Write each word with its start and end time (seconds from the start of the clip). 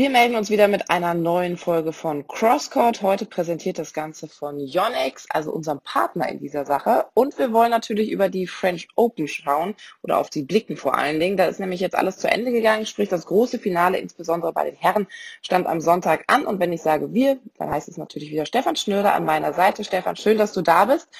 Wir 0.00 0.08
melden 0.08 0.34
uns 0.34 0.48
wieder 0.48 0.66
mit 0.66 0.88
einer 0.88 1.12
neuen 1.12 1.58
Folge 1.58 1.92
von 1.92 2.26
Crosscode. 2.26 3.02
Heute 3.02 3.26
präsentiert 3.26 3.78
das 3.78 3.92
Ganze 3.92 4.28
von 4.28 4.58
Yonex, 4.58 5.26
also 5.28 5.52
unserem 5.52 5.80
Partner 5.80 6.26
in 6.30 6.38
dieser 6.38 6.64
Sache. 6.64 7.04
Und 7.12 7.38
wir 7.38 7.52
wollen 7.52 7.70
natürlich 7.70 8.10
über 8.10 8.30
die 8.30 8.46
French 8.46 8.88
Open 8.96 9.28
schauen 9.28 9.74
oder 10.00 10.16
auf 10.16 10.30
die 10.30 10.40
blicken 10.40 10.78
vor 10.78 10.96
allen 10.96 11.20
Dingen. 11.20 11.36
Da 11.36 11.44
ist 11.44 11.60
nämlich 11.60 11.80
jetzt 11.80 11.96
alles 11.96 12.16
zu 12.16 12.30
Ende 12.30 12.50
gegangen, 12.50 12.86
sprich 12.86 13.10
das 13.10 13.26
große 13.26 13.58
Finale, 13.58 13.98
insbesondere 13.98 14.54
bei 14.54 14.70
den 14.70 14.76
Herren, 14.76 15.06
stand 15.42 15.66
am 15.66 15.82
Sonntag 15.82 16.24
an. 16.28 16.46
Und 16.46 16.60
wenn 16.60 16.72
ich 16.72 16.80
sage 16.80 17.12
wir, 17.12 17.38
dann 17.58 17.70
heißt 17.70 17.90
es 17.90 17.98
natürlich 17.98 18.30
wieder 18.30 18.46
Stefan 18.46 18.76
Schnöder 18.76 19.12
an 19.12 19.26
meiner 19.26 19.52
Seite. 19.52 19.84
Stefan, 19.84 20.16
schön, 20.16 20.38
dass 20.38 20.54
du 20.54 20.62
da 20.62 20.86
bist. 20.86 21.10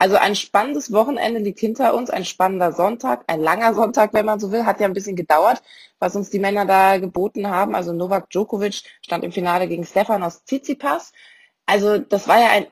Also 0.00 0.16
ein 0.16 0.34
spannendes 0.34 0.92
Wochenende 0.92 1.40
liegt 1.40 1.60
hinter 1.60 1.92
uns, 1.92 2.08
ein 2.08 2.24
spannender 2.24 2.72
Sonntag, 2.72 3.22
ein 3.26 3.38
langer 3.38 3.74
Sonntag, 3.74 4.14
wenn 4.14 4.24
man 4.24 4.40
so 4.40 4.50
will, 4.50 4.64
hat 4.64 4.80
ja 4.80 4.86
ein 4.86 4.94
bisschen 4.94 5.14
gedauert, 5.14 5.62
was 5.98 6.16
uns 6.16 6.30
die 6.30 6.38
Männer 6.38 6.64
da 6.64 6.96
geboten 6.96 7.48
haben. 7.48 7.74
Also 7.74 7.92
Novak 7.92 8.30
Djokovic 8.30 8.82
stand 9.02 9.24
im 9.24 9.32
Finale 9.32 9.68
gegen 9.68 9.84
Stefanos 9.84 10.42
Tsitsipas. 10.46 11.12
Also 11.66 11.98
das 11.98 12.28
war 12.28 12.40
ja 12.40 12.48
ein 12.48 12.66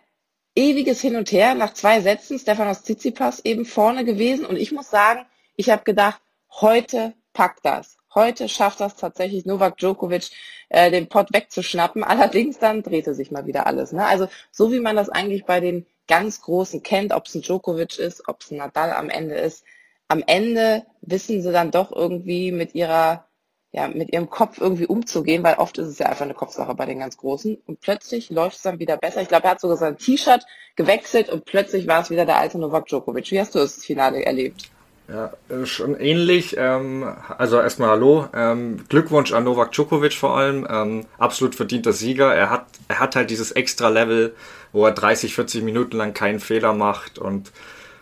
ewiges 0.57 1.03
Hin 1.03 1.17
und 1.17 1.31
Her 1.31 1.55
nach 1.55 1.75
zwei 1.75 2.01
Sätzen. 2.01 2.39
Stefanos 2.39 2.83
Tsitsipas 2.85 3.41
eben 3.45 3.67
vorne 3.67 4.07
gewesen 4.07 4.47
und 4.47 4.57
ich 4.57 4.73
muss 4.73 4.89
sagen, 4.89 5.27
ich 5.55 5.69
habe 5.69 5.85
gedacht, 5.85 6.23
heute 6.51 7.13
packt 7.35 7.63
das. 7.63 7.99
Heute 8.15 8.49
schafft 8.49 8.81
das 8.81 8.97
tatsächlich 8.97 9.45
Novak 9.45 9.77
Djokovic, 9.77 10.31
äh, 10.71 10.91
den 10.91 11.11
Pott 11.11 11.31
wegzuschnappen. 11.35 12.03
Allerdings 12.05 12.59
dann 12.59 12.83
drehte 12.83 13.13
sich 13.13 13.31
mal 13.31 13.45
wieder 13.45 13.67
alles. 13.67 13.93
Ne? 13.93 14.07
Also 14.07 14.29
so 14.51 14.73
wie 14.73 14.81
man 14.81 14.97
das 14.97 15.11
eigentlich 15.11 15.45
bei 15.45 15.61
den 15.61 15.85
ganz 16.09 16.41
Großen 16.41 16.83
kennt, 16.83 17.13
ob 17.13 17.27
es 17.27 17.35
ein 17.35 17.43
Djokovic 17.43 17.99
ist, 17.99 18.29
ob 18.29 18.41
es 18.41 18.51
ein 18.51 18.59
Nadal 18.59 18.93
am 18.93 19.11
Ende 19.11 19.37
ist. 19.37 19.65
Am 20.09 20.25
Ende 20.27 20.85
wissen 21.03 21.43
sie 21.43 21.53
dann 21.53 21.71
doch 21.71 21.93
irgendwie 21.93 22.51
mit 22.51 22.75
ihrer, 22.75 23.27
ja, 23.73 23.89
mit 23.89 24.13
ihrem 24.13 24.31
Kopf 24.31 24.59
irgendwie 24.61 24.87
umzugehen, 24.87 25.45
weil 25.45 25.57
oft 25.57 25.77
ist 25.79 25.89
es 25.89 25.99
ja 25.99 26.07
einfach 26.07 26.25
eine 26.25 26.35
Kopfsache 26.35 26.75
bei 26.75 26.87
den 26.87 26.99
ganz 26.99 27.19
Großen. 27.19 27.59
Und 27.67 27.81
plötzlich 27.81 28.31
läuft 28.31 28.57
es 28.57 28.63
dann 28.63 28.79
wieder 28.79 28.97
besser. 28.97 29.21
Ich 29.21 29.29
glaube, 29.29 29.45
er 29.45 29.51
hat 29.53 29.61
sogar 29.61 29.77
sein 29.77 29.99
T-Shirt 29.99 30.45
gewechselt 30.77 31.29
und 31.29 31.45
plötzlich 31.45 31.87
war 31.87 32.01
es 32.01 32.11
wieder 32.11 32.25
der 32.25 32.39
alte 32.39 32.59
Novak 32.59 32.87
Djokovic. 32.87 33.31
Wie 33.31 33.41
hast 33.41 33.55
du 33.55 33.59
das 33.59 33.85
Finale 33.85 34.25
erlebt? 34.25 34.71
Ja, 35.09 35.33
äh, 35.49 35.65
schon 35.65 35.99
ähnlich. 35.99 36.57
Ähm, 36.59 37.17
also 37.39 37.59
erstmal 37.59 37.89
Hallo. 37.91 38.29
Ähm, 38.35 38.85
Glückwunsch 38.89 39.33
an 39.33 39.45
Novak 39.45 39.73
Djokovic 39.73 40.13
vor 40.13 40.37
allem. 40.37 40.67
Ähm, 40.71 41.07
absolut 41.17 41.55
verdienter 41.55 41.95
Sieger. 41.95 42.35
Er 42.35 42.51
hat, 42.51 42.67
er 42.89 43.01
hat 43.01 43.17
halt 43.17 43.31
dieses 43.31 43.51
extra 43.53 43.89
Level, 43.89 44.35
wo 44.73 44.85
er 44.87 44.93
30, 44.93 45.35
40 45.35 45.63
Minuten 45.63 45.97
lang 45.97 46.15
keinen 46.15 46.41
Fehler 46.41 46.73
macht 46.73 47.19
und 47.19 47.53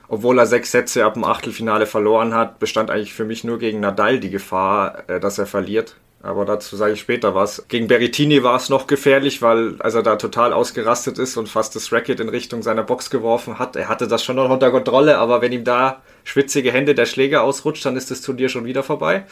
obwohl 0.08 0.38
er 0.38 0.46
sechs 0.46 0.70
Sätze 0.70 1.04
ab 1.04 1.14
dem 1.14 1.24
Achtelfinale 1.24 1.86
verloren 1.86 2.34
hat, 2.34 2.58
bestand 2.58 2.90
eigentlich 2.90 3.14
für 3.14 3.24
mich 3.24 3.42
nur 3.44 3.58
gegen 3.58 3.80
Nadal 3.80 4.20
die 4.20 4.30
Gefahr, 4.30 5.08
äh, 5.08 5.20
dass 5.20 5.38
er 5.38 5.46
verliert. 5.46 5.96
Aber 6.22 6.44
dazu 6.44 6.76
sage 6.76 6.94
ich 6.94 7.00
später 7.00 7.34
was. 7.34 7.66
Gegen 7.68 7.88
Berrettini 7.88 8.42
war 8.42 8.56
es 8.56 8.68
noch 8.68 8.86
gefährlich, 8.86 9.42
weil 9.42 9.80
als 9.80 9.94
er 9.94 10.02
da 10.02 10.16
total 10.16 10.52
ausgerastet 10.52 11.18
ist 11.18 11.36
und 11.36 11.48
fast 11.48 11.76
das 11.76 11.92
Racket 11.92 12.20
in 12.20 12.28
Richtung 12.28 12.62
seiner 12.62 12.82
Box 12.82 13.10
geworfen 13.10 13.58
hat, 13.58 13.76
er 13.76 13.88
hatte 13.88 14.08
das 14.08 14.24
schon 14.24 14.36
noch 14.36 14.50
unter 14.50 14.70
Kontrolle, 14.70 15.18
aber 15.18 15.40
wenn 15.40 15.52
ihm 15.52 15.64
da 15.64 16.02
schwitzige 16.24 16.72
Hände 16.72 16.94
der 16.94 17.06
Schläger 17.06 17.42
ausrutscht, 17.42 17.84
dann 17.84 17.96
ist 17.96 18.10
das 18.10 18.22
Turnier 18.22 18.48
schon 18.48 18.64
wieder 18.64 18.82
vorbei. 18.82 19.24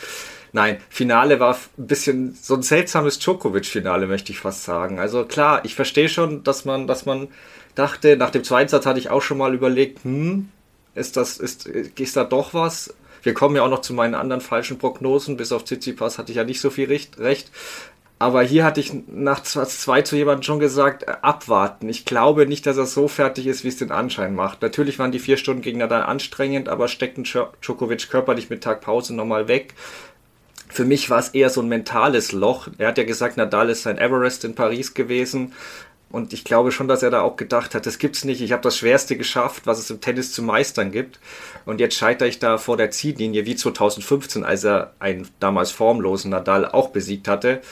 Nein, 0.52 0.78
Finale 0.88 1.41
war 1.41 1.54
ein 1.54 1.86
bisschen 1.86 2.38
so 2.41 2.54
ein 2.54 2.62
seltsames 2.62 3.19
Djokovic-Finale, 3.19 4.06
möchte 4.06 4.30
ich 4.30 4.38
fast 4.38 4.62
sagen. 4.62 5.00
Also 5.00 5.24
klar, 5.24 5.64
ich 5.64 5.74
verstehe 5.74 6.08
schon, 6.08 6.44
dass 6.44 6.64
man, 6.64 6.86
dass 6.86 7.06
man 7.06 7.26
dachte, 7.74 8.16
nach 8.16 8.30
dem 8.30 8.44
zweiten 8.44 8.69
Satz 8.69 8.86
hatte 8.86 9.00
ich 9.00 9.10
auch 9.10 9.22
schon 9.22 9.38
mal 9.38 9.52
überlegt, 9.52 10.04
hm, 10.04 10.48
ist 10.94 11.16
das, 11.16 11.38
ist, 11.38 11.66
ist 11.66 12.16
da 12.16 12.22
doch 12.22 12.54
was? 12.54 12.94
Wir 13.25 13.34
kommen 13.34 13.56
ja 13.56 13.62
auch 13.62 13.70
noch 13.70 13.80
zu 13.80 13.94
meinen 13.94 14.14
anderen 14.14 14.41
falschen 14.41 14.78
Prognosen. 14.78 15.36
Bis 15.36 15.50
auf 15.50 15.64
Tsitsipas 15.64 16.19
hatte 16.19 16.30
ich 16.30 16.36
ja 16.36 16.44
nicht 16.44 16.61
so 16.61 16.70
viel 16.70 16.86
recht. 16.86 17.50
Aber 18.19 18.42
hier 18.42 18.64
hatte 18.64 18.81
ich 18.81 18.92
nach 19.08 19.42
2 19.42 20.03
zu 20.03 20.16
jemandem 20.16 20.44
schon 20.44 20.60
gesagt, 20.60 21.03
äh, 21.03 21.16
abwarten. 21.22 21.88
Ich 21.88 22.04
glaube 22.04 22.47
nicht, 22.47 22.65
dass 22.65 22.76
er 22.76 22.87
so 22.87 23.09
fertig 23.09 23.47
ist, 23.47 23.65
wie 23.65 23.69
es 23.69 23.76
den 23.76 23.91
Anschein 23.91 24.34
macht. 24.34 24.62
Natürlich 24.62 24.98
waren 24.98 25.10
die 25.12 25.19
vier 25.19 25.37
Stunden 25.37 25.62
gegen 25.62 25.78
Nadal 25.78 26.04
anstrengend, 26.04 26.69
aber 26.69 26.88
steckten 26.88 27.25
Djokovic 27.25 28.09
körperlich 28.09 28.50
mit 28.50 28.62
Tagpause 28.62 29.15
nochmal 29.15 29.48
weg. 29.48 29.75
Für 30.69 30.84
mich 30.84 31.10
war 31.10 31.19
es 31.19 31.31
eher 31.31 31.50
so 31.50 31.60
ein 31.60 31.69
mentales 31.69 32.32
Loch. 32.32 32.69
Er 32.78 32.88
hat 32.88 32.98
ja 32.98 33.04
gesagt, 33.04 33.37
Nadal 33.37 33.69
ist 33.71 33.82
sein 33.82 33.98
Everest 33.98 34.44
in 34.44 34.54
Paris 34.54 34.94
gewesen. 34.94 35.53
Und 36.14 36.32
ich 36.32 36.44
glaube 36.44 36.70
schon, 36.70 36.86
dass 36.86 37.02
er 37.02 37.10
da 37.10 37.22
auch 37.22 37.34
gedacht 37.34 37.75
hat, 37.75 37.86
das 37.86 37.98
gibt's 37.98 38.22
nicht. 38.22 38.41
Ich 38.41 38.52
habe 38.52 38.62
das 38.62 38.78
Schwerste 38.78 39.16
geschafft, 39.16 39.66
was 39.66 39.80
es 39.80 39.91
im 39.91 40.00
Tennis 40.00 40.32
zu 40.32 40.44
meistern 40.44 40.92
gibt. 40.92 41.19
Und 41.66 41.80
jetzt 41.80 41.97
scheitere 41.97 42.28
ich 42.28 42.38
da 42.38 42.56
vor 42.56 42.76
der 42.76 42.92
Ziellinie 42.92 43.47
wie 43.47 43.56
2015, 43.56 44.44
als 44.44 44.62
er 44.62 44.92
einen 45.00 45.26
damals 45.41 45.72
formlosen 45.72 46.30
Nadal 46.30 46.66
auch 46.66 46.91
besiegt 46.91 47.26
hatte. 47.26 47.62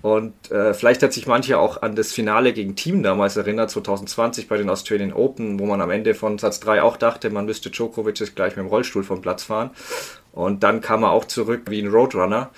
Und 0.00 0.50
äh, 0.50 0.72
vielleicht 0.72 1.02
hat 1.02 1.12
sich 1.12 1.26
manche 1.26 1.58
auch 1.58 1.82
an 1.82 1.94
das 1.94 2.14
Finale 2.14 2.54
gegen 2.54 2.76
Team 2.76 3.02
damals 3.02 3.36
erinnert, 3.36 3.70
2020 3.70 4.48
bei 4.48 4.56
den 4.56 4.70
Australian 4.70 5.12
Open, 5.12 5.60
wo 5.60 5.66
man 5.66 5.82
am 5.82 5.90
Ende 5.90 6.14
von 6.14 6.38
Satz 6.38 6.60
3 6.60 6.80
auch 6.80 6.96
dachte, 6.96 7.28
man 7.28 7.44
müsste 7.44 7.68
Djokovic 7.68 8.18
jetzt 8.20 8.34
gleich 8.34 8.56
mit 8.56 8.64
dem 8.64 8.68
Rollstuhl 8.68 9.04
vom 9.04 9.20
Platz 9.20 9.42
fahren. 9.42 9.68
Und 10.32 10.62
dann 10.62 10.80
kam 10.80 11.02
er 11.02 11.10
auch 11.10 11.26
zurück 11.26 11.64
wie 11.68 11.82
ein 11.82 11.88
Roadrunner. 11.88 12.52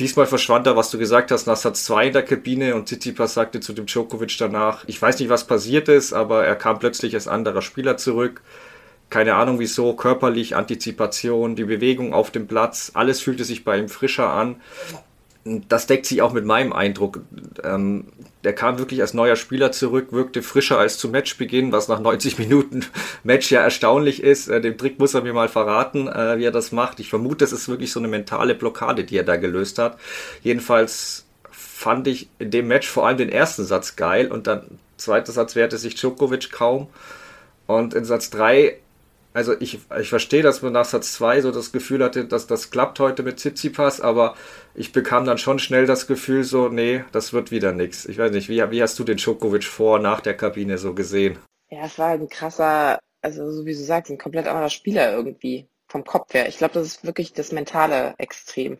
Diesmal 0.00 0.24
verschwand 0.24 0.66
er, 0.66 0.76
was 0.76 0.90
du 0.90 0.96
gesagt 0.96 1.30
hast, 1.30 1.46
nach 1.46 1.58
Satz 1.58 1.84
2 1.84 2.06
in 2.06 2.12
der 2.14 2.22
Kabine 2.22 2.74
und 2.74 2.86
Tsitsipas 2.86 3.34
sagte 3.34 3.60
zu 3.60 3.74
dem 3.74 3.84
Djokovic 3.84 4.34
danach, 4.38 4.82
ich 4.86 5.00
weiß 5.00 5.18
nicht, 5.18 5.28
was 5.28 5.46
passiert 5.46 5.88
ist, 5.90 6.14
aber 6.14 6.42
er 6.46 6.56
kam 6.56 6.78
plötzlich 6.78 7.12
als 7.12 7.28
anderer 7.28 7.60
Spieler 7.60 7.98
zurück. 7.98 8.40
Keine 9.10 9.34
Ahnung 9.34 9.58
wieso, 9.58 9.92
körperlich, 9.92 10.56
Antizipation, 10.56 11.54
die 11.54 11.64
Bewegung 11.64 12.14
auf 12.14 12.30
dem 12.30 12.46
Platz, 12.46 12.92
alles 12.94 13.20
fühlte 13.20 13.44
sich 13.44 13.62
bei 13.62 13.76
ihm 13.76 13.90
frischer 13.90 14.30
an 14.30 14.62
das 15.44 15.86
deckt 15.86 16.06
sich 16.06 16.20
auch 16.22 16.32
mit 16.32 16.44
meinem 16.44 16.72
Eindruck. 16.72 17.20
Ähm, 17.64 18.06
der 18.44 18.54
kam 18.54 18.78
wirklich 18.78 19.00
als 19.00 19.14
neuer 19.14 19.36
Spieler 19.36 19.72
zurück, 19.72 20.08
wirkte 20.12 20.42
frischer 20.42 20.78
als 20.78 20.98
zu 20.98 21.08
Matchbeginn, 21.08 21.72
was 21.72 21.88
nach 21.88 22.00
90 22.00 22.38
Minuten 22.38 22.84
Match 23.24 23.50
ja 23.50 23.62
erstaunlich 23.62 24.22
ist. 24.22 24.48
Äh, 24.48 24.60
den 24.60 24.76
Trick 24.76 24.98
muss 24.98 25.14
er 25.14 25.22
mir 25.22 25.32
mal 25.32 25.48
verraten, 25.48 26.08
äh, 26.08 26.38
wie 26.38 26.44
er 26.44 26.52
das 26.52 26.72
macht. 26.72 27.00
Ich 27.00 27.08
vermute, 27.08 27.44
es 27.44 27.52
ist 27.52 27.68
wirklich 27.68 27.92
so 27.92 28.00
eine 28.00 28.08
mentale 28.08 28.54
Blockade, 28.54 29.04
die 29.04 29.16
er 29.16 29.24
da 29.24 29.36
gelöst 29.36 29.78
hat. 29.78 29.98
Jedenfalls 30.42 31.24
fand 31.50 32.06
ich 32.06 32.28
in 32.38 32.50
dem 32.50 32.68
Match 32.68 32.88
vor 32.88 33.06
allem 33.06 33.18
den 33.18 33.30
ersten 33.30 33.64
Satz 33.64 33.96
geil 33.96 34.30
und 34.30 34.46
dann 34.46 34.78
zweiter 34.98 35.32
Satz 35.32 35.56
wehrte 35.56 35.78
sich 35.78 35.94
Djokovic 35.94 36.50
kaum. 36.52 36.88
Und 37.66 37.94
in 37.94 38.04
Satz 38.04 38.30
3 38.30 38.76
also 39.32 39.54
ich, 39.60 39.78
ich 40.00 40.08
verstehe, 40.08 40.42
dass 40.42 40.62
man 40.62 40.72
nach 40.72 40.84
Satz 40.84 41.12
2 41.12 41.42
so 41.42 41.52
das 41.52 41.72
Gefühl 41.72 42.02
hatte, 42.02 42.24
dass 42.24 42.46
das 42.46 42.70
klappt 42.70 42.98
heute 42.98 43.22
mit 43.22 43.38
Tsitsipas, 43.38 44.00
aber 44.00 44.34
ich 44.74 44.92
bekam 44.92 45.24
dann 45.24 45.38
schon 45.38 45.58
schnell 45.58 45.86
das 45.86 46.06
Gefühl 46.06 46.42
so, 46.44 46.68
nee, 46.68 47.04
das 47.12 47.32
wird 47.32 47.50
wieder 47.50 47.72
nichts. 47.72 48.06
Ich 48.06 48.18
weiß 48.18 48.32
nicht, 48.32 48.48
wie, 48.48 48.70
wie 48.70 48.82
hast 48.82 48.98
du 48.98 49.04
den 49.04 49.18
Djokovic 49.18 49.64
vor, 49.64 49.98
nach 49.98 50.20
der 50.20 50.36
Kabine 50.36 50.78
so 50.78 50.94
gesehen? 50.94 51.38
Ja, 51.68 51.84
es 51.84 51.98
war 51.98 52.08
ein 52.08 52.28
krasser, 52.28 52.98
also 53.22 53.50
so 53.52 53.64
wie 53.64 53.72
du 53.72 53.78
sagst, 53.78 54.10
ein 54.10 54.18
komplett 54.18 54.48
anderer 54.48 54.70
Spieler 54.70 55.12
irgendwie 55.12 55.68
vom 55.86 56.04
Kopf 56.04 56.34
her. 56.34 56.48
Ich 56.48 56.58
glaube, 56.58 56.74
das 56.74 56.86
ist 56.86 57.04
wirklich 57.04 57.32
das 57.32 57.52
mentale 57.52 58.14
Extrem. 58.18 58.78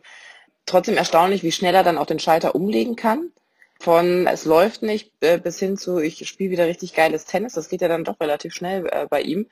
Trotzdem 0.65 0.97
erstaunlich, 0.97 1.43
wie 1.43 1.51
schnell 1.51 1.75
er 1.75 1.83
dann 1.83 1.97
auch 1.97 2.05
den 2.05 2.19
Schalter 2.19 2.55
umlegen 2.55 2.95
kann. 2.95 3.31
Von 3.79 4.27
es 4.27 4.45
läuft 4.45 4.83
nicht 4.83 5.11
äh, 5.21 5.39
bis 5.39 5.57
hin 5.57 5.75
zu 5.75 5.99
ich 5.99 6.27
spiele 6.27 6.51
wieder 6.51 6.67
richtig 6.67 6.93
geiles 6.93 7.25
Tennis. 7.25 7.53
Das 7.53 7.67
geht 7.67 7.81
ja 7.81 7.87
dann 7.87 8.03
doch 8.03 8.19
relativ 8.19 8.53
schnell 8.53 8.87
äh, 8.91 9.07
bei 9.09 9.21
ihm. 9.21 9.47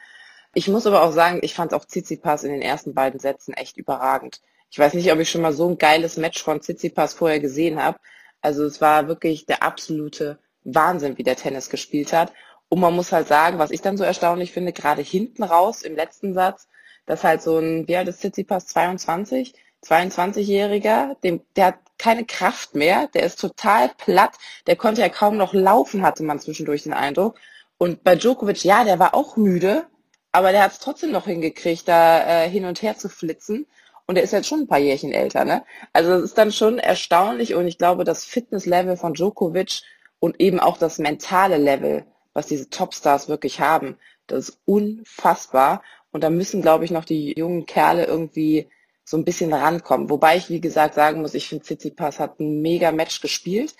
Ich 0.53 0.67
muss 0.67 0.87
aber 0.87 1.03
auch 1.03 1.11
sagen, 1.11 1.39
ich 1.43 1.53
fand 1.53 1.73
auch 1.73 1.85
Tsitsipas 1.85 2.43
in 2.43 2.51
den 2.51 2.61
ersten 2.61 2.93
beiden 2.93 3.19
Sätzen 3.19 3.53
echt 3.53 3.77
überragend. 3.77 4.41
Ich 4.71 4.79
weiß 4.79 4.93
nicht, 4.93 5.11
ob 5.11 5.19
ich 5.19 5.29
schon 5.29 5.41
mal 5.41 5.53
so 5.53 5.67
ein 5.67 5.77
geiles 5.77 6.17
Match 6.17 6.43
von 6.43 6.61
Tsitsipas 6.61 7.13
vorher 7.13 7.39
gesehen 7.39 7.81
habe. 7.81 7.99
Also 8.41 8.65
es 8.65 8.81
war 8.81 9.07
wirklich 9.07 9.45
der 9.45 9.63
absolute 9.63 10.39
Wahnsinn, 10.63 11.17
wie 11.17 11.23
der 11.23 11.35
Tennis 11.35 11.69
gespielt 11.69 12.13
hat. 12.13 12.33
Und 12.67 12.79
man 12.79 12.95
muss 12.95 13.11
halt 13.11 13.27
sagen, 13.27 13.59
was 13.59 13.71
ich 13.71 13.81
dann 13.81 13.97
so 13.97 14.03
erstaunlich 14.03 14.51
finde, 14.51 14.73
gerade 14.73 15.01
hinten 15.01 15.43
raus 15.43 15.81
im 15.81 15.95
letzten 15.95 16.33
Satz, 16.33 16.67
dass 17.05 17.23
halt 17.23 17.41
so 17.41 17.57
ein, 17.57 17.87
wie 17.87 17.97
alt 17.97 18.07
ist 18.07 18.19
Tsitsipas, 18.19 18.67
22, 18.67 19.53
22-Jähriger, 19.83 21.15
dem, 21.23 21.41
der 21.55 21.65
hat 21.67 21.79
keine 21.97 22.25
Kraft 22.25 22.75
mehr, 22.75 23.07
der 23.07 23.23
ist 23.23 23.39
total 23.39 23.89
platt, 23.97 24.37
der 24.67 24.75
konnte 24.75 25.01
ja 25.01 25.09
kaum 25.09 25.37
noch 25.37 25.53
laufen, 25.53 26.03
hatte 26.03 26.23
man 26.23 26.39
zwischendurch 26.39 26.83
den 26.83 26.93
Eindruck. 26.93 27.39
Und 27.77 28.03
bei 28.03 28.15
Djokovic, 28.15 28.63
ja, 28.63 28.83
der 28.83 28.99
war 28.99 29.13
auch 29.13 29.35
müde, 29.37 29.85
aber 30.31 30.51
der 30.51 30.63
hat 30.63 30.73
es 30.73 30.79
trotzdem 30.79 31.11
noch 31.11 31.25
hingekriegt, 31.25 31.87
da 31.87 32.43
äh, 32.43 32.49
hin 32.49 32.65
und 32.65 32.81
her 32.81 32.97
zu 32.97 33.09
flitzen. 33.09 33.65
Und 34.05 34.17
er 34.17 34.23
ist 34.23 34.33
jetzt 34.33 34.47
schon 34.47 34.61
ein 34.61 34.67
paar 34.67 34.79
Jährchen 34.79 35.11
älter, 35.11 35.45
ne? 35.45 35.63
Also 35.93 36.13
es 36.13 36.23
ist 36.23 36.37
dann 36.37 36.51
schon 36.51 36.79
erstaunlich 36.79 37.53
und 37.53 37.67
ich 37.67 37.77
glaube, 37.77 38.03
das 38.03 38.25
Fitnesslevel 38.25 38.97
von 38.97 39.13
Djokovic 39.13 39.83
und 40.19 40.39
eben 40.39 40.59
auch 40.59 40.77
das 40.77 40.97
mentale 40.97 41.57
Level, 41.57 42.05
was 42.33 42.47
diese 42.47 42.69
Topstars 42.69 43.29
wirklich 43.29 43.59
haben, 43.59 43.97
das 44.27 44.49
ist 44.49 44.61
unfassbar. 44.65 45.83
Und 46.11 46.23
da 46.23 46.29
müssen, 46.29 46.61
glaube 46.61 46.85
ich, 46.85 46.91
noch 46.91 47.05
die 47.05 47.33
jungen 47.37 47.65
Kerle 47.65 48.05
irgendwie 48.05 48.67
so 49.03 49.17
ein 49.17 49.25
bisschen 49.25 49.53
rankommen. 49.53 50.09
Wobei 50.09 50.37
ich, 50.37 50.49
wie 50.49 50.61
gesagt, 50.61 50.95
sagen 50.95 51.21
muss, 51.21 51.33
ich 51.33 51.47
finde, 51.47 51.65
Tsitsipas 51.65 52.19
hat 52.19 52.39
ein 52.39 52.61
mega 52.61 52.91
Match 52.91 53.21
gespielt. 53.21 53.75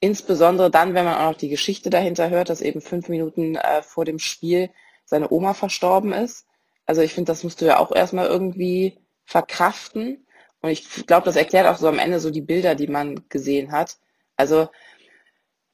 Insbesondere 0.00 0.70
dann, 0.70 0.94
wenn 0.94 1.04
man 1.04 1.16
auch 1.16 1.30
noch 1.32 1.38
die 1.38 1.48
Geschichte 1.48 1.90
dahinter 1.90 2.30
hört, 2.30 2.50
dass 2.50 2.60
eben 2.60 2.80
fünf 2.80 3.08
Minuten 3.08 3.56
äh, 3.56 3.82
vor 3.82 4.04
dem 4.04 4.18
Spiel 4.18 4.70
seine 5.06 5.30
Oma 5.30 5.54
verstorben 5.54 6.12
ist. 6.12 6.46
Also 6.84 7.00
ich 7.00 7.14
finde, 7.14 7.32
das 7.32 7.42
musst 7.44 7.60
du 7.60 7.64
ja 7.64 7.78
auch 7.78 7.92
erstmal 7.92 8.26
irgendwie 8.26 8.98
verkraften. 9.24 10.26
Und 10.60 10.70
ich 10.70 11.06
glaube, 11.06 11.24
das 11.24 11.36
erklärt 11.36 11.66
auch 11.66 11.78
so 11.78 11.88
am 11.88 11.98
Ende 11.98 12.20
so 12.20 12.30
die 12.30 12.42
Bilder, 12.42 12.74
die 12.74 12.88
man 12.88 13.24
gesehen 13.28 13.72
hat. 13.72 13.98
Also, 14.36 14.68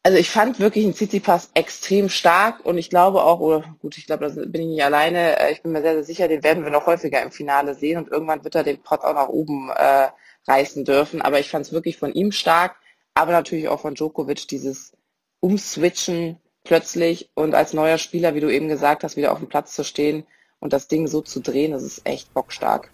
also 0.02 0.18
ich 0.18 0.30
fand 0.30 0.60
wirklich 0.60 0.84
einen 0.84 0.94
Tsitsipas 0.94 1.50
extrem 1.54 2.08
stark 2.08 2.64
und 2.64 2.76
ich 2.78 2.90
glaube 2.90 3.22
auch, 3.22 3.40
oder 3.40 3.76
gut, 3.80 3.96
ich 3.98 4.06
glaube, 4.06 4.26
da 4.28 4.34
bin 4.34 4.62
ich 4.62 4.68
nicht 4.68 4.84
alleine, 4.84 5.38
äh, 5.38 5.52
ich 5.52 5.62
bin 5.62 5.72
mir 5.72 5.82
sehr, 5.82 5.94
sehr 5.94 6.04
sicher, 6.04 6.28
den 6.28 6.42
werden 6.42 6.64
wir 6.64 6.70
noch 6.70 6.86
häufiger 6.86 7.22
im 7.22 7.30
Finale 7.30 7.74
sehen 7.74 7.98
und 7.98 8.08
irgendwann 8.10 8.42
wird 8.44 8.54
er 8.54 8.64
den 8.64 8.82
Pot 8.82 9.02
auch 9.02 9.14
nach 9.14 9.28
oben 9.28 9.70
äh, 9.70 10.08
reißen 10.48 10.84
dürfen. 10.84 11.22
Aber 11.22 11.38
ich 11.40 11.48
fand 11.50 11.66
es 11.66 11.72
wirklich 11.72 11.98
von 11.98 12.12
ihm 12.12 12.32
stark, 12.32 12.76
aber 13.14 13.32
natürlich 13.32 13.68
auch 13.68 13.80
von 13.80 13.94
Djokovic 13.94 14.48
dieses 14.48 14.92
Umswitchen 15.40 16.38
plötzlich 16.64 17.30
und 17.34 17.54
als 17.54 17.72
neuer 17.72 17.98
Spieler, 17.98 18.34
wie 18.34 18.40
du 18.40 18.52
eben 18.52 18.68
gesagt 18.68 19.04
hast, 19.04 19.16
wieder 19.16 19.32
auf 19.32 19.38
dem 19.38 19.48
Platz 19.48 19.74
zu 19.74 19.84
stehen 19.84 20.24
und 20.60 20.72
das 20.72 20.88
Ding 20.88 21.06
so 21.06 21.20
zu 21.20 21.40
drehen, 21.40 21.72
das 21.72 21.82
ist 21.82 22.02
echt 22.04 22.32
bockstark. 22.34 22.90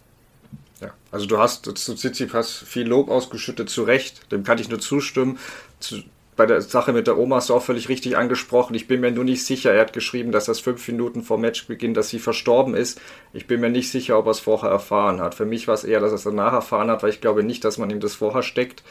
Ja, 0.81 0.95
also 1.11 1.27
du 1.27 1.39
hast 1.39 1.65
zu 1.65 1.95
Tsitsipas 1.95 2.53
viel 2.53 2.87
Lob 2.87 3.11
ausgeschüttet, 3.11 3.69
zu 3.69 3.83
Recht, 3.83 4.31
dem 4.33 4.45
kann 4.45 4.59
ich 4.59 4.69
nur 4.69 4.81
zustimmen. 4.81 5.39
Zu, 5.81 6.03
bei 6.39 6.47
der 6.47 6.63
Sache 6.63 6.93
mit 6.93 7.09
der 7.09 7.19
Oma 7.19 7.37
hast 7.37 7.51
du 7.51 7.55
auch 7.55 7.63
völlig 7.63 7.89
richtig 7.89 8.17
angesprochen. 8.17 8.75
Ich 8.75 8.87
bin 8.87 9.01
mir 9.01 9.11
nur 9.11 9.25
nicht 9.25 9.45
sicher. 9.45 9.75
Er 9.75 9.81
hat 9.81 9.93
geschrieben, 9.93 10.31
dass 10.31 10.45
das 10.45 10.61
fünf 10.61 10.87
Minuten 10.87 11.23
vor 11.23 11.37
Matchbeginn, 11.37 11.95
dass 11.95 12.11
sie 12.11 12.21
verstorben 12.21 12.75
ist. 12.75 13.01
Ich 13.33 13.49
bin 13.49 13.61
mir 13.61 13.71
nicht 13.71 13.91
sicher, 13.91 14.17
ob 14.17 14.27
er 14.27 14.31
es 14.31 14.39
vorher 14.39 14.71
erfahren 14.71 15.21
hat. 15.21 15.35
Für 15.35 15.45
mich 15.45 15.67
war 15.67 15.75
es 15.75 15.83
eher, 15.83 15.99
dass 15.99 16.13
er 16.13 16.15
es 16.15 16.23
danach 16.23 16.53
erfahren 16.53 16.91
hat, 16.91 17.03
weil 17.03 17.11
ich 17.11 17.21
glaube 17.21 17.43
nicht, 17.43 17.65
dass 17.65 17.77
man 17.77 17.91
ihm 17.91 17.99
das 17.99 18.15
vorher 18.15 18.45
steckt. 18.45 18.85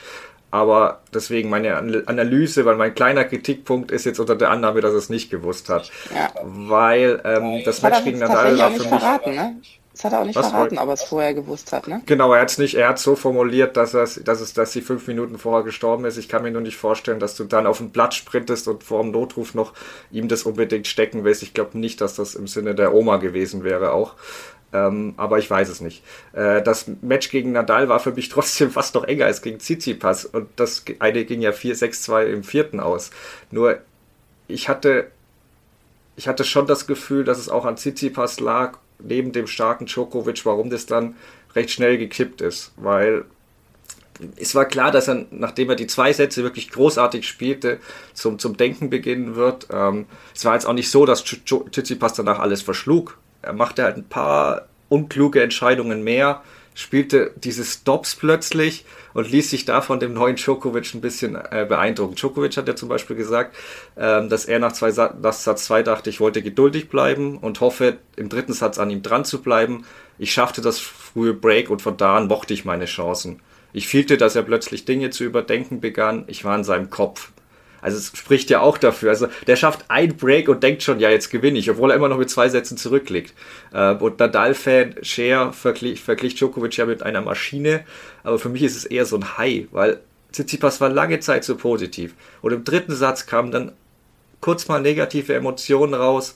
Aber 0.51 1.01
deswegen 1.13 1.49
meine 1.49 1.77
Analyse, 1.77 2.65
weil 2.65 2.75
mein 2.75 2.93
kleiner 2.93 3.23
Kritikpunkt 3.23 3.91
ist 3.91 4.05
jetzt 4.05 4.19
unter 4.19 4.35
der 4.35 4.51
Annahme, 4.51 4.81
dass 4.81 4.91
er 4.91 4.97
es 4.97 5.09
nicht 5.09 5.29
gewusst 5.29 5.69
hat. 5.69 5.89
Ja. 6.13 6.29
Weil 6.43 7.21
ähm, 7.23 7.61
das, 7.63 7.81
Match 7.81 8.03
gegen 8.03 8.19
Nadal 8.19 8.59
war 8.59 8.71
für 8.71 8.79
mich. 8.79 8.87
Verraten, 8.89 9.35
ne? 9.35 9.55
Das 9.97 10.03
hat 10.03 10.13
er 10.13 10.21
auch 10.21 10.25
nicht 10.25 10.35
Was 10.35 10.49
verraten, 10.49 10.77
ob 10.77 10.89
er 10.89 10.93
es 10.93 11.01
vorher 11.01 11.33
gewusst 11.33 11.71
hat, 11.71 11.87
ne? 11.87 12.03
Genau, 12.05 12.31
er 12.31 12.41
hat 12.41 12.51
es 12.51 12.59
nicht, 12.59 12.75
er 12.75 12.89
hat 12.89 12.99
so 12.99 13.15
formuliert, 13.15 13.77
dass, 13.77 13.93
dass, 13.93 14.17
es, 14.17 14.53
dass 14.53 14.71
sie 14.71 14.81
fünf 14.81 15.07
Minuten 15.07 15.39
vorher 15.39 15.63
gestorben 15.63 16.05
ist. 16.05 16.17
Ich 16.17 16.29
kann 16.29 16.43
mir 16.43 16.51
nur 16.51 16.61
nicht 16.61 16.77
vorstellen, 16.77 17.19
dass 17.19 17.35
du 17.35 17.45
dann 17.45 17.65
auf 17.65 17.79
ein 17.79 17.89
Blatt 17.89 18.13
sprintest 18.13 18.67
und 18.67 18.83
vor 18.83 19.01
dem 19.01 19.09
Notruf 19.09 19.55
noch 19.55 19.73
ihm 20.11 20.27
das 20.27 20.43
unbedingt 20.43 20.85
stecken 20.85 21.23
willst. 21.23 21.41
Ich 21.41 21.55
glaube 21.55 21.79
nicht, 21.79 21.99
dass 21.99 22.13
das 22.13 22.35
im 22.35 22.45
Sinne 22.45 22.75
der 22.75 22.93
Oma 22.93 23.17
gewesen 23.17 23.63
wäre 23.63 23.91
auch. 23.91 24.13
Ähm, 24.71 25.15
aber 25.17 25.39
ich 25.39 25.49
weiß 25.49 25.67
es 25.67 25.81
nicht. 25.81 26.03
Äh, 26.33 26.61
das 26.61 26.85
Match 27.01 27.31
gegen 27.31 27.51
Nadal 27.53 27.89
war 27.89 27.99
für 27.99 28.11
mich 28.11 28.29
trotzdem 28.29 28.69
fast 28.69 28.93
noch 28.93 29.03
enger 29.03 29.25
als 29.25 29.41
gegen 29.41 29.57
Tsitsipas. 29.57 30.25
Und 30.25 30.47
das 30.57 30.85
eine 30.99 31.25
ging 31.25 31.41
ja 31.41 31.49
4-6-2 31.49 32.25
im 32.25 32.43
vierten 32.43 32.79
aus. 32.79 33.09
Nur 33.49 33.79
ich 34.47 34.69
hatte, 34.69 35.07
ich 36.15 36.27
hatte 36.27 36.43
schon 36.43 36.67
das 36.67 36.85
Gefühl, 36.85 37.23
dass 37.23 37.39
es 37.39 37.49
auch 37.49 37.65
an 37.65 37.77
Tsitsipas 37.77 38.39
lag 38.39 38.77
neben 38.99 39.31
dem 39.31 39.47
starken 39.47 39.85
Djokovic, 39.85 40.45
warum 40.45 40.69
das 40.69 40.85
dann 40.85 41.15
recht 41.55 41.71
schnell 41.71 41.97
gekippt 41.97 42.41
ist, 42.41 42.71
weil 42.77 43.25
es 44.35 44.55
war 44.55 44.65
klar, 44.65 44.91
dass 44.91 45.07
er, 45.07 45.25
nachdem 45.31 45.69
er 45.69 45.75
die 45.75 45.87
zwei 45.87 46.11
Sätze 46.11 46.43
wirklich 46.43 46.71
großartig 46.71 47.27
spielte, 47.27 47.79
zum, 48.13 48.39
zum 48.39 48.57
Denken 48.57 48.89
beginnen 48.89 49.35
wird. 49.35 49.67
Ähm, 49.71 50.05
es 50.35 50.43
war 50.45 50.55
jetzt 50.55 50.65
auch 50.65 50.73
nicht 50.73 50.89
so, 50.89 51.05
dass 51.05 51.23
Tsitsipas 51.23 52.13
danach 52.13 52.39
alles 52.39 52.61
verschlug. 52.61 53.17
Er 53.41 53.53
machte 53.53 53.83
halt 53.83 53.97
ein 53.97 54.09
paar 54.09 54.67
unkluge 54.89 55.41
Entscheidungen 55.41 56.03
mehr, 56.03 56.41
spielte 56.77 57.31
diese 57.35 57.65
Stops 57.65 58.15
plötzlich 58.15 58.85
und 59.15 59.31
ließ 59.31 59.49
sich 59.49 59.65
da 59.65 59.81
von 59.81 59.99
dem 59.99 60.13
neuen 60.13 60.35
Djokovic 60.35 60.93
ein 60.93 61.01
bisschen 61.01 61.35
äh, 61.35 61.65
beeindrucken. 61.67 62.13
Djokovic 62.13 62.55
hat 62.55 62.67
ja 62.67 62.75
zum 62.75 62.87
Beispiel 62.87 63.15
gesagt, 63.15 63.55
ähm, 63.97 64.29
dass 64.29 64.45
er 64.45 64.59
nach, 64.59 64.73
zwei 64.73 64.91
Sa 64.91 65.15
nach 65.19 65.33
Satz 65.33 65.65
2 65.65 65.81
dachte, 65.81 66.11
ich 66.11 66.19
wollte 66.19 66.43
geduldig 66.43 66.87
bleiben 66.87 67.39
und 67.39 67.61
hoffe, 67.61 67.97
im 68.15 68.29
dritten 68.29 68.53
Satz 68.53 68.77
an 68.77 68.91
ihm 68.91 69.01
dran 69.01 69.25
zu 69.25 69.41
bleiben. 69.41 69.85
Ich 70.19 70.31
schaffte 70.31 70.61
das 70.61 70.77
frühe 70.77 71.33
Break 71.33 71.71
und 71.71 71.81
von 71.81 71.97
da 71.97 72.15
an 72.15 72.27
mochte 72.27 72.53
ich 72.53 72.63
meine 72.63 72.85
Chancen. 72.85 73.41
Ich 73.73 73.87
fühlte, 73.87 74.17
dass 74.17 74.35
er 74.35 74.43
plötzlich 74.43 74.85
Dinge 74.85 75.09
zu 75.09 75.23
überdenken 75.23 75.81
begann. 75.81 76.25
Ich 76.27 76.45
war 76.45 76.55
in 76.55 76.63
seinem 76.63 76.91
Kopf. 76.91 77.31
Also 77.87 77.99
es 77.99 78.11
spricht 78.17 78.49
ja 78.49 78.59
auch 78.59 78.77
dafür. 78.77 79.11
Also 79.11 79.29
der 79.47 79.55
schafft 79.55 79.85
ein 79.87 80.17
Break 80.17 80.49
und 80.49 80.61
denkt 80.61 80.83
schon, 80.83 80.99
ja, 80.99 81.09
jetzt 81.09 81.29
gewinne 81.29 81.57
ich, 81.57 81.71
obwohl 81.71 81.91
er 81.91 81.95
immer 81.95 82.09
noch 82.09 82.17
mit 82.17 82.29
zwei 82.29 82.49
Sätzen 82.49 82.75
zurückliegt. 82.75 83.33
Äh, 83.71 83.93
und 83.93 84.19
Nadal-Fan 84.19 84.95
Share 85.03 85.53
verglich, 85.53 86.01
verglich 86.01 86.35
Djokovic 86.35 86.75
ja 86.75 86.85
mit 86.85 87.01
einer 87.01 87.21
Maschine, 87.21 87.85
aber 88.23 88.39
für 88.39 88.49
mich 88.49 88.63
ist 88.63 88.75
es 88.75 88.83
eher 88.83 89.05
so 89.05 89.15
ein 89.15 89.37
High, 89.37 89.67
weil 89.71 90.01
Tsitsipas 90.33 90.81
war 90.81 90.89
lange 90.89 91.21
Zeit 91.21 91.45
so 91.45 91.55
positiv. 91.55 92.13
Und 92.41 92.51
im 92.51 92.65
dritten 92.65 92.93
Satz 92.93 93.25
kamen 93.25 93.51
dann 93.51 93.71
kurz 94.41 94.67
mal 94.67 94.81
negative 94.81 95.33
Emotionen 95.33 95.93
raus. 95.93 96.35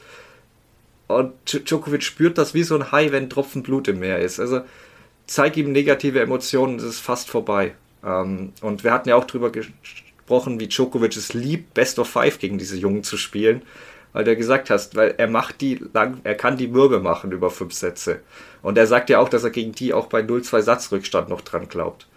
Und 1.07 1.33
Djokovic 1.69 2.03
spürt 2.03 2.37
das 2.37 2.53
wie 2.53 2.63
so 2.63 2.75
ein 2.75 2.93
High, 2.93 3.11
wenn 3.11 3.23
ein 3.23 3.29
Tropfen 3.29 3.61
Blut 3.61 3.89
im 3.89 3.99
Meer 3.99 4.19
ist. 4.19 4.39
Also 4.39 4.61
zeig 5.27 5.57
ihm 5.57 5.73
negative 5.73 6.21
Emotionen, 6.21 6.77
es 6.77 6.85
ist 6.85 6.99
fast 7.01 7.29
vorbei. 7.29 7.73
Ähm, 8.05 8.53
und 8.61 8.85
wir 8.85 8.93
hatten 8.93 9.09
ja 9.09 9.17
auch 9.17 9.25
drüber 9.25 9.51
gesprochen, 10.31 10.61
wie 10.61 10.67
Djokovic 10.69 11.17
es 11.17 11.33
liebt, 11.33 11.73
Best 11.73 11.99
of 11.99 12.07
Five 12.07 12.39
gegen 12.39 12.57
diese 12.57 12.77
Jungen 12.77 13.03
zu 13.03 13.17
spielen, 13.17 13.63
weil 14.13 14.23
du 14.23 14.33
gesagt 14.37 14.69
hast, 14.69 14.95
weil 14.95 15.13
er 15.17 15.27
macht 15.27 15.59
die 15.59 15.83
lang, 15.93 16.21
er 16.23 16.35
kann 16.35 16.55
die 16.55 16.69
Mürbe 16.69 17.01
machen 17.01 17.33
über 17.33 17.49
fünf 17.49 17.73
Sätze. 17.73 18.21
Und 18.61 18.77
er 18.77 18.87
sagt 18.87 19.09
ja 19.09 19.19
auch, 19.19 19.27
dass 19.27 19.43
er 19.43 19.49
gegen 19.49 19.73
die 19.73 19.93
auch 19.93 20.07
bei 20.07 20.21
0-2 20.21 20.61
Satzrückstand 20.61 21.27
noch 21.27 21.41
dran 21.41 21.67
glaubt. 21.67 22.07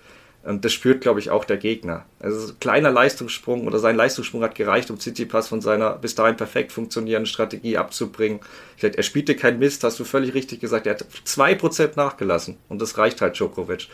Und 0.44 0.64
das 0.64 0.72
spürt, 0.72 1.00
glaube 1.00 1.19
ich, 1.19 1.31
auch 1.31 1.44
der 1.44 1.56
Gegner. 1.56 2.05
Also 2.20 2.52
kleiner 2.61 2.93
Leistungssprung 2.93 3.66
oder 3.66 3.81
sein 3.81 3.96
Leistungssprung 3.96 4.44
hat 4.44 4.55
gereicht, 4.55 4.90
um 4.90 4.99
Tsitsipas 4.99 5.49
von 5.49 5.60
seiner 5.60 5.94
bis 5.94 6.14
dahin 6.14 6.37
perfekt 6.37 6.70
funktionierenden 6.70 7.26
Strategie 7.26 7.78
abzubringen. 7.78 8.38
Sag, 8.81 8.94
er 8.94 9.02
spielte 9.02 9.34
kein 9.34 9.58
Mist, 9.58 9.82
hast 9.82 9.99
du 9.99 10.05
völlig 10.05 10.34
richtig 10.34 10.60
gesagt. 10.60 10.87
Er 10.87 10.94
hat 10.94 11.06
zwei 11.25 11.56
Prozent 11.56 11.96
nachgelassen 11.96 12.58
und 12.69 12.81
das 12.81 12.96
reicht 12.96 13.20
halt 13.22 13.37
Djokovic. 13.37 13.88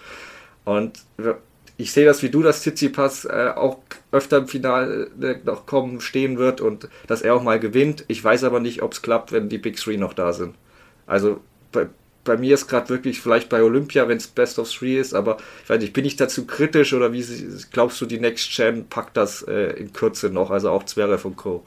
Und 0.64 0.98
ich 1.80 1.92
sehe 1.92 2.04
das 2.04 2.22
wie 2.22 2.30
du, 2.30 2.42
dass 2.42 2.60
Tsitsipas 2.60 3.24
äh, 3.24 3.52
auch 3.54 3.78
öfter 4.12 4.38
im 4.38 4.48
Finale 4.48 5.10
äh, 5.20 5.36
noch 5.44 5.66
kommen, 5.66 6.00
stehen 6.00 6.38
wird 6.38 6.60
und 6.60 6.88
dass 7.06 7.22
er 7.22 7.34
auch 7.34 7.42
mal 7.42 7.58
gewinnt. 7.58 8.04
Ich 8.08 8.22
weiß 8.22 8.44
aber 8.44 8.60
nicht, 8.60 8.82
ob 8.82 8.92
es 8.92 9.02
klappt, 9.02 9.32
wenn 9.32 9.48
die 9.48 9.58
Big 9.58 9.76
Three 9.76 9.96
noch 9.96 10.12
da 10.12 10.32
sind. 10.32 10.54
Also 11.06 11.40
bei, 11.72 11.86
bei 12.24 12.36
mir 12.36 12.54
ist 12.54 12.68
gerade 12.68 12.88
wirklich 12.88 13.20
vielleicht 13.20 13.48
bei 13.48 13.62
Olympia, 13.62 14.08
wenn 14.08 14.18
es 14.18 14.26
Best 14.26 14.58
of 14.58 14.70
Three 14.70 14.98
ist, 14.98 15.14
aber 15.14 15.38
ich 15.64 15.70
weiß 15.70 15.80
nicht, 15.80 15.92
bin 15.92 16.04
ich 16.04 16.16
dazu 16.16 16.46
kritisch 16.46 16.92
oder 16.92 17.12
wie 17.12 17.24
glaubst 17.72 18.00
du, 18.00 18.06
die 18.06 18.20
Next 18.20 18.54
Gen 18.54 18.86
packt 18.88 19.16
das 19.16 19.42
äh, 19.42 19.72
in 19.78 19.92
Kürze 19.92 20.30
noch, 20.30 20.50
also 20.50 20.70
auch 20.70 20.84
Zverev 20.84 21.24
und 21.26 21.36
Co. 21.36 21.64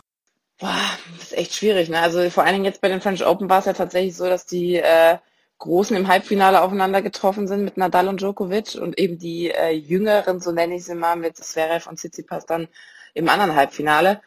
Boah, 0.60 0.80
das 1.18 1.32
ist 1.32 1.38
echt 1.38 1.56
schwierig, 1.56 1.90
ne? 1.90 2.00
Also 2.00 2.30
vor 2.30 2.44
allen 2.44 2.54
Dingen 2.54 2.66
jetzt 2.66 2.82
bei 2.82 2.88
den 2.88 3.02
French 3.02 3.26
Open 3.26 3.50
war 3.50 3.60
es 3.60 3.66
ja 3.66 3.74
tatsächlich 3.74 4.16
so, 4.16 4.26
dass 4.26 4.46
die 4.46 4.76
äh, 4.76 5.18
Großen 5.60 5.96
im 5.96 6.08
Halbfinale 6.08 6.62
aufeinander 6.62 7.02
getroffen 7.02 7.48
sind 7.48 7.64
mit 7.64 7.78
Nadal 7.78 8.08
und 8.08 8.22
Djokovic 8.22 8.76
und 8.76 9.00
eben 9.00 9.18
die 9.18 9.50
äh, 9.52 9.72
Jüngeren, 9.72 10.40
so 10.42 10.52
nenne 10.52 10.76
ich 10.76 10.86
sie 10.86 10.96
mal, 10.96 11.16
mit 11.16 11.38
Zverev 11.38 11.88
und 11.90 11.98
Tsitsipas 11.98 12.46
dann 12.46 12.68
im 13.14 13.30
anderen 13.30 13.56
Halbfinale. 13.56 14.22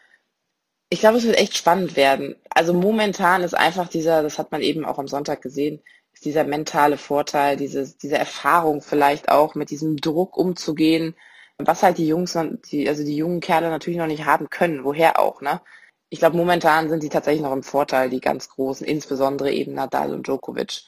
Ich 0.89 1.01
glaube, 1.01 1.19
es 1.19 1.25
wird 1.25 1.37
echt 1.39 1.57
spannend 1.57 1.97
werden. 1.97 2.37
Also 2.51 2.73
momentan 2.73 3.43
ist 3.43 3.55
einfach 3.55 3.89
dieser, 3.89 4.23
das 4.23 4.39
hat 4.39 4.53
man 4.53 4.63
eben 4.63 4.85
auch 4.85 4.99
am 4.99 5.09
Sonntag 5.09 5.43
gesehen, 5.43 5.83
ist 6.13 6.25
dieser 6.25 6.45
mentale 6.45 6.97
Vorteil, 6.97 7.57
dieses, 7.57 7.99
diese 7.99 8.17
Erfahrung 8.17 8.81
vielleicht 8.81 9.29
auch 9.29 9.55
mit 9.55 9.71
diesem 9.71 9.97
Druck 9.99 10.37
umzugehen, 10.37 11.15
was 11.59 11.83
halt 11.83 11.99
die 11.99 12.07
Jungs, 12.07 12.39
die, 12.71 12.89
also 12.89 13.05
die 13.05 13.17
jungen 13.17 13.41
Kerle 13.41 13.69
natürlich 13.71 13.99
noch 13.99 14.07
nicht 14.07 14.25
haben 14.25 14.49
können, 14.51 14.85
woher 14.85 15.19
auch, 15.19 15.41
ne? 15.41 15.61
Ich 16.09 16.21
glaube, 16.21 16.37
momentan 16.37 16.89
sind 16.89 17.03
die 17.03 17.09
tatsächlich 17.09 17.43
noch 17.43 17.53
im 17.53 17.63
Vorteil, 17.65 18.11
die 18.11 18.21
ganz 18.21 18.49
Großen, 18.49 18.87
insbesondere 18.87 19.53
eben 19.53 19.75
Nadal 19.75 20.15
und 20.15 20.27
Djokovic. 20.27 20.85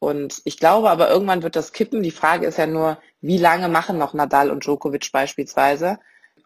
Und 0.00 0.40
ich 0.44 0.56
glaube 0.56 0.90
aber 0.90 1.10
irgendwann 1.10 1.42
wird 1.42 1.54
das 1.54 1.72
kippen. 1.72 2.02
Die 2.02 2.10
Frage 2.10 2.46
ist 2.46 2.58
ja 2.58 2.66
nur, 2.66 2.98
wie 3.20 3.38
lange 3.38 3.68
machen 3.68 3.98
noch 3.98 4.14
Nadal 4.14 4.50
und 4.50 4.64
Djokovic 4.64 5.12
beispielsweise? 5.12 6.00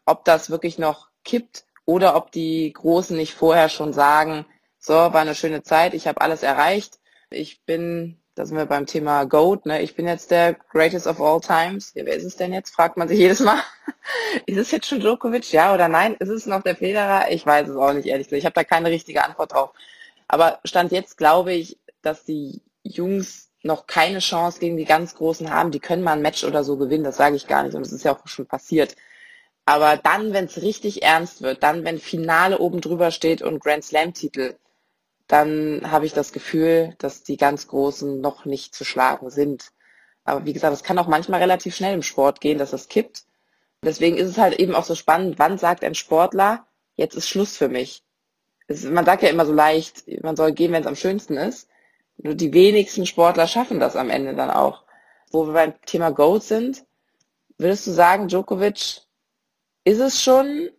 Ob 0.05 0.25
das 0.25 0.51
wirklich 0.51 0.77
noch 0.77 1.09
kippt 1.25 1.65
oder 1.87 2.17
ob 2.17 2.33
die 2.33 2.73
Großen 2.73 3.17
nicht 3.17 3.33
vorher 3.33 3.69
schon 3.69 3.93
sagen, 3.93 4.45
so, 4.79 4.93
war 4.93 5.17
eine 5.17 5.37
schöne 5.37 5.63
Zeit, 5.63 5.95
ich 5.95 6.07
habe 6.09 6.21
alles 6.21 6.43
erreicht. 6.43 6.99
Ich 7.31 7.63
bin, 7.65 8.21
da 8.35 8.45
sind 8.45 8.57
wir 8.57 8.67
beim 8.67 8.87
Thema 8.87 9.25
GOAT, 9.25 9.67
ne? 9.67 9.83
ich 9.83 9.95
bin 9.95 10.07
jetzt 10.09 10.33
der 10.33 10.55
Greatest 10.55 11.07
of 11.07 11.21
All 11.21 11.41
Times. 11.41 11.93
Ja, 11.95 12.05
wer 12.05 12.17
ist 12.17 12.25
es 12.25 12.37
denn 12.37 12.53
jetzt? 12.53 12.75
Fragt 12.75 12.97
man 12.97 13.09
sich 13.09 13.19
jedes 13.19 13.41
Mal. 13.41 13.61
ist 14.47 14.59
es 14.59 14.73
jetzt 14.73 14.89
schon 14.89 15.01
Djokovic, 15.01 15.53
ja 15.53 15.73
oder 15.73 15.89
nein? 15.89 16.17
Ist 16.19 16.29
es 16.29 16.47
noch 16.47 16.63
der 16.63 16.77
Federer? 16.77 17.31
Ich 17.31 17.47
weiß 17.47 17.69
es 17.69 17.77
auch 17.77 17.93
nicht, 17.93 18.07
ehrlich 18.07 18.27
gesagt. 18.27 18.41
Ich 18.41 18.47
habe 18.47 18.55
da 18.55 18.65
keine 18.65 18.91
richtige 18.91 19.25
Antwort 19.25 19.53
drauf. 19.53 19.71
Aber 20.27 20.59
Stand 20.65 20.91
jetzt 20.91 21.17
glaube 21.17 21.53
ich, 21.53 21.79
dass 22.03 22.25
die 22.25 22.61
Jungs 22.85 23.51
noch 23.63 23.87
keine 23.87 24.21
Chance 24.21 24.61
gegen 24.61 24.77
die 24.77 24.85
ganz 24.85 25.17
Großen 25.17 25.51
haben. 25.51 25.73
Die 25.73 25.81
können 25.81 26.03
mal 26.03 26.13
ein 26.13 26.23
Match 26.23 26.45
oder 26.45 26.63
so 26.63 26.77
gewinnen, 26.77 27.05
das 27.05 27.17
sage 27.17 27.35
ich 27.35 27.47
gar 27.47 27.65
nicht 27.65 27.75
und 27.75 27.83
das 27.83 27.93
ist 27.93 28.05
ja 28.05 28.15
auch 28.15 28.27
schon 28.29 28.47
passiert. 28.47 28.95
Aber 29.67 29.97
dann, 29.97 30.33
wenn 30.35 30.45
es 30.45 30.61
richtig 30.63 31.03
ernst 31.03 31.43
wird, 31.43 31.63
dann, 31.63 31.85
wenn 31.85 31.99
Finale 31.99 32.59
oben 32.59 32.81
drüber 32.81 33.11
steht 33.11 33.43
und 33.43 33.61
Grand 33.61 33.85
Slam-Titel, 33.85 34.57
dann 35.27 35.91
habe 35.91 36.05
ich 36.07 36.13
das 36.13 36.33
Gefühl, 36.33 36.95
dass 36.99 37.23
die 37.23 37.39
ganz 37.39 37.67
Großen 37.69 38.21
noch 38.21 38.45
nicht 38.45 38.75
zu 38.75 38.85
schlagen 38.85 39.31
sind. 39.31 39.73
Aber 40.25 40.45
wie 40.45 40.53
gesagt, 40.53 40.75
es 40.75 40.83
kann 40.83 40.99
auch 40.99 41.07
manchmal 41.07 41.41
relativ 41.41 41.75
schnell 41.75 41.95
im 41.95 42.03
Sport 42.03 42.41
gehen, 42.43 42.59
dass 42.59 42.71
das 42.73 42.89
kippt. 42.89 43.25
Deswegen 43.83 44.17
ist 44.19 44.29
es 44.29 44.39
halt 44.39 44.59
eben 44.59 44.75
auch 44.75 44.85
so 44.85 44.95
spannend, 44.95 45.39
wann 45.39 45.59
sagt 45.59 45.85
ein 45.85 45.95
Sportler, 45.95 46.67
jetzt 46.95 47.15
ist 47.15 47.29
Schluss 47.29 47.57
für 47.57 47.69
mich. 47.69 48.03
Es, 48.67 48.85
man 48.85 49.05
sagt 49.05 49.23
ja 49.23 49.31
immer 49.31 49.47
so 49.47 49.53
leicht, 49.53 50.05
man 50.23 50.37
soll 50.37 50.53
gehen, 50.53 50.73
wenn 50.73 50.83
es 50.83 50.87
am 50.87 50.97
schönsten 50.97 51.37
ist. 51.37 51.69
Nur 52.19 52.35
die 52.35 52.53
wenigsten 52.53 53.07
Sportler 53.07 53.47
schaffen 53.47 53.81
das 53.81 53.97
am 53.97 54.11
Ende 54.11 54.35
dann 54.35 54.51
auch. 54.51 54.85
Wo 55.31 55.47
wir 55.47 55.53
beim 55.53 55.75
Thema 55.85 56.11
Goat 56.11 56.45
sind, 56.45 56.85
würdest 57.59 57.87
du 57.87 57.91
sagen, 57.91 58.29
Djokovic 58.29 59.03
ist 59.85 60.01
es 60.01 60.23
schon, 60.23 60.71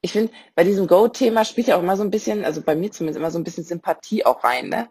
ich 0.00 0.12
finde, 0.12 0.32
bei 0.54 0.64
diesem 0.64 0.86
Go-Thema 0.86 1.44
spielt 1.44 1.68
ja 1.68 1.76
auch 1.76 1.82
immer 1.82 1.96
so 1.96 2.02
ein 2.02 2.10
bisschen, 2.10 2.44
also 2.44 2.62
bei 2.62 2.74
mir 2.74 2.90
zumindest 2.90 3.18
immer 3.18 3.30
so 3.30 3.38
ein 3.38 3.44
bisschen 3.44 3.64
Sympathie 3.64 4.24
auch 4.24 4.42
rein, 4.44 4.68
ne? 4.68 4.88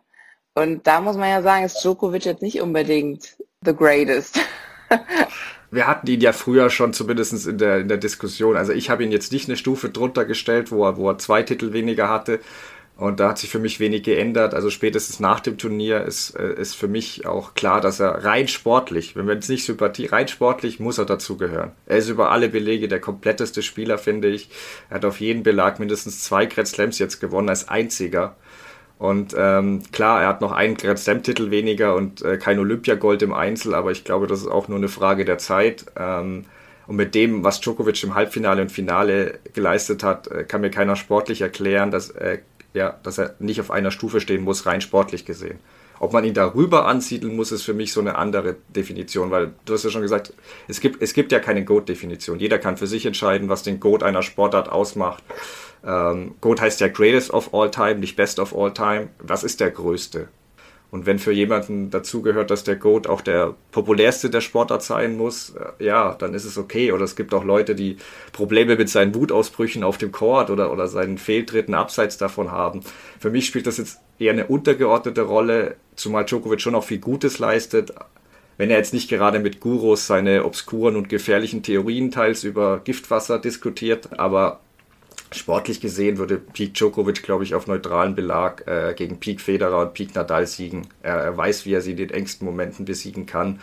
Und 0.53 0.88
da 0.88 1.01
muss 1.01 1.17
man 1.17 1.29
ja 1.29 1.41
sagen, 1.41 1.65
ist 1.65 1.83
Djokovic 1.83 2.25
jetzt 2.25 2.41
nicht 2.41 2.62
unbedingt 2.62 3.38
the 3.62 3.75
greatest. 3.75 4.39
Wir 5.71 5.88
hatten 5.88 6.07
ihn 6.07 6.21
ja 6.21 6.31
früher 6.31 6.69
schon 6.69 6.93
zumindest 6.93 7.45
in 7.47 7.57
der, 7.57 7.79
in 7.79 7.89
der 7.89 7.97
Diskussion. 7.97 8.55
Also 8.55 8.71
ich 8.71 8.89
habe 8.89 9.03
ihn 9.03 9.12
jetzt 9.12 9.33
nicht 9.33 9.50
eine 9.50 9.57
Stufe 9.57 9.89
drunter 9.89 10.24
gestellt, 10.24 10.71
wo 10.71 10.85
er, 10.85 10.95
wo 10.95 11.09
er 11.09 11.17
zwei 11.17 11.43
Titel 11.43 11.74
weniger 11.74 12.07
hatte. 12.07 12.39
Und 12.97 13.19
da 13.19 13.29
hat 13.29 13.37
sich 13.37 13.49
für 13.49 13.59
mich 13.59 13.81
wenig 13.81 14.03
geändert. 14.03 14.53
Also 14.53 14.69
spätestens 14.69 15.19
nach 15.19 15.41
dem 15.41 15.57
Turnier 15.57 16.03
ist, 16.03 16.31
äh, 16.31 16.53
ist 16.53 16.75
für 16.75 16.87
mich 16.87 17.25
auch 17.25 17.53
klar, 17.53 17.81
dass 17.81 17.99
er 17.99 18.23
rein 18.23 18.47
sportlich, 18.47 19.17
wenn 19.17 19.27
wir 19.27 19.33
jetzt 19.33 19.49
nicht 19.49 19.65
Sympathie, 19.65 20.05
rein 20.05 20.29
sportlich 20.29 20.79
muss 20.79 20.97
er 20.97 21.05
dazugehören. 21.05 21.71
Er 21.87 21.97
ist 21.97 22.07
über 22.07 22.31
alle 22.31 22.47
Belege 22.47 22.87
der 22.87 23.01
kompletteste 23.01 23.63
Spieler, 23.63 23.97
finde 23.97 24.29
ich. 24.29 24.49
Er 24.89 24.95
hat 24.95 25.05
auf 25.05 25.19
jeden 25.19 25.43
Belag 25.43 25.79
mindestens 25.79 26.23
zwei 26.23 26.45
Grand 26.45 26.69
Slams 26.69 26.97
jetzt 26.97 27.19
gewonnen 27.19 27.49
als 27.49 27.67
einziger. 27.67 28.37
Und 28.97 29.35
ähm, 29.37 29.83
klar, 29.91 30.21
er 30.21 30.29
hat 30.29 30.39
noch 30.39 30.53
einen 30.53 30.77
Grand 30.77 30.99
Slam-Titel 30.99 31.51
weniger 31.51 31.95
und 31.95 32.21
äh, 32.21 32.37
kein 32.37 32.59
Olympiagold 32.59 33.21
im 33.23 33.33
Einzel, 33.33 33.75
aber 33.75 33.91
ich 33.91 34.05
glaube, 34.05 34.25
das 34.27 34.39
ist 34.39 34.47
auch 34.47 34.69
nur 34.69 34.77
eine 34.77 34.87
Frage 34.87 35.25
der 35.25 35.37
Zeit. 35.37 35.85
Ähm, 35.97 36.45
und 36.87 36.95
mit 36.95 37.15
dem, 37.15 37.43
was 37.43 37.59
Djokovic 37.61 38.03
im 38.03 38.15
Halbfinale 38.15 38.61
und 38.61 38.71
Finale 38.71 39.39
geleistet 39.53 40.03
hat, 40.03 40.27
äh, 40.27 40.43
kann 40.43 40.61
mir 40.61 40.69
keiner 40.69 40.95
sportlich 40.95 41.41
erklären, 41.41 41.91
dass, 41.91 42.11
äh, 42.11 42.39
ja, 42.75 43.00
dass 43.03 43.17
er 43.17 43.36
nicht 43.39 43.60
auf 43.60 43.72
einer 43.72 43.89
Stufe 43.89 44.22
stehen 44.22 44.44
muss, 44.44 44.65
rein 44.65 44.82
sportlich 44.82 45.25
gesehen. 45.25 45.60
Ob 46.00 46.12
man 46.12 46.25
ihn 46.25 46.34
darüber 46.34 46.86
ansiedeln 46.88 47.36
muss, 47.36 47.53
ist 47.53 47.63
für 47.63 47.74
mich 47.74 47.94
so 47.94 48.01
eine 48.01 48.15
andere 48.15 48.58
Definition, 48.67 49.32
weil 49.32 49.53
du 49.63 49.74
hast 49.74 49.86
ja 49.86 49.89
schon 49.89 50.01
gesagt, 50.01 50.34
es 50.67 50.82
gibt, 50.82 51.01
es 51.01 51.13
gibt 51.13 51.32
ja 51.32 51.39
keine 51.39 51.63
Goat-Definition. 51.63 52.38
Jeder 52.38 52.60
kann 52.60 52.75
für 52.75 52.88
sich 52.88 53.05
entscheiden, 53.05 53.48
was 53.48 53.63
den 53.63 53.79
Goat 53.79 54.03
einer 54.03 54.22
Sportart 54.22 54.70
ausmacht. 54.70 55.24
Ähm, 55.86 56.36
Goat 56.41 56.60
heißt 56.60 56.82
ja 56.82 56.89
Greatest 56.89 57.32
of 57.32 57.53
All 57.53 57.72
Time, 57.72 57.96
nicht 57.96 58.17
Best 58.17 58.39
of 58.39 58.53
All 58.55 58.74
Time. 58.74 59.08
Was 59.20 59.46
ist 59.46 59.62
der 59.62 59.72
Größte? 59.72 60.27
Und 60.91 61.05
wenn 61.05 61.19
für 61.19 61.31
jemanden 61.31 61.89
dazugehört, 61.89 62.51
dass 62.51 62.63
der 62.63 62.75
Goat 62.75 63.07
auch 63.07 63.21
der 63.21 63.55
populärste 63.71 64.29
der 64.29 64.41
Sportart 64.41 64.83
sein 64.83 65.17
muss, 65.17 65.51
äh, 65.79 65.83
ja, 65.83 66.13
dann 66.13 66.33
ist 66.33 66.45
es 66.45 66.57
okay. 66.57 66.91
Oder 66.91 67.03
es 67.03 67.15
gibt 67.15 67.33
auch 67.33 67.43
Leute, 67.43 67.75
die 67.75 67.97
Probleme 68.31 68.75
mit 68.75 68.89
seinen 68.89 69.13
Wutausbrüchen 69.15 69.83
auf 69.83 69.97
dem 69.97 70.11
Court 70.11 70.49
oder, 70.49 70.71
oder 70.71 70.87
seinen 70.87 71.17
Fehltritten 71.17 71.73
abseits 71.73 72.17
davon 72.17 72.51
haben. 72.51 72.81
Für 73.19 73.29
mich 73.29 73.45
spielt 73.45 73.67
das 73.67 73.77
jetzt 73.77 73.99
eher 74.19 74.33
eine 74.33 74.47
untergeordnete 74.47 75.21
Rolle, 75.21 75.75
zumal 75.95 76.25
Djokovic 76.25 76.61
schon 76.61 76.75
auch 76.75 76.83
viel 76.83 76.99
Gutes 76.99 77.39
leistet. 77.39 77.93
Wenn 78.57 78.69
er 78.69 78.77
jetzt 78.77 78.93
nicht 78.93 79.09
gerade 79.09 79.39
mit 79.39 79.59
Gurus 79.59 80.07
seine 80.07 80.45
obskuren 80.45 80.95
und 80.95 81.09
gefährlichen 81.09 81.61
Theorien 81.61 82.11
teils 82.11 82.45
über 82.45 82.79
Giftwasser 82.79 83.37
diskutiert, 83.37 84.17
aber 84.17 84.61
Sportlich 85.35 85.81
gesehen 85.81 86.17
würde 86.17 86.37
Peak 86.37 86.73
Djokovic, 86.73 87.23
glaube 87.23 87.43
ich, 87.43 87.55
auf 87.55 87.67
neutralen 87.67 88.15
Belag 88.15 88.65
äh, 88.67 88.93
gegen 88.95 89.19
Peak 89.19 89.41
Federer 89.41 89.81
und 89.81 89.93
Peak 89.93 90.15
Nadal 90.15 90.47
siegen. 90.47 90.87
Er, 91.03 91.15
er, 91.15 91.37
weiß, 91.37 91.65
wie 91.65 91.73
er 91.73 91.81
sie 91.81 91.91
in 91.91 91.97
den 91.97 92.09
engsten 92.09 92.45
Momenten 92.45 92.85
besiegen 92.85 93.25
kann. 93.25 93.59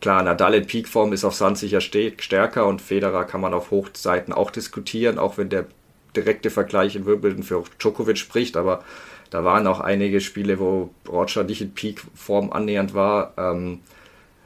Klar, 0.00 0.22
Nadal 0.22 0.54
in 0.54 0.66
Peakform 0.66 1.12
ist 1.12 1.24
auf 1.24 1.34
Sand 1.34 1.58
sicher 1.58 1.80
stärker 1.80 2.66
und 2.66 2.80
Federer 2.80 3.24
kann 3.24 3.40
man 3.40 3.52
auf 3.52 3.70
Hochseiten 3.70 4.32
auch 4.32 4.50
diskutieren, 4.50 5.18
auch 5.18 5.38
wenn 5.38 5.48
der 5.48 5.66
direkte 6.14 6.50
Vergleich 6.50 6.96
in 6.96 7.04
Wimbledon 7.04 7.42
für 7.42 7.64
Djokovic 7.78 8.18
spricht, 8.18 8.56
aber 8.56 8.84
da 9.30 9.44
waren 9.44 9.66
auch 9.66 9.80
einige 9.80 10.20
Spiele, 10.20 10.58
wo 10.58 10.90
Roger 11.08 11.44
nicht 11.44 11.60
in 11.60 11.74
Peakform 11.74 12.50
annähernd 12.52 12.94
war. 12.94 13.34
Ähm, 13.36 13.80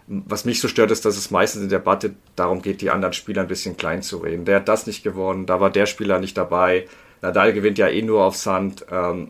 was 0.07 0.45
mich 0.45 0.61
so 0.61 0.69
stört, 0.69 0.91
ist, 0.91 1.05
dass 1.05 1.17
es 1.17 1.31
meistens 1.31 1.63
in 1.63 1.69
der 1.69 1.79
Debatte 1.79 2.15
darum 2.37 2.63
geht, 2.63 2.81
die 2.81 2.91
anderen 2.91 3.13
Spieler 3.13 3.43
ein 3.43 3.49
bisschen 3.49 3.77
klein 3.77 4.03
zu 4.03 4.19
reden. 4.19 4.45
Der 4.45 4.57
hat 4.57 4.69
das 4.69 4.87
nicht 4.87 5.03
gewonnen, 5.03 5.47
da 5.47 5.61
war 5.61 5.71
der 5.71 5.87
Spieler 5.87 6.19
nicht 6.19 6.37
dabei. 6.37 6.87
Nadal 7.21 7.53
gewinnt 7.53 7.79
ja 7.79 7.89
eh 7.89 8.03
nur 8.03 8.25
auf 8.25 8.37
Sand. 8.37 8.85
Ähm, 8.91 9.29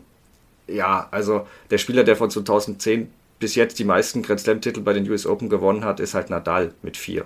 ja, 0.67 1.07
also 1.11 1.47
der 1.69 1.77
Spieler, 1.77 2.03
der 2.03 2.15
von 2.15 2.29
2010 2.29 3.11
bis 3.39 3.55
jetzt 3.55 3.77
die 3.77 3.83
meisten 3.83 4.23
Grand 4.23 4.39
Slam-Titel 4.39 4.81
bei 4.81 4.93
den 4.93 5.09
US 5.09 5.25
Open 5.25 5.49
gewonnen 5.49 5.85
hat, 5.85 5.99
ist 5.99 6.13
halt 6.13 6.29
Nadal 6.29 6.73
mit 6.81 6.97
vier. 6.97 7.25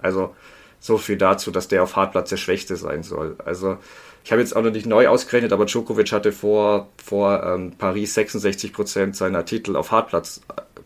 Also 0.00 0.34
so 0.80 0.98
viel 0.98 1.16
dazu, 1.16 1.50
dass 1.50 1.68
der 1.68 1.82
auf 1.82 1.96
Hartplatz 1.96 2.30
der 2.30 2.36
Schwächste 2.36 2.76
sein 2.76 3.04
soll. 3.04 3.36
Also 3.44 3.78
ich 4.24 4.32
habe 4.32 4.42
jetzt 4.42 4.54
auch 4.54 4.62
noch 4.62 4.72
nicht 4.72 4.86
neu 4.86 5.08
ausgerechnet, 5.08 5.52
aber 5.52 5.66
Djokovic 5.66 6.12
hatte 6.12 6.32
vor, 6.32 6.88
vor 7.02 7.42
ähm, 7.44 7.72
Paris 7.78 8.14
66 8.14 8.72
Prozent 8.72 9.16
seiner 9.16 9.44
Titel 9.44 9.76
auf 9.76 9.92
Hartplatz 9.92 10.40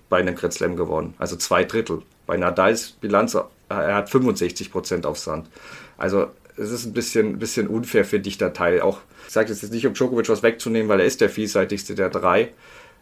bei 0.09 0.19
einem 0.19 0.35
Grand 0.35 0.55
Slam 0.55 0.77
gewonnen. 0.77 1.15
Also 1.19 1.37
zwei 1.37 1.65
Drittel. 1.65 2.03
Bei 2.27 2.37
Nadals 2.37 2.93
Bilanz, 2.93 3.35
äh, 3.35 3.41
er 3.69 3.95
hat 3.95 4.11
65 4.11 4.71
Prozent 4.71 5.07
auf 5.07 5.19
Sand. 5.19 5.49
Also 5.99 6.29
es 6.57 6.71
ist 6.71 6.87
ein 6.87 6.93
bisschen, 6.93 7.39
bisschen 7.39 7.69
unfair, 7.69 8.05
finde 8.05 8.29
ich, 8.29 8.39
der 8.39 8.53
Teil. 8.53 8.81
Auch, 8.81 9.01
ich 9.27 9.33
sage 9.33 9.51
jetzt 9.51 9.71
nicht, 9.73 9.87
um 9.87 9.95
Djokovic 9.95 10.29
was 10.29 10.43
wegzunehmen, 10.43 10.89
weil 10.89 11.01
er 11.01 11.07
ist 11.07 11.21
der 11.21 11.29
vielseitigste 11.31 11.95
der 11.95 12.09
drei. 12.09 12.53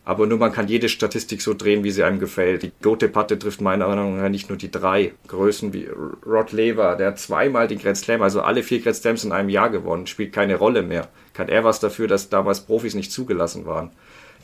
Aber 0.06 0.26
nur 0.26 0.38
man 0.38 0.52
kann 0.52 0.68
jede 0.68 0.90
Statistik 0.90 1.40
so 1.40 1.54
drehen, 1.54 1.82
wie 1.82 1.90
sie 1.90 2.04
einem 2.04 2.18
gefällt. 2.18 2.62
Die 2.62 2.72
Gote-Patte 2.82 3.38
trifft 3.38 3.62
meiner 3.62 3.88
Meinung 3.88 4.20
nach 4.20 4.28
nicht 4.28 4.50
nur 4.50 4.58
die 4.58 4.70
drei 4.70 5.14
Größen 5.28 5.72
wie 5.72 5.88
Rod 6.26 6.52
Lever, 6.52 6.96
der 6.96 7.08
hat 7.08 7.18
zweimal 7.18 7.68
den 7.68 7.78
Grand 7.78 7.96
Slam, 7.96 8.20
also 8.20 8.42
alle 8.42 8.62
vier 8.62 8.80
Grand 8.80 8.96
Slams 8.96 9.24
in 9.24 9.32
einem 9.32 9.48
Jahr 9.48 9.70
gewonnen, 9.70 10.06
spielt 10.06 10.34
keine 10.34 10.56
Rolle 10.56 10.82
mehr. 10.82 11.08
Kann 11.32 11.48
er 11.48 11.64
was 11.64 11.80
dafür, 11.80 12.06
dass 12.06 12.28
damals 12.28 12.60
Profis 12.60 12.94
nicht 12.94 13.12
zugelassen 13.12 13.64
waren? 13.64 13.92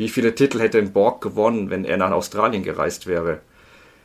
Wie 0.00 0.08
viele 0.08 0.34
Titel 0.34 0.60
hätte 0.60 0.78
ein 0.78 0.94
Borg 0.94 1.20
gewonnen, 1.20 1.68
wenn 1.68 1.84
er 1.84 1.98
nach 1.98 2.10
Australien 2.10 2.62
gereist 2.62 3.06
wäre? 3.06 3.40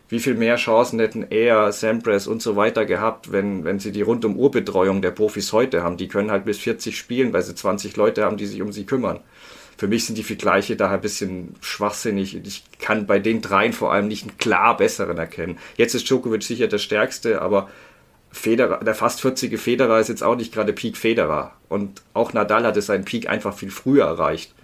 Wie 0.09 0.19
viel 0.19 0.35
mehr 0.35 0.57
Chancen 0.57 0.99
hätten 0.99 1.25
er, 1.29 1.71
Sampras 1.71 2.27
und 2.27 2.41
so 2.41 2.57
weiter 2.57 2.83
gehabt, 2.83 3.31
wenn, 3.31 3.63
wenn 3.63 3.79
sie 3.79 3.93
die 3.93 4.01
Rundum-Uhr-Betreuung 4.01 5.01
der 5.01 5.11
Profis 5.11 5.53
heute 5.53 5.83
haben? 5.83 5.95
Die 5.95 6.09
können 6.09 6.31
halt 6.31 6.43
bis 6.43 6.57
40 6.57 6.97
spielen, 6.97 7.31
weil 7.31 7.43
sie 7.43 7.55
20 7.55 7.95
Leute 7.95 8.25
haben, 8.25 8.35
die 8.35 8.45
sich 8.45 8.61
um 8.61 8.73
sie 8.73 8.85
kümmern. 8.85 9.21
Für 9.77 9.87
mich 9.87 10.03
sind 10.05 10.17
die 10.17 10.23
Vergleiche 10.23 10.75
daher 10.75 10.95
ein 10.97 11.01
bisschen 11.01 11.55
schwachsinnig. 11.61 12.35
Ich 12.45 12.65
kann 12.77 13.07
bei 13.07 13.19
den 13.19 13.41
dreien 13.41 13.71
vor 13.71 13.93
allem 13.93 14.09
nicht 14.09 14.23
einen 14.23 14.37
klar 14.37 14.75
besseren 14.75 15.17
erkennen. 15.17 15.57
Jetzt 15.77 15.95
ist 15.95 16.09
Djokovic 16.09 16.43
sicher 16.43 16.67
der 16.67 16.79
stärkste, 16.79 17.41
aber 17.41 17.69
Federer, 18.33 18.83
der 18.83 18.95
fast 18.95 19.21
40 19.21 19.57
Federer 19.57 20.01
ist 20.01 20.09
jetzt 20.09 20.23
auch 20.23 20.35
nicht 20.35 20.53
gerade 20.53 20.73
Peak 20.73 20.97
Federer. 20.97 21.53
Und 21.69 22.01
auch 22.13 22.33
Nadal 22.33 22.65
hatte 22.65 22.81
seinen 22.81 23.05
Peak 23.05 23.29
einfach 23.29 23.57
viel 23.57 23.71
früher 23.71 24.03
erreicht 24.03 24.54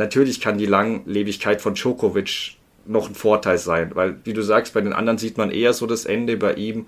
natürlich 0.00 0.40
kann 0.40 0.58
die 0.58 0.66
Langlebigkeit 0.66 1.62
von 1.62 1.74
Djokovic 1.74 2.56
noch 2.86 3.08
ein 3.08 3.14
Vorteil 3.14 3.58
sein, 3.58 3.92
weil, 3.94 4.16
wie 4.24 4.32
du 4.32 4.42
sagst, 4.42 4.74
bei 4.74 4.80
den 4.80 4.92
anderen 4.92 5.18
sieht 5.18 5.38
man 5.38 5.52
eher 5.52 5.72
so 5.72 5.86
das 5.86 6.04
Ende 6.04 6.36
bei 6.36 6.54
ihm. 6.54 6.86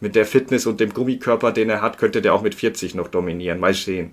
Mit 0.00 0.16
der 0.16 0.24
Fitness 0.24 0.66
und 0.66 0.80
dem 0.80 0.94
Gummikörper, 0.94 1.52
den 1.52 1.70
er 1.70 1.82
hat, 1.82 1.98
könnte 1.98 2.22
der 2.22 2.34
auch 2.34 2.42
mit 2.42 2.54
40 2.54 2.94
noch 2.94 3.08
dominieren. 3.08 3.60
Mal 3.60 3.74
sehen. 3.74 4.12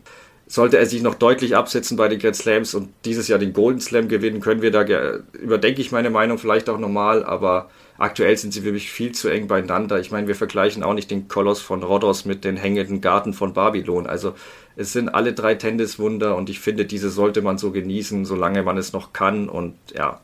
Sollte 0.52 0.80
er 0.80 0.88
sich 0.88 1.04
noch 1.04 1.14
deutlich 1.14 1.56
absetzen 1.56 1.96
bei 1.96 2.08
den 2.08 2.18
Grand 2.18 2.36
Slams 2.36 2.74
und 2.74 2.90
dieses 3.06 3.28
Jahr 3.28 3.38
den 3.38 3.54
Golden 3.54 3.80
Slam 3.80 4.08
gewinnen, 4.08 4.42
können 4.42 4.64
wir 4.64 4.72
da, 4.72 4.82
überdenke 5.34 5.80
ich 5.80 5.92
meine 5.92 6.10
Meinung 6.10 6.40
vielleicht 6.40 6.70
auch 6.70 6.80
normal, 6.80 7.24
aber 7.24 7.70
aktuell 8.00 8.36
sind 8.36 8.52
sie 8.52 8.62
für 8.62 8.72
mich 8.72 8.92
viel 8.92 9.12
zu 9.12 9.30
eng 9.30 9.48
beieinander. 9.48 10.00
Ich 10.00 10.10
meine, 10.10 10.28
wir 10.28 10.34
vergleichen 10.34 10.82
auch 10.82 10.96
nicht 10.96 11.12
den 11.12 11.28
Koloss 11.28 11.62
von 11.62 11.84
Rhodos 11.84 12.26
mit 12.26 12.44
den 12.44 12.58
hängenden 12.58 13.00
Garten 13.00 13.34
von 13.34 13.54
Babylon. 13.54 14.08
Also 14.08 14.34
es 14.76 14.92
sind 14.92 15.10
alle 15.10 15.34
drei 15.34 15.54
Tenniswunder 15.54 16.36
und 16.36 16.50
ich 16.50 16.60
finde, 16.60 16.86
diese 16.86 17.12
sollte 17.12 17.44
man 17.44 17.60
so 17.60 17.70
genießen, 17.70 18.26
solange 18.26 18.64
man 18.64 18.78
es 18.78 18.92
noch 18.92 19.14
kann. 19.14 19.50
Und 19.50 19.76
ja, 19.96 20.20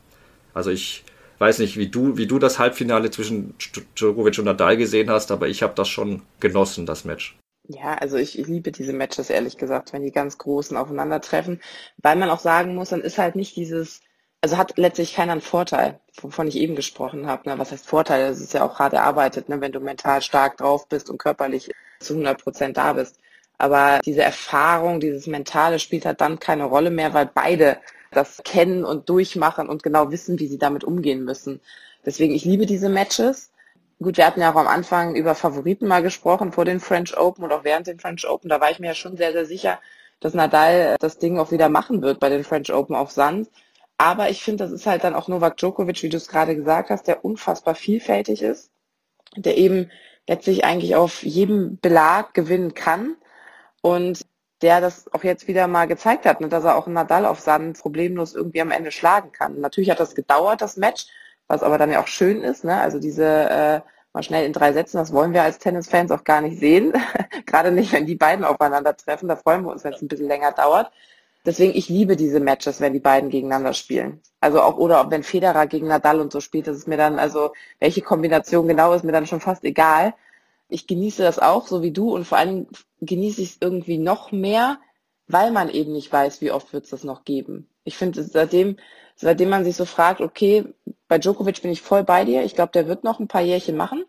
also 0.55 0.71
ich 0.71 1.03
weiß 1.37 1.59
nicht, 1.59 1.77
wie 1.77 1.87
du, 1.87 2.17
wie 2.17 2.25
du 2.25 2.39
das 2.39 2.57
Halbfinale 2.57 3.11
zwischen 3.11 3.53
Djokovic 3.95 4.39
und 4.39 4.45
Nadal 4.45 4.75
gesehen 4.75 5.11
hast, 5.11 5.31
aber 5.31 5.47
ich 5.49 5.61
habe 5.61 5.73
das 5.75 5.87
schon 5.87 6.23
genossen, 6.39 6.87
das 6.87 7.05
Match. 7.05 7.37
Ja, 7.67 7.95
also 7.95 8.17
ich, 8.17 8.35
liebe 8.35 8.71
diese 8.71 8.93
Matches, 8.93 9.29
ehrlich 9.29 9.57
gesagt, 9.57 9.91
wenn 9.91 10.03
die 10.03 10.11
ganz 10.11 10.37
Großen 10.37 10.77
aufeinandertreffen, 10.77 11.61
weil 11.97 12.15
man 12.15 12.29
auch 12.29 12.39
sagen 12.39 12.75
muss, 12.75 12.89
dann 12.89 13.01
ist 13.01 13.17
halt 13.17 13.35
nicht 13.35 13.55
dieses, 13.55 14.01
also 14.41 14.57
hat 14.57 14.77
letztlich 14.77 15.15
keiner 15.15 15.31
einen 15.31 15.41
Vorteil, 15.41 15.99
wovon 16.21 16.47
ich 16.47 16.57
eben 16.57 16.75
gesprochen 16.75 17.25
habe. 17.27 17.49
Ne? 17.49 17.57
Was 17.57 17.71
heißt 17.71 17.87
Vorteil? 17.87 18.29
Das 18.29 18.39
ist 18.39 18.53
ja 18.53 18.63
auch 18.63 18.77
hart 18.77 18.93
erarbeitet, 18.93 19.49
ne? 19.49 19.61
wenn 19.61 19.71
du 19.71 19.79
mental 19.79 20.21
stark 20.21 20.57
drauf 20.57 20.87
bist 20.87 21.09
und 21.09 21.17
körperlich 21.17 21.71
zu 21.99 22.13
100 22.13 22.43
Prozent 22.43 22.77
da 22.77 22.93
bist. 22.93 23.19
Aber 23.57 23.99
diese 24.05 24.21
Erfahrung, 24.21 24.99
dieses 24.99 25.27
Mentale 25.27 25.79
spielt 25.79 26.05
halt 26.05 26.21
dann 26.21 26.39
keine 26.39 26.65
Rolle 26.65 26.91
mehr, 26.91 27.13
weil 27.13 27.29
beide 27.33 27.77
das 28.11 28.41
kennen 28.43 28.85
und 28.85 29.09
durchmachen 29.09 29.69
und 29.69 29.81
genau 29.81 30.11
wissen, 30.11 30.39
wie 30.39 30.47
sie 30.47 30.57
damit 30.59 30.83
umgehen 30.83 31.23
müssen. 31.23 31.61
Deswegen, 32.05 32.35
ich 32.35 32.45
liebe 32.45 32.65
diese 32.65 32.89
Matches. 32.89 33.51
Gut, 33.99 34.17
wir 34.17 34.25
hatten 34.25 34.41
ja 34.41 34.51
auch 34.51 34.57
am 34.57 34.67
Anfang 34.67 35.15
über 35.15 35.35
Favoriten 35.35 35.87
mal 35.87 36.03
gesprochen 36.03 36.51
vor 36.51 36.65
den 36.65 36.81
French 36.81 37.17
Open 37.17 37.45
und 37.45 37.53
auch 37.53 37.63
während 37.63 37.87
den 37.87 37.99
French 37.99 38.27
Open. 38.27 38.49
Da 38.49 38.59
war 38.59 38.69
ich 38.69 38.79
mir 38.79 38.87
ja 38.87 38.93
schon 38.93 39.15
sehr, 39.15 39.31
sehr 39.31 39.45
sicher, 39.45 39.79
dass 40.19 40.33
Nadal 40.33 40.97
das 40.99 41.17
Ding 41.17 41.39
auch 41.39 41.51
wieder 41.51 41.69
machen 41.69 42.01
wird 42.01 42.19
bei 42.19 42.29
den 42.29 42.43
French 42.43 42.73
Open 42.73 42.95
auf 42.95 43.11
Sand. 43.11 43.49
Aber 43.97 44.29
ich 44.29 44.43
finde, 44.43 44.65
das 44.65 44.73
ist 44.73 44.85
halt 44.85 45.05
dann 45.05 45.15
auch 45.15 45.29
Novak 45.29 45.57
Djokovic, 45.57 46.03
wie 46.03 46.09
du 46.09 46.17
es 46.17 46.27
gerade 46.27 46.55
gesagt 46.55 46.89
hast, 46.89 47.07
der 47.07 47.23
unfassbar 47.23 47.75
vielfältig 47.75 48.41
ist, 48.41 48.69
der 49.37 49.57
eben 49.57 49.89
letztlich 50.27 50.65
eigentlich 50.65 50.95
auf 50.95 51.23
jedem 51.23 51.79
Belag 51.79 52.33
gewinnen 52.33 52.73
kann 52.73 53.15
und 53.81 54.25
der 54.61 54.81
das 54.81 55.13
auch 55.13 55.23
jetzt 55.23 55.47
wieder 55.47 55.67
mal 55.67 55.85
gezeigt 55.85 56.25
hat, 56.25 56.41
ne, 56.41 56.49
dass 56.49 56.65
er 56.65 56.75
auch 56.77 56.87
Nadal 56.87 57.25
auf 57.25 57.39
Sand 57.39 57.79
problemlos 57.79 58.35
irgendwie 58.35 58.61
am 58.61 58.71
Ende 58.71 58.91
schlagen 58.91 59.31
kann. 59.31 59.61
Natürlich 59.61 59.89
hat 59.89 59.99
das 59.99 60.15
gedauert, 60.15 60.61
das 60.61 60.75
Match, 60.75 61.07
was 61.47 61.63
aber 61.63 61.77
dann 61.77 61.91
ja 61.91 62.01
auch 62.01 62.07
schön 62.07 62.41
ist. 62.41 62.63
Ne? 62.63 62.79
Also 62.79 62.99
diese 62.99 63.25
äh, 63.25 63.81
mal 64.15 64.23
schnell 64.23 64.45
in 64.45 64.53
drei 64.53 64.73
Sätzen. 64.73 64.97
Das 64.97 65.13
wollen 65.13 65.33
wir 65.33 65.43
als 65.43 65.59
Tennisfans 65.59 66.09
auch 66.11 66.23
gar 66.23 66.41
nicht 66.41 66.59
sehen. 66.59 66.93
Gerade 67.45 67.71
nicht, 67.71 67.91
wenn 67.91 68.05
die 68.05 68.15
beiden 68.15 68.45
aufeinandertreffen. 68.45 69.27
Da 69.27 69.35
freuen 69.35 69.63
wir 69.63 69.71
uns, 69.71 69.83
wenn 69.83 69.93
es 69.93 70.01
ein 70.01 70.07
bisschen 70.07 70.27
länger 70.27 70.53
dauert. 70.53 70.91
Deswegen, 71.45 71.75
ich 71.75 71.89
liebe 71.89 72.15
diese 72.15 72.39
Matches, 72.39 72.81
wenn 72.81 72.93
die 72.93 72.99
beiden 72.99 73.29
gegeneinander 73.29 73.73
spielen. 73.73 74.21
Also 74.39 74.61
auch, 74.61 74.77
oder 74.77 75.11
wenn 75.11 75.21
Federer 75.21 75.67
gegen 75.67 75.87
Nadal 75.87 76.19
und 76.19 76.31
so 76.31 76.39
spielt, 76.39 76.65
das 76.65 76.77
ist 76.77 76.87
mir 76.87 76.97
dann, 76.97 77.19
also 77.19 77.51
welche 77.79 78.01
Kombination 78.01 78.67
genau 78.67 78.93
ist 78.93 79.03
mir 79.03 79.11
dann 79.11 79.27
schon 79.27 79.41
fast 79.41 79.63
egal. 79.63 80.15
Ich 80.69 80.87
genieße 80.87 81.21
das 81.21 81.37
auch, 81.37 81.67
so 81.67 81.83
wie 81.83 81.91
du, 81.91 82.15
und 82.15 82.25
vor 82.25 82.39
allem 82.39 82.67
genieße 83.01 83.41
ich 83.41 83.51
es 83.51 83.57
irgendwie 83.61 83.99
noch 83.99 84.31
mehr, 84.31 84.79
weil 85.27 85.51
man 85.51 85.69
eben 85.69 85.93
nicht 85.93 86.11
weiß, 86.11 86.41
wie 86.41 86.51
oft 86.51 86.73
wird 86.73 86.85
es 86.85 86.89
das 86.89 87.03
noch 87.03 87.25
geben. 87.25 87.69
Ich 87.83 87.95
finde, 87.95 88.23
seitdem, 88.23 88.77
seitdem 89.15 89.49
man 89.49 89.63
sich 89.63 89.75
so 89.75 89.85
fragt, 89.85 90.21
okay, 90.21 90.65
bei 91.07 91.17
Djokovic 91.17 91.61
bin 91.61 91.71
ich 91.71 91.81
voll 91.81 92.03
bei 92.03 92.25
dir, 92.25 92.43
ich 92.43 92.55
glaube, 92.55 92.71
der 92.73 92.87
wird 92.87 93.03
noch 93.03 93.19
ein 93.19 93.27
paar 93.27 93.41
Jährchen 93.41 93.77
machen. 93.77 94.05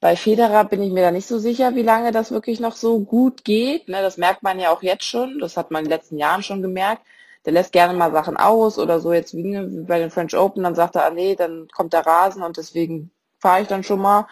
Bei 0.00 0.16
Federer 0.16 0.64
bin 0.64 0.82
ich 0.82 0.92
mir 0.92 1.02
da 1.02 1.10
nicht 1.12 1.28
so 1.28 1.38
sicher, 1.38 1.76
wie 1.76 1.82
lange 1.82 2.10
das 2.10 2.32
wirklich 2.32 2.58
noch 2.58 2.74
so 2.74 2.98
gut 3.00 3.44
geht. 3.44 3.88
Ne, 3.88 4.02
das 4.02 4.16
merkt 4.16 4.42
man 4.42 4.58
ja 4.58 4.70
auch 4.70 4.82
jetzt 4.82 5.04
schon. 5.04 5.38
Das 5.38 5.56
hat 5.56 5.70
man 5.70 5.84
in 5.84 5.88
den 5.88 5.96
letzten 5.96 6.18
Jahren 6.18 6.42
schon 6.42 6.60
gemerkt. 6.60 7.02
Der 7.44 7.52
lässt 7.52 7.72
gerne 7.72 7.96
mal 7.96 8.10
Sachen 8.10 8.36
aus 8.36 8.80
oder 8.80 8.98
so 8.98 9.12
jetzt 9.12 9.32
wie, 9.36 9.44
wie 9.44 9.84
bei 9.84 10.00
den 10.00 10.10
French 10.10 10.36
Open. 10.36 10.64
Dann 10.64 10.74
sagt 10.74 10.96
er, 10.96 11.04
ah 11.04 11.10
nee, 11.10 11.36
dann 11.36 11.68
kommt 11.68 11.92
der 11.92 12.04
Rasen 12.04 12.42
und 12.42 12.56
deswegen 12.56 13.12
fahre 13.38 13.62
ich 13.62 13.68
dann 13.68 13.84
schon 13.84 14.00
mal. 14.00 14.26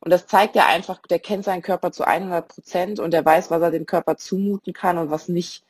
Und 0.00 0.10
das 0.12 0.26
zeigt 0.26 0.54
ja 0.54 0.66
einfach, 0.66 1.00
der 1.08 1.18
kennt 1.18 1.44
seinen 1.44 1.62
Körper 1.62 1.92
zu 1.92 2.04
100 2.06 2.46
Prozent 2.48 3.00
und 3.00 3.12
der 3.12 3.24
weiß, 3.24 3.50
was 3.50 3.62
er 3.62 3.70
dem 3.70 3.86
Körper 3.86 4.18
zumuten 4.18 4.74
kann 4.74 4.98
und 4.98 5.10
was 5.10 5.28
nicht. 5.28 5.64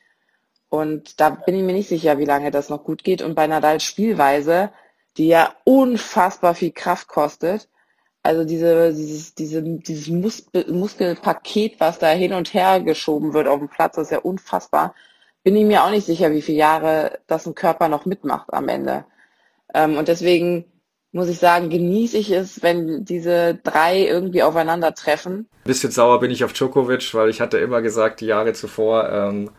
Und 0.69 1.21
da 1.21 1.29
bin 1.29 1.55
ich 1.55 1.63
mir 1.63 1.73
nicht 1.73 1.87
sicher, 1.87 2.17
wie 2.19 2.25
lange 2.25 2.51
das 2.51 2.69
noch 2.69 2.83
gut 2.83 3.05
geht. 3.05 3.21
Und 3.21 3.35
bei 3.35 3.47
Nadals 3.47 3.83
Spielweise, 3.83 4.71
die 5.17 5.27
ja 5.27 5.53
unfassbar 5.63 6.55
viel 6.55 6.71
Kraft 6.71 7.07
kostet, 7.07 7.67
also 8.27 8.43
diese, 8.43 8.93
dieses, 8.93 9.35
diese, 9.35 9.63
dieses 9.63 10.07
Mus 10.09 10.45
Muskelpaket, 10.67 11.79
was 11.79 11.97
da 11.97 12.09
hin 12.09 12.33
und 12.33 12.53
her 12.53 12.81
geschoben 12.81 13.33
wird 13.33 13.47
auf 13.47 13.59
dem 13.59 13.69
Platz, 13.69 13.95
das 13.95 14.07
ist 14.07 14.11
ja 14.11 14.19
unfassbar. 14.19 14.93
Bin 15.43 15.55
ich 15.55 15.63
mir 15.63 15.83
auch 15.83 15.91
nicht 15.91 16.05
sicher, 16.05 16.31
wie 16.31 16.41
viele 16.41 16.57
Jahre 16.57 17.19
das 17.27 17.45
ein 17.45 17.55
Körper 17.55 17.87
noch 17.87 18.05
mitmacht 18.05 18.53
am 18.53 18.67
Ende. 18.67 19.05
Ähm, 19.73 19.97
und 19.97 20.09
deswegen 20.09 20.65
muss 21.13 21.29
ich 21.29 21.39
sagen, 21.39 21.69
genieße 21.69 22.17
ich 22.17 22.29
es, 22.31 22.61
wenn 22.61 23.05
diese 23.05 23.55
drei 23.55 24.05
irgendwie 24.05 24.43
aufeinandertreffen. 24.43 25.33
Ein 25.33 25.47
bisschen 25.63 25.91
sauer 25.91 26.19
bin 26.19 26.31
ich 26.31 26.43
auf 26.43 26.51
Djokovic, 26.51 27.13
weil 27.13 27.29
ich 27.29 27.39
hatte 27.39 27.59
immer 27.59 27.81
gesagt, 27.81 28.19
die 28.19 28.25
Jahre 28.25 28.51
zuvor, 28.51 29.09
ähm, 29.09 29.51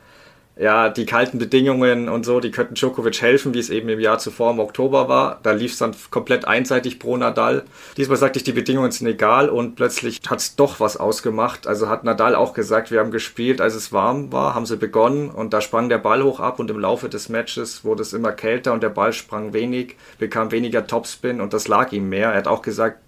ja, 0.58 0.88
die 0.88 1.06
kalten 1.06 1.38
Bedingungen 1.38 2.08
und 2.08 2.24
so, 2.24 2.40
die 2.40 2.50
könnten 2.50 2.74
Djokovic 2.74 3.22
helfen, 3.22 3.54
wie 3.54 3.60
es 3.60 3.70
eben 3.70 3.88
im 3.88 4.00
Jahr 4.00 4.18
zuvor 4.18 4.50
im 4.50 4.58
Oktober 4.58 5.08
war. 5.08 5.38
Da 5.44 5.52
lief 5.52 5.72
es 5.72 5.78
dann 5.78 5.94
komplett 6.10 6.46
einseitig 6.46 6.98
pro 6.98 7.16
Nadal. 7.16 7.62
Diesmal 7.96 8.18
sagte 8.18 8.38
ich, 8.38 8.44
die 8.44 8.52
Bedingungen 8.52 8.90
sind 8.90 9.06
egal 9.06 9.50
und 9.50 9.76
plötzlich 9.76 10.18
hat 10.28 10.40
es 10.40 10.56
doch 10.56 10.80
was 10.80 10.96
ausgemacht. 10.96 11.68
Also 11.68 11.88
hat 11.88 12.02
Nadal 12.02 12.34
auch 12.34 12.54
gesagt, 12.54 12.90
wir 12.90 12.98
haben 12.98 13.12
gespielt, 13.12 13.60
als 13.60 13.76
es 13.76 13.92
warm 13.92 14.32
war, 14.32 14.56
haben 14.56 14.66
sie 14.66 14.76
begonnen 14.76 15.30
und 15.30 15.52
da 15.52 15.60
sprang 15.60 15.88
der 15.88 15.98
Ball 15.98 16.24
hoch 16.24 16.40
ab 16.40 16.58
und 16.58 16.70
im 16.70 16.80
Laufe 16.80 17.08
des 17.08 17.28
Matches 17.28 17.84
wurde 17.84 18.02
es 18.02 18.12
immer 18.12 18.32
kälter 18.32 18.72
und 18.72 18.82
der 18.82 18.88
Ball 18.88 19.12
sprang 19.12 19.52
wenig, 19.52 19.94
bekam 20.18 20.50
weniger 20.50 20.88
Topspin 20.88 21.40
und 21.40 21.52
das 21.52 21.68
lag 21.68 21.92
ihm 21.92 22.08
mehr. 22.08 22.30
Er 22.30 22.38
hat 22.38 22.48
auch 22.48 22.62
gesagt, 22.62 22.98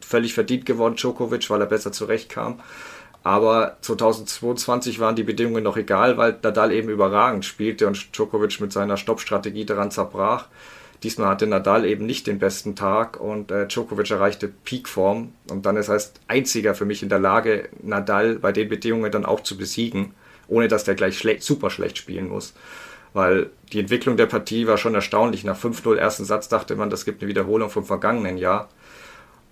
völlig 0.00 0.34
verdient 0.34 0.66
geworden 0.66 0.94
Djokovic, 0.94 1.50
weil 1.50 1.60
er 1.60 1.66
besser 1.66 1.90
zurechtkam. 1.90 2.60
Aber 3.26 3.76
2022 3.80 5.00
waren 5.00 5.16
die 5.16 5.24
Bedingungen 5.24 5.64
noch 5.64 5.76
egal, 5.76 6.16
weil 6.16 6.38
Nadal 6.44 6.70
eben 6.70 6.88
überragend 6.88 7.44
spielte 7.44 7.88
und 7.88 8.16
Djokovic 8.16 8.60
mit 8.60 8.72
seiner 8.72 8.96
Stoppstrategie 8.96 9.64
daran 9.64 9.90
zerbrach. 9.90 10.46
Diesmal 11.02 11.30
hatte 11.30 11.48
Nadal 11.48 11.86
eben 11.86 12.06
nicht 12.06 12.28
den 12.28 12.38
besten 12.38 12.76
Tag 12.76 13.18
und 13.18 13.50
äh, 13.50 13.66
Djokovic 13.66 14.12
erreichte 14.12 14.46
Peakform 14.46 15.32
und 15.50 15.66
dann 15.66 15.76
ist 15.76 15.88
er 15.88 15.94
als 15.94 16.12
einziger 16.28 16.76
für 16.76 16.84
mich 16.84 17.02
in 17.02 17.08
der 17.08 17.18
Lage, 17.18 17.68
Nadal 17.82 18.36
bei 18.36 18.52
den 18.52 18.68
Bedingungen 18.68 19.10
dann 19.10 19.26
auch 19.26 19.40
zu 19.40 19.58
besiegen, 19.58 20.14
ohne 20.46 20.68
dass 20.68 20.84
der 20.84 20.94
gleich 20.94 21.18
schle 21.18 21.40
super 21.40 21.70
schlecht 21.70 21.98
spielen 21.98 22.28
muss. 22.28 22.54
Weil 23.12 23.50
die 23.72 23.80
Entwicklung 23.80 24.16
der 24.16 24.26
Partie 24.26 24.68
war 24.68 24.78
schon 24.78 24.94
erstaunlich. 24.94 25.42
Nach 25.42 25.58
5-0 25.58 25.96
ersten 25.96 26.24
Satz 26.24 26.48
dachte 26.48 26.76
man, 26.76 26.90
das 26.90 27.04
gibt 27.04 27.22
eine 27.22 27.28
Wiederholung 27.28 27.70
vom 27.70 27.84
vergangenen 27.84 28.38
Jahr. 28.38 28.68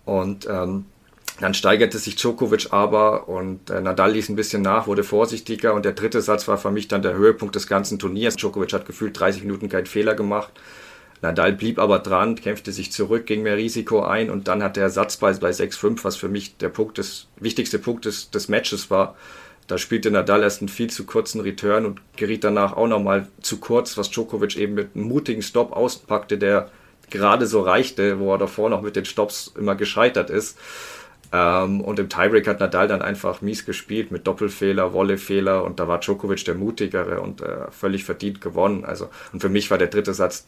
Und 0.05 0.47
ähm, 0.49 0.85
dann 1.41 1.55
steigerte 1.55 1.99
sich 1.99 2.15
Djokovic 2.17 2.69
aber 2.73 3.29
und 3.29 3.69
äh, 3.69 3.81
Nadal 3.81 4.13
ließ 4.13 4.29
ein 4.29 4.37
bisschen 4.37 4.63
nach, 4.63 4.87
wurde 4.87 5.03
vorsichtiger 5.03 5.75
und 5.75 5.85
der 5.85 5.93
dritte 5.93 6.23
Satz 6.23 6.47
war 6.47 6.59
für 6.59 6.71
mich 6.71 6.87
dann 6.87 7.03
der 7.03 7.15
Höhepunkt 7.15 7.57
des 7.57 7.67
ganzen 7.67 7.99
Turniers. 7.99 8.37
Djokovic 8.37 8.73
hat 8.73 8.87
gefühlt 8.87 9.19
30 9.19 9.43
Minuten 9.43 9.69
keinen 9.69 9.87
Fehler 9.87 10.15
gemacht. 10.15 10.53
Nadal 11.23 11.53
blieb 11.55 11.79
aber 11.79 11.99
dran, 11.99 12.37
kämpfte 12.37 12.71
sich 12.71 12.93
zurück, 12.93 13.27
ging 13.27 13.43
mehr 13.43 13.57
Risiko 13.57 14.03
ein 14.03 14.31
und 14.31 14.47
dann 14.47 14.63
hat 14.63 14.77
der 14.77 14.91
Satz 14.91 15.17
bei, 15.17 15.33
bei 15.33 15.51
6-5, 15.51 16.05
was 16.05 16.17
für 16.17 16.29
mich 16.29 16.57
der 16.59 16.69
Punkt 16.69 16.99
des, 16.99 17.27
wichtigste 17.41 17.79
Punkt 17.79 18.05
des, 18.05 18.31
des 18.31 18.49
Matches 18.49 18.91
war. 18.91 19.17
Da 19.67 19.79
spielte 19.79 20.11
Nadal 20.11 20.43
erst 20.43 20.61
einen 20.61 20.69
viel 20.69 20.91
zu 20.91 21.05
kurzen 21.05 21.41
Return 21.41 21.87
und 21.87 22.01
geriet 22.17 22.45
danach 22.45 22.75
auch 22.75 22.87
nochmal 22.87 23.27
zu 23.41 23.59
kurz, 23.59 23.97
was 23.97 24.11
Djokovic 24.11 24.57
eben 24.57 24.75
mit 24.75 24.95
einem 24.95 25.07
mutigen 25.07 25.43
Stop 25.43 25.73
außenpackte, 25.73 26.37
der 26.37 26.71
gerade 27.11 27.47
so 27.47 27.63
reichte, 27.63 28.19
wo 28.19 28.33
er 28.33 28.39
davor 28.39 28.69
noch 28.69 28.83
mit 28.83 28.95
den 28.95 29.07
Stops 29.07 29.53
immer 29.59 29.75
gescheitert 29.75 30.31
ist. 30.31 30.59
Ähm, 31.35 31.81
und 31.81 31.99
im 31.99 32.09
Tiebreak 32.09 32.47
hat 32.47 32.61
Nadal 32.61 32.87
dann 32.87 33.03
einfach 33.03 33.43
mies 33.43 33.67
gespielt 33.67 34.13
mit 34.13 34.25
Doppelfehler, 34.25 34.93
Wollefehler 34.93 35.65
und 35.65 35.81
da 35.81 35.89
war 35.89 35.99
Djokovic 35.99 36.45
der 36.45 36.55
mutigere 36.55 37.21
und 37.21 37.41
äh, 37.41 37.73
völlig 37.73 38.05
verdient 38.05 38.41
gewonnen. 38.41 38.85
Also, 38.85 39.09
und 39.33 39.41
für 39.41 39.49
mich 39.49 39.69
war 39.69 39.77
der 39.77 39.89
dritte 39.89 40.15
Satz 40.15 40.47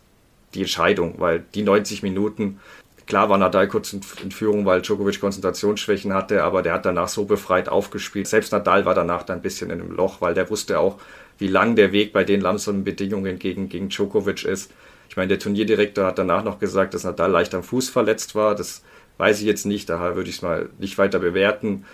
die 0.54 0.60
Entscheidung, 0.60 1.16
weil 1.18 1.44
die 1.54 1.62
90 1.62 2.04
Minuten, 2.04 2.60
klar 3.08 3.28
war 3.28 3.36
Nadal 3.36 3.66
kurz 3.66 3.94
in, 3.94 4.30
Führung, 4.30 4.64
weil 4.64 4.80
Djokovic 4.80 5.20
Konzentrationsschwächen 5.20 6.14
hatte, 6.14 6.44
aber 6.44 6.62
der 6.62 6.74
hat 6.74 6.86
danach 6.86 7.08
so 7.08 7.24
befreit 7.24 7.68
aufgespielt. 7.68 8.28
Selbst 8.28 8.52
Nadal 8.52 8.84
war 8.84 8.94
danach 8.94 9.24
dann 9.24 9.40
ein 9.40 9.42
bisschen 9.42 9.70
in 9.70 9.80
einem 9.80 9.90
Loch, 9.90 10.20
weil 10.20 10.34
der 10.34 10.48
wusste 10.50 10.78
auch, 10.78 11.00
wie 11.38 11.48
lang 11.48 11.74
der 11.74 11.90
Weg 11.90 12.12
bei 12.12 12.22
den 12.22 12.40
langsamen 12.40 12.84
Bedingungen 12.84 13.40
gegen, 13.40 13.68
gegen 13.68 13.88
Djokovic 13.88 14.44
ist. 14.44 14.70
Ich 15.08 15.16
meine, 15.16 15.28
der 15.28 15.40
Turnierdirektor 15.40 16.06
hat 16.06 16.18
danach 16.18 16.44
noch 16.44 16.60
gesagt, 16.60 16.94
dass 16.94 17.02
Nadal 17.02 17.32
leicht 17.32 17.56
am 17.56 17.64
Fuß 17.64 17.90
verletzt 17.90 18.36
war. 18.36 18.54
Das 18.54 18.82
weiß 19.18 19.40
ich 19.40 19.46
jetzt 19.46 19.66
nicht, 19.66 19.88
daher 19.88 20.16
würde 20.16 20.28
ich 20.28 20.36
es 20.36 20.42
mal 20.42 20.68
nicht 20.78 20.98
weiter 20.98 21.18
bewerten. 21.18 21.84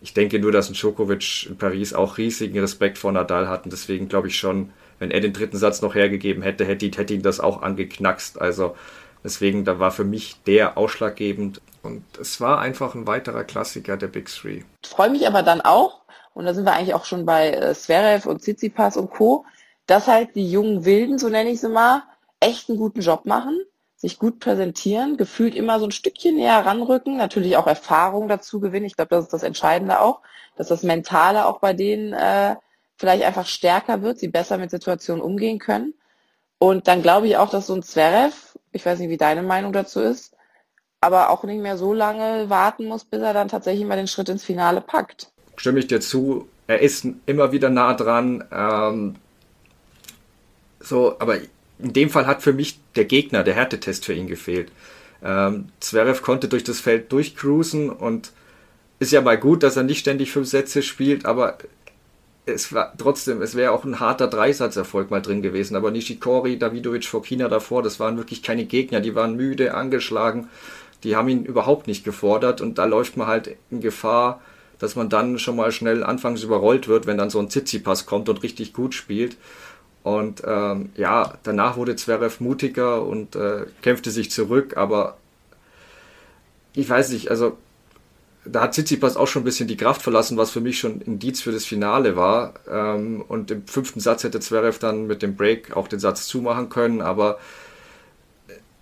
Ich 0.00 0.14
denke 0.14 0.38
nur, 0.38 0.50
dass 0.50 0.68
ein 0.68 0.74
Djokovic 0.74 1.46
in 1.46 1.56
Paris 1.56 1.94
auch 1.94 2.18
riesigen 2.18 2.58
Respekt 2.58 2.98
vor 2.98 3.12
Nadal 3.12 3.48
hat 3.48 3.64
und 3.64 3.72
deswegen 3.72 4.08
glaube 4.08 4.28
ich 4.28 4.36
schon, 4.36 4.72
wenn 4.98 5.10
er 5.10 5.20
den 5.20 5.32
dritten 5.32 5.56
Satz 5.56 5.80
noch 5.80 5.94
hergegeben 5.94 6.42
hätte, 6.42 6.64
hätte, 6.64 6.86
hätte 6.86 7.14
ihn 7.14 7.22
das 7.22 7.40
auch 7.40 7.62
angeknackst. 7.62 8.40
Also 8.40 8.76
deswegen, 9.22 9.64
da 9.64 9.78
war 9.78 9.90
für 9.90 10.04
mich 10.04 10.36
der 10.46 10.76
ausschlaggebend 10.76 11.60
und 11.82 12.04
es 12.20 12.40
war 12.40 12.60
einfach 12.60 12.94
ein 12.94 13.06
weiterer 13.06 13.44
Klassiker 13.44 13.96
der 13.96 14.08
Big 14.08 14.28
Three. 14.28 14.62
Ich 14.82 14.90
freue 14.90 15.10
mich 15.10 15.26
aber 15.26 15.42
dann 15.42 15.60
auch, 15.60 16.02
und 16.34 16.44
da 16.46 16.54
sind 16.54 16.64
wir 16.64 16.72
eigentlich 16.72 16.94
auch 16.94 17.04
schon 17.04 17.26
bei 17.26 17.50
äh, 17.50 17.74
Zverev 17.74 18.28
und 18.28 18.40
Tsitsipas 18.40 18.96
und 18.96 19.10
Co., 19.10 19.44
dass 19.86 20.06
halt 20.06 20.34
die 20.36 20.50
jungen 20.50 20.84
Wilden, 20.84 21.18
so 21.18 21.28
nenne 21.28 21.50
ich 21.50 21.60
sie 21.60 21.68
mal, 21.68 22.04
echt 22.40 22.68
einen 22.68 22.78
guten 22.78 23.00
Job 23.00 23.26
machen 23.26 23.60
sich 24.02 24.18
gut 24.18 24.40
präsentieren, 24.40 25.16
gefühlt 25.16 25.54
immer 25.54 25.78
so 25.78 25.86
ein 25.86 25.92
Stückchen 25.92 26.34
näher 26.34 26.66
ranrücken, 26.66 27.16
natürlich 27.16 27.56
auch 27.56 27.68
Erfahrung 27.68 28.26
dazu 28.26 28.58
gewinnen. 28.58 28.84
Ich 28.84 28.96
glaube, 28.96 29.10
das 29.10 29.26
ist 29.26 29.32
das 29.32 29.44
Entscheidende 29.44 30.00
auch, 30.00 30.22
dass 30.56 30.66
das 30.66 30.82
Mentale 30.82 31.46
auch 31.46 31.60
bei 31.60 31.72
denen 31.72 32.12
äh, 32.12 32.56
vielleicht 32.96 33.22
einfach 33.22 33.46
stärker 33.46 34.02
wird, 34.02 34.18
sie 34.18 34.26
besser 34.26 34.58
mit 34.58 34.72
Situationen 34.72 35.22
umgehen 35.22 35.60
können. 35.60 35.94
Und 36.58 36.88
dann 36.88 37.02
glaube 37.02 37.28
ich 37.28 37.36
auch, 37.36 37.48
dass 37.48 37.68
so 37.68 37.74
ein 37.74 37.84
Zverev, 37.84 38.58
ich 38.72 38.84
weiß 38.84 38.98
nicht, 38.98 39.08
wie 39.08 39.16
deine 39.16 39.44
Meinung 39.44 39.72
dazu 39.72 40.00
ist, 40.00 40.34
aber 41.00 41.30
auch 41.30 41.44
nicht 41.44 41.62
mehr 41.62 41.78
so 41.78 41.92
lange 41.92 42.50
warten 42.50 42.86
muss, 42.86 43.04
bis 43.04 43.20
er 43.20 43.32
dann 43.32 43.48
tatsächlich 43.48 43.86
mal 43.86 43.96
den 43.96 44.08
Schritt 44.08 44.28
ins 44.28 44.42
Finale 44.42 44.80
packt. 44.80 45.30
Stimme 45.56 45.78
ich 45.78 45.86
dir 45.86 46.00
zu. 46.00 46.48
Er 46.66 46.80
ist 46.80 47.06
immer 47.26 47.52
wieder 47.52 47.70
nah 47.70 47.94
dran. 47.94 48.44
Ähm, 48.50 49.14
so, 50.80 51.14
aber 51.20 51.36
in 51.82 51.92
dem 51.92 52.10
Fall 52.10 52.26
hat 52.26 52.42
für 52.42 52.52
mich 52.52 52.80
der 52.96 53.04
Gegner, 53.04 53.42
der 53.42 53.54
Härtetest 53.54 54.04
für 54.04 54.12
ihn 54.12 54.26
gefehlt. 54.26 54.70
Ähm, 55.22 55.66
Zverev 55.80 56.22
konnte 56.22 56.48
durch 56.48 56.64
das 56.64 56.80
Feld 56.80 57.12
durchcruisen 57.12 57.90
und 57.90 58.32
ist 58.98 59.12
ja 59.12 59.20
mal 59.20 59.38
gut, 59.38 59.62
dass 59.62 59.76
er 59.76 59.82
nicht 59.82 60.00
ständig 60.00 60.30
fünf 60.32 60.48
Sätze 60.48 60.82
spielt, 60.82 61.26
aber 61.26 61.58
es 62.46 62.72
war 62.72 62.92
trotzdem, 62.96 63.40
es 63.42 63.54
wäre 63.54 63.72
auch 63.72 63.84
ein 63.84 64.00
harter 64.00 64.26
Dreisatzerfolg 64.26 65.10
mal 65.10 65.22
drin 65.22 65.42
gewesen. 65.42 65.76
Aber 65.76 65.90
Nishikori, 65.90 66.58
Davidovic, 66.58 67.04
Fokina 67.04 67.48
davor, 67.48 67.82
das 67.82 68.00
waren 68.00 68.16
wirklich 68.16 68.42
keine 68.42 68.64
Gegner, 68.64 69.00
die 69.00 69.14
waren 69.14 69.36
müde, 69.36 69.74
angeschlagen, 69.74 70.48
die 71.04 71.16
haben 71.16 71.28
ihn 71.28 71.44
überhaupt 71.44 71.86
nicht 71.86 72.04
gefordert 72.04 72.60
und 72.60 72.78
da 72.78 72.84
läuft 72.84 73.16
man 73.16 73.26
halt 73.26 73.56
in 73.70 73.80
Gefahr, 73.80 74.40
dass 74.78 74.96
man 74.96 75.08
dann 75.08 75.38
schon 75.38 75.56
mal 75.56 75.70
schnell 75.70 76.02
anfangs 76.02 76.42
überrollt 76.42 76.88
wird, 76.88 77.06
wenn 77.06 77.18
dann 77.18 77.30
so 77.30 77.38
ein 77.38 77.50
Zizipass 77.50 78.06
kommt 78.06 78.28
und 78.28 78.42
richtig 78.42 78.72
gut 78.72 78.94
spielt. 78.94 79.36
Und 80.02 80.42
ähm, 80.44 80.90
ja, 80.96 81.34
danach 81.44 81.76
wurde 81.76 81.96
Zverev 81.96 82.42
mutiger 82.42 83.02
und 83.02 83.36
äh, 83.36 83.66
kämpfte 83.82 84.10
sich 84.10 84.30
zurück, 84.30 84.76
aber 84.76 85.16
ich 86.74 86.88
weiß 86.88 87.10
nicht, 87.10 87.30
also 87.30 87.56
da 88.44 88.62
hat 88.62 88.72
Tsitsipas 88.72 89.16
auch 89.16 89.28
schon 89.28 89.42
ein 89.42 89.44
bisschen 89.44 89.68
die 89.68 89.76
Kraft 89.76 90.02
verlassen, 90.02 90.36
was 90.36 90.50
für 90.50 90.60
mich 90.60 90.78
schon 90.78 91.00
Indiz 91.02 91.40
für 91.40 91.52
das 91.52 91.64
Finale 91.64 92.16
war. 92.16 92.54
Ähm, 92.68 93.24
und 93.28 93.52
im 93.52 93.66
fünften 93.66 94.00
Satz 94.00 94.24
hätte 94.24 94.40
Zverev 94.40 94.78
dann 94.80 95.06
mit 95.06 95.22
dem 95.22 95.36
Break 95.36 95.76
auch 95.76 95.86
den 95.86 96.00
Satz 96.00 96.26
zumachen 96.26 96.68
können, 96.68 97.00
aber 97.00 97.38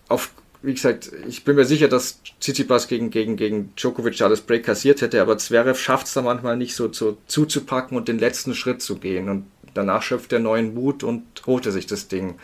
auf 0.08 0.30
wie 0.62 0.74
gesagt, 0.74 1.10
ich 1.26 1.44
bin 1.44 1.56
mir 1.56 1.64
sicher, 1.64 1.88
dass 1.88 2.20
Tsitsipas 2.38 2.86
gegen, 2.86 3.10
gegen, 3.10 3.36
gegen 3.36 3.74
Djokovic 3.76 4.16
da 4.18 4.28
das 4.28 4.42
Break 4.42 4.64
kassiert 4.64 5.00
hätte, 5.00 5.22
aber 5.22 5.38
Zverev 5.38 5.80
schafft 5.80 6.06
es 6.06 6.12
da 6.12 6.20
manchmal 6.20 6.58
nicht 6.58 6.74
so, 6.74 6.92
so 6.92 7.16
zuzupacken 7.26 7.96
und 7.96 8.08
den 8.08 8.18
letzten 8.18 8.54
Schritt 8.54 8.82
zu 8.82 8.96
gehen. 8.96 9.30
Und 9.30 9.46
danach 9.74 10.02
schöpft 10.02 10.32
er 10.32 10.38
neuen 10.38 10.74
Mut 10.74 11.02
und 11.02 11.24
holte 11.46 11.72
sich 11.72 11.86
das 11.86 12.08
Ding. 12.08 12.38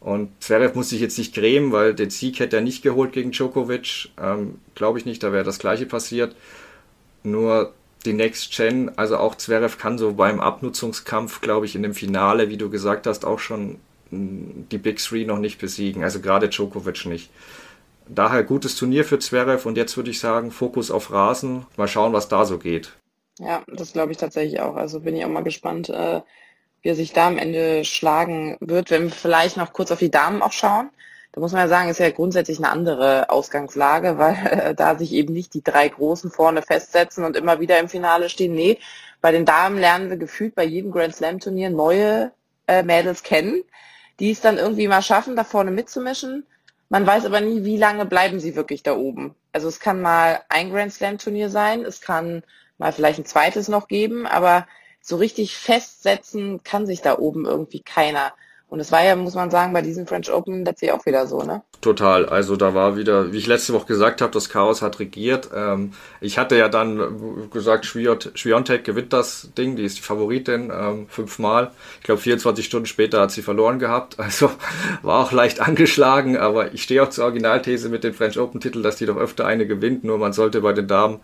Und 0.00 0.30
Zverev 0.40 0.74
muss 0.74 0.90
sich 0.90 1.00
jetzt 1.00 1.18
nicht 1.18 1.34
grämen, 1.34 1.72
weil 1.72 1.94
den 1.94 2.10
Sieg 2.10 2.38
hätte 2.38 2.56
er 2.56 2.62
nicht 2.62 2.82
geholt 2.82 3.12
gegen 3.12 3.32
Djokovic. 3.32 4.10
Ähm, 4.22 4.60
Glaube 4.74 4.98
ich 4.98 5.06
nicht, 5.06 5.22
da 5.22 5.32
wäre 5.32 5.44
das 5.44 5.58
gleiche 5.58 5.86
passiert. 5.86 6.36
Nur 7.22 7.72
die 8.04 8.12
Next 8.12 8.54
Gen, 8.56 8.92
also 8.96 9.16
auch 9.16 9.34
Zverev 9.34 9.78
kann 9.78 9.98
so 9.98 10.14
beim 10.14 10.40
Abnutzungskampf, 10.40 11.40
glaube 11.40 11.66
ich, 11.66 11.74
in 11.74 11.82
dem 11.82 11.94
Finale, 11.94 12.48
wie 12.48 12.56
du 12.56 12.70
gesagt 12.70 13.06
hast, 13.06 13.24
auch 13.24 13.40
schon 13.40 13.80
die 14.10 14.78
Big 14.78 14.98
Three 14.98 15.24
noch 15.24 15.38
nicht 15.38 15.58
besiegen, 15.58 16.04
also 16.04 16.20
gerade 16.20 16.48
Djokovic 16.48 17.06
nicht. 17.06 17.30
Daher 18.08 18.44
gutes 18.44 18.76
Turnier 18.76 19.04
für 19.04 19.18
Zverev 19.18 19.66
und 19.66 19.76
jetzt 19.76 19.96
würde 19.96 20.10
ich 20.10 20.20
sagen, 20.20 20.52
Fokus 20.52 20.92
auf 20.92 21.10
Rasen. 21.10 21.66
Mal 21.76 21.88
schauen, 21.88 22.12
was 22.12 22.28
da 22.28 22.44
so 22.44 22.58
geht. 22.58 22.92
Ja, 23.40 23.64
das 23.66 23.92
glaube 23.92 24.12
ich 24.12 24.18
tatsächlich 24.18 24.60
auch. 24.60 24.76
Also 24.76 25.00
bin 25.00 25.16
ich 25.16 25.24
auch 25.24 25.30
mal 25.30 25.42
gespannt, 25.42 25.88
äh, 25.88 26.20
wie 26.82 26.88
er 26.90 26.94
sich 26.94 27.12
da 27.12 27.26
am 27.26 27.38
Ende 27.38 27.84
schlagen 27.84 28.56
wird. 28.60 28.90
Wenn 28.90 29.04
wir 29.04 29.10
vielleicht 29.10 29.56
noch 29.56 29.72
kurz 29.72 29.90
auf 29.90 29.98
die 29.98 30.10
Damen 30.10 30.42
auch 30.42 30.52
schauen, 30.52 30.90
da 31.32 31.40
muss 31.40 31.52
man 31.52 31.62
ja 31.62 31.68
sagen, 31.68 31.90
ist 31.90 32.00
ja 32.00 32.10
grundsätzlich 32.10 32.58
eine 32.58 32.70
andere 32.70 33.30
Ausgangslage, 33.30 34.18
weil 34.18 34.34
äh, 34.46 34.74
da 34.74 34.96
sich 34.96 35.12
eben 35.12 35.32
nicht 35.32 35.54
die 35.54 35.62
drei 35.62 35.88
Großen 35.88 36.30
vorne 36.30 36.62
festsetzen 36.62 37.24
und 37.24 37.36
immer 37.36 37.60
wieder 37.60 37.78
im 37.78 37.88
Finale 37.88 38.28
stehen. 38.28 38.54
Nee, 38.54 38.78
bei 39.20 39.32
den 39.32 39.44
Damen 39.44 39.78
lernen 39.78 40.10
wir 40.10 40.16
gefühlt 40.16 40.54
bei 40.54 40.64
jedem 40.64 40.92
Grand 40.92 41.14
Slam 41.14 41.40
Turnier 41.40 41.70
neue 41.70 42.32
äh, 42.66 42.82
Mädels 42.82 43.22
kennen 43.22 43.62
die 44.20 44.30
es 44.30 44.40
dann 44.40 44.58
irgendwie 44.58 44.88
mal 44.88 45.02
schaffen, 45.02 45.36
da 45.36 45.44
vorne 45.44 45.70
mitzumischen. 45.70 46.46
Man 46.88 47.06
weiß 47.06 47.24
aber 47.26 47.40
nie, 47.40 47.64
wie 47.64 47.76
lange 47.76 48.06
bleiben 48.06 48.40
sie 48.40 48.54
wirklich 48.54 48.82
da 48.82 48.96
oben. 48.96 49.34
Also 49.52 49.68
es 49.68 49.80
kann 49.80 50.00
mal 50.00 50.40
ein 50.48 50.70
Grand 50.70 50.92
Slam 50.92 51.18
Turnier 51.18 51.50
sein, 51.50 51.84
es 51.84 52.00
kann 52.00 52.42
mal 52.78 52.92
vielleicht 52.92 53.18
ein 53.18 53.24
zweites 53.24 53.68
noch 53.68 53.88
geben, 53.88 54.26
aber 54.26 54.66
so 55.06 55.16
richtig 55.16 55.56
festsetzen 55.56 56.62
kann 56.64 56.84
sich 56.84 57.00
da 57.00 57.16
oben 57.18 57.46
irgendwie 57.46 57.80
keiner. 57.80 58.32
Und 58.68 58.80
es 58.80 58.90
war 58.90 59.04
ja, 59.04 59.14
muss 59.14 59.36
man 59.36 59.48
sagen, 59.52 59.72
bei 59.72 59.80
diesem 59.80 60.08
French 60.08 60.28
Open 60.32 60.64
letztlich 60.64 60.90
auch 60.90 61.06
wieder 61.06 61.28
so, 61.28 61.40
ne? 61.42 61.62
Total. 61.80 62.26
Also 62.28 62.56
da 62.56 62.74
war 62.74 62.96
wieder, 62.96 63.32
wie 63.32 63.38
ich 63.38 63.46
letzte 63.46 63.72
Woche 63.72 63.86
gesagt 63.86 64.20
habe, 64.20 64.32
das 64.32 64.48
Chaos 64.48 64.82
hat 64.82 64.98
regiert. 64.98 65.50
Ähm, 65.54 65.92
ich 66.20 66.36
hatte 66.36 66.56
ja 66.56 66.68
dann 66.68 67.48
gesagt, 67.52 67.86
Schwiontek 67.86 68.82
gewinnt 68.82 69.12
das 69.12 69.50
Ding, 69.56 69.76
die 69.76 69.84
ist 69.84 69.98
die 69.98 70.02
Favoritin, 70.02 70.72
ähm, 70.76 71.06
fünfmal. 71.08 71.70
Ich 72.00 72.04
glaube, 72.06 72.20
24 72.20 72.66
Stunden 72.66 72.86
später 72.86 73.20
hat 73.20 73.30
sie 73.30 73.42
verloren 73.42 73.78
gehabt. 73.78 74.16
Also 74.26 74.50
war 75.02 75.24
auch 75.24 75.30
leicht 75.30 75.60
angeschlagen, 75.60 76.36
aber 76.36 76.74
ich 76.74 76.82
stehe 76.82 77.00
auch 77.04 77.10
zur 77.10 77.26
Originalthese 77.26 77.88
mit 77.88 78.02
dem 78.02 78.12
French 78.12 78.40
Open 78.40 78.60
Titel, 78.60 78.82
dass 78.82 78.96
die 78.96 79.06
doch 79.06 79.16
öfter 79.16 79.46
eine 79.46 79.68
gewinnt. 79.68 80.02
Nur 80.02 80.18
man 80.18 80.32
sollte 80.32 80.62
bei 80.62 80.72
den 80.72 80.88
Damen 80.88 81.20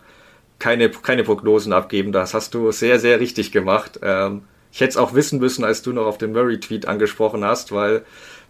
keine, 0.63 0.89
keine 0.89 1.25
Prognosen 1.25 1.73
abgeben. 1.73 2.13
Das 2.13 2.33
hast 2.33 2.53
du 2.53 2.71
sehr, 2.71 2.97
sehr 2.97 3.19
richtig 3.19 3.51
gemacht. 3.51 3.99
Ähm, 4.01 4.43
ich 4.71 4.79
hätte 4.79 4.91
es 4.91 4.97
auch 4.97 5.13
wissen 5.13 5.37
müssen, 5.39 5.65
als 5.65 5.81
du 5.81 5.91
noch 5.91 6.05
auf 6.05 6.17
den 6.17 6.31
Murray-Tweet 6.31 6.87
angesprochen 6.87 7.43
hast, 7.43 7.73
weil 7.73 8.03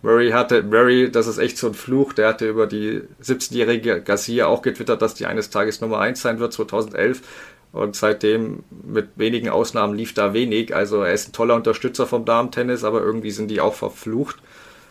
Murray 0.03 0.29
hatte, 0.29 0.61
Murray, 0.61 1.09
das 1.09 1.25
ist 1.25 1.39
echt 1.39 1.57
so 1.57 1.69
ein 1.69 1.73
Fluch, 1.73 2.13
der 2.13 2.27
hatte 2.27 2.47
über 2.47 2.67
die 2.67 3.01
17-jährige 3.23 4.03
Garcia 4.03 4.45
auch 4.45 4.61
getwittert, 4.61 5.01
dass 5.01 5.15
die 5.15 5.25
eines 5.25 5.49
Tages 5.49 5.81
Nummer 5.81 6.01
1 6.01 6.21
sein 6.21 6.37
wird, 6.37 6.53
2011. 6.53 7.23
Und 7.71 7.95
seitdem, 7.95 8.63
mit 8.69 9.07
wenigen 9.15 9.49
Ausnahmen, 9.49 9.95
lief 9.95 10.13
da 10.13 10.35
wenig. 10.35 10.75
Also 10.75 11.01
er 11.01 11.13
ist 11.13 11.29
ein 11.29 11.33
toller 11.33 11.55
Unterstützer 11.55 12.05
vom 12.05 12.25
Damen-Tennis, 12.25 12.83
aber 12.83 13.01
irgendwie 13.01 13.31
sind 13.31 13.49
die 13.49 13.59
auch 13.59 13.73
verflucht. 13.73 14.35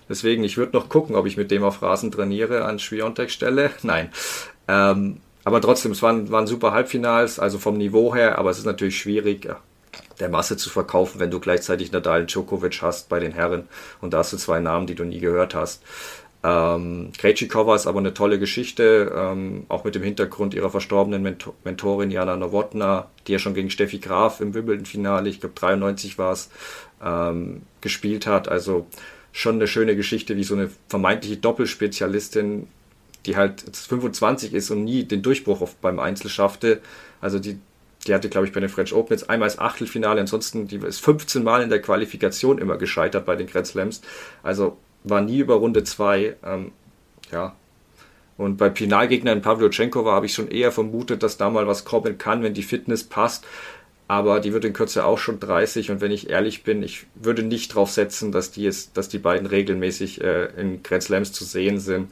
Deswegen, 0.09 0.43
ich 0.43 0.57
würde 0.57 0.77
noch 0.77 0.89
gucken, 0.89 1.15
ob 1.15 1.27
ich 1.27 1.37
mit 1.37 1.53
dem 1.53 1.63
auf 1.63 1.83
Rasen 1.83 2.11
trainiere 2.11 2.65
an 2.65 2.81
Schwiontek-Stelle. 2.81 3.71
Nein. 3.83 4.11
Ähm, 4.67 5.21
aber 5.45 5.61
trotzdem, 5.61 5.93
es 5.93 6.03
waren, 6.03 6.31
waren 6.31 6.47
super 6.47 6.73
Halbfinals, 6.73 7.39
also 7.39 7.59
vom 7.59 7.77
Niveau 7.77 8.15
her, 8.15 8.39
aber 8.39 8.51
es 8.51 8.59
ist 8.59 8.67
natürlich 8.67 8.99
schwierig 8.99 9.49
der 10.21 10.29
Masse 10.29 10.57
zu 10.57 10.71
verkaufen, 10.71 11.21
wenn 11.21 11.31
du 11.31 11.41
gleichzeitig 11.41 11.93
Nadal 11.93 12.23
und 12.23 12.33
Djokovic 12.33 12.81
hast 12.83 13.09
bei 13.09 13.21
den 13.21 13.33
Herren 13.33 13.69
und 14.01 14.13
da 14.13 14.19
hast 14.19 14.33
du 14.33 14.37
zwei 14.37 14.61
Namen, 14.61 14.87
die 14.87 14.95
du 14.95 15.05
nie 15.05 15.19
gehört 15.19 15.55
hast. 15.55 15.83
Ähm, 16.45 17.13
Krejcikova 17.17 17.77
ist 17.77 17.87
aber 17.87 18.01
eine 18.01 18.15
tolle 18.15 18.39
Geschichte, 18.39 19.13
ähm, 19.15 19.65
auch 19.69 19.85
mit 19.85 19.95
dem 19.95 20.03
Hintergrund 20.03 20.55
ihrer 20.55 20.71
verstorbenen 20.71 21.23
Mentor 21.23 21.55
Mentorin 21.63 22.11
Jana 22.11 22.37
Nowotna, 22.37 23.09
die 23.27 23.33
ja 23.33 23.39
schon 23.39 23.55
gegen 23.55 23.71
Steffi 23.71 23.99
Graf 23.99 24.41
im 24.41 24.53
Wimbledon-Finale, 24.53 25.29
ich 25.29 25.41
glaube 25.41 25.55
93 25.55 26.19
war 26.19 26.33
es, 26.33 26.51
ähm, 27.05 27.63
gespielt 27.81 28.27
hat. 28.27 28.49
Also 28.49 28.87
schon 29.31 29.57
eine 29.57 29.69
schöne 29.69 29.95
Geschichte, 29.95 30.37
wie 30.37 30.45
so 30.45 30.55
eine 30.55 30.69
vermeintliche 30.89 31.37
Doppelspezialistin, 31.37 32.67
die 33.27 33.37
halt 33.37 33.63
25 33.77 34.55
ist 34.55 34.71
und 34.71 34.85
nie 34.85 35.05
den 35.05 35.23
Durchbruch 35.23 35.61
auf, 35.61 35.77
beim 35.77 35.99
Einzel 35.99 36.29
schaffte. 36.29 36.81
Also 37.21 37.39
die 37.39 37.59
die 38.07 38.15
hatte, 38.15 38.29
glaube 38.29 38.47
ich, 38.47 38.53
bei 38.53 38.61
den 38.61 38.69
French 38.69 38.93
Open 38.93 39.15
jetzt 39.15 39.31
einmal 39.31 39.49
das 39.49 39.59
Achtelfinale, 39.59 40.21
ansonsten 40.21 40.67
die 40.67 40.79
ist 40.79 41.01
15 41.05 41.43
Mal 41.43 41.63
in 41.63 41.71
der 41.71 41.81
Qualifikation 41.81 42.59
immer 42.59 42.77
gescheitert 42.77 43.25
bei 43.27 43.37
den 43.37 43.47
Grand 43.47 43.67
Slams. 43.67 44.01
Also 44.43 44.77
war 45.05 45.21
nie 45.21 45.39
über 45.39 45.55
Runde 45.55 45.85
2. 45.85 46.37
Ähm, 46.45 46.73
ja. 47.31 47.55
Und 48.37 48.57
bei 48.57 48.71
Finalgegnern 48.71 49.43
Pavlyuchenkova 49.43 50.13
habe 50.13 50.27
ich 50.27 50.35
schon 50.35 50.49
eher 50.49 50.73
vermutet, 50.73 51.23
dass 51.23 51.37
da 51.37 51.51
mal 51.51 51.67
was 51.67 51.85
kommen 51.85 52.19
kann, 52.19 52.43
wenn 52.43 52.55
die 52.55 52.63
Fitness 52.63 53.05
passt. 53.05 53.45
Aber 54.09 54.41
die 54.41 54.53
wird 54.53 54.65
in 54.65 54.73
Kürze 54.73 55.05
auch 55.05 55.19
schon 55.19 55.39
30 55.39 55.91
und 55.91 56.01
wenn 56.01 56.11
ich 56.11 56.29
ehrlich 56.29 56.65
bin, 56.65 56.83
ich 56.83 57.07
würde 57.15 57.43
nicht 57.43 57.71
darauf 57.71 57.91
setzen, 57.91 58.33
dass 58.33 58.51
die, 58.51 58.67
ist, 58.67 58.97
dass 58.97 59.09
die 59.09 59.19
beiden 59.19 59.47
regelmäßig 59.47 60.21
äh, 60.21 60.47
in 60.61 60.83
Grand 60.83 61.05
Slams 61.05 61.33
zu 61.33 61.45
sehen 61.45 61.79
sind. 61.79 62.11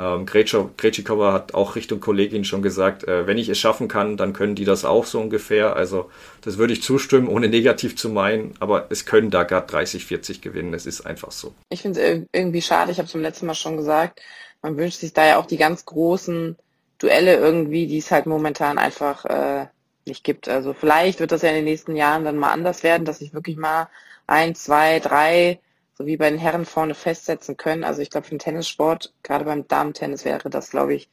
Ähm, 0.00 0.24
Krejcikova 0.24 1.34
hat 1.34 1.52
auch 1.52 1.76
Richtung 1.76 2.00
Kollegin 2.00 2.44
schon 2.44 2.62
gesagt, 2.62 3.06
äh, 3.06 3.26
wenn 3.26 3.36
ich 3.36 3.50
es 3.50 3.58
schaffen 3.58 3.86
kann, 3.86 4.16
dann 4.16 4.32
können 4.32 4.54
die 4.54 4.64
das 4.64 4.86
auch 4.86 5.04
so 5.04 5.20
ungefähr. 5.20 5.76
Also 5.76 6.10
das 6.40 6.56
würde 6.56 6.72
ich 6.72 6.82
zustimmen, 6.82 7.28
ohne 7.28 7.48
negativ 7.48 7.96
zu 7.96 8.08
meinen, 8.08 8.54
aber 8.60 8.86
es 8.88 9.04
können 9.04 9.30
da 9.30 9.42
gerade 9.42 9.66
30, 9.66 10.06
40 10.06 10.40
gewinnen. 10.40 10.72
Es 10.72 10.86
ist 10.86 11.02
einfach 11.02 11.32
so. 11.32 11.52
Ich 11.68 11.82
finde 11.82 12.00
es 12.00 12.22
irgendwie 12.32 12.62
schade, 12.62 12.92
ich 12.92 12.98
habe 12.98 13.06
es 13.06 13.12
beim 13.12 13.20
letzten 13.20 13.44
Mal 13.44 13.54
schon 13.54 13.76
gesagt, 13.76 14.22
man 14.62 14.78
wünscht 14.78 15.00
sich 15.00 15.12
da 15.12 15.26
ja 15.26 15.38
auch 15.38 15.46
die 15.46 15.58
ganz 15.58 15.84
großen 15.84 16.56
Duelle 16.98 17.36
irgendwie, 17.36 17.86
die 17.86 17.98
es 17.98 18.10
halt 18.10 18.24
momentan 18.24 18.78
einfach 18.78 19.26
äh, 19.26 19.66
nicht 20.06 20.24
gibt. 20.24 20.48
Also 20.48 20.72
vielleicht 20.72 21.20
wird 21.20 21.32
das 21.32 21.42
ja 21.42 21.50
in 21.50 21.56
den 21.56 21.64
nächsten 21.64 21.94
Jahren 21.94 22.24
dann 22.24 22.38
mal 22.38 22.52
anders 22.52 22.82
werden, 22.82 23.04
dass 23.04 23.20
ich 23.20 23.34
wirklich 23.34 23.58
mal 23.58 23.88
ein, 24.26 24.54
zwei, 24.54 24.98
drei 24.98 25.60
so 26.00 26.06
wie 26.06 26.16
bei 26.16 26.30
den 26.30 26.38
Herren 26.38 26.64
vorne 26.64 26.94
festsetzen 26.94 27.58
können. 27.58 27.84
Also 27.84 28.00
ich 28.00 28.08
glaube, 28.08 28.24
für 28.24 28.34
den 28.34 28.38
Tennissport, 28.38 29.12
gerade 29.22 29.44
beim 29.44 29.68
Damen-Tennis 29.68 30.24
wäre 30.24 30.48
das, 30.48 30.70
glaube 30.70 30.94
ich, 30.94 31.10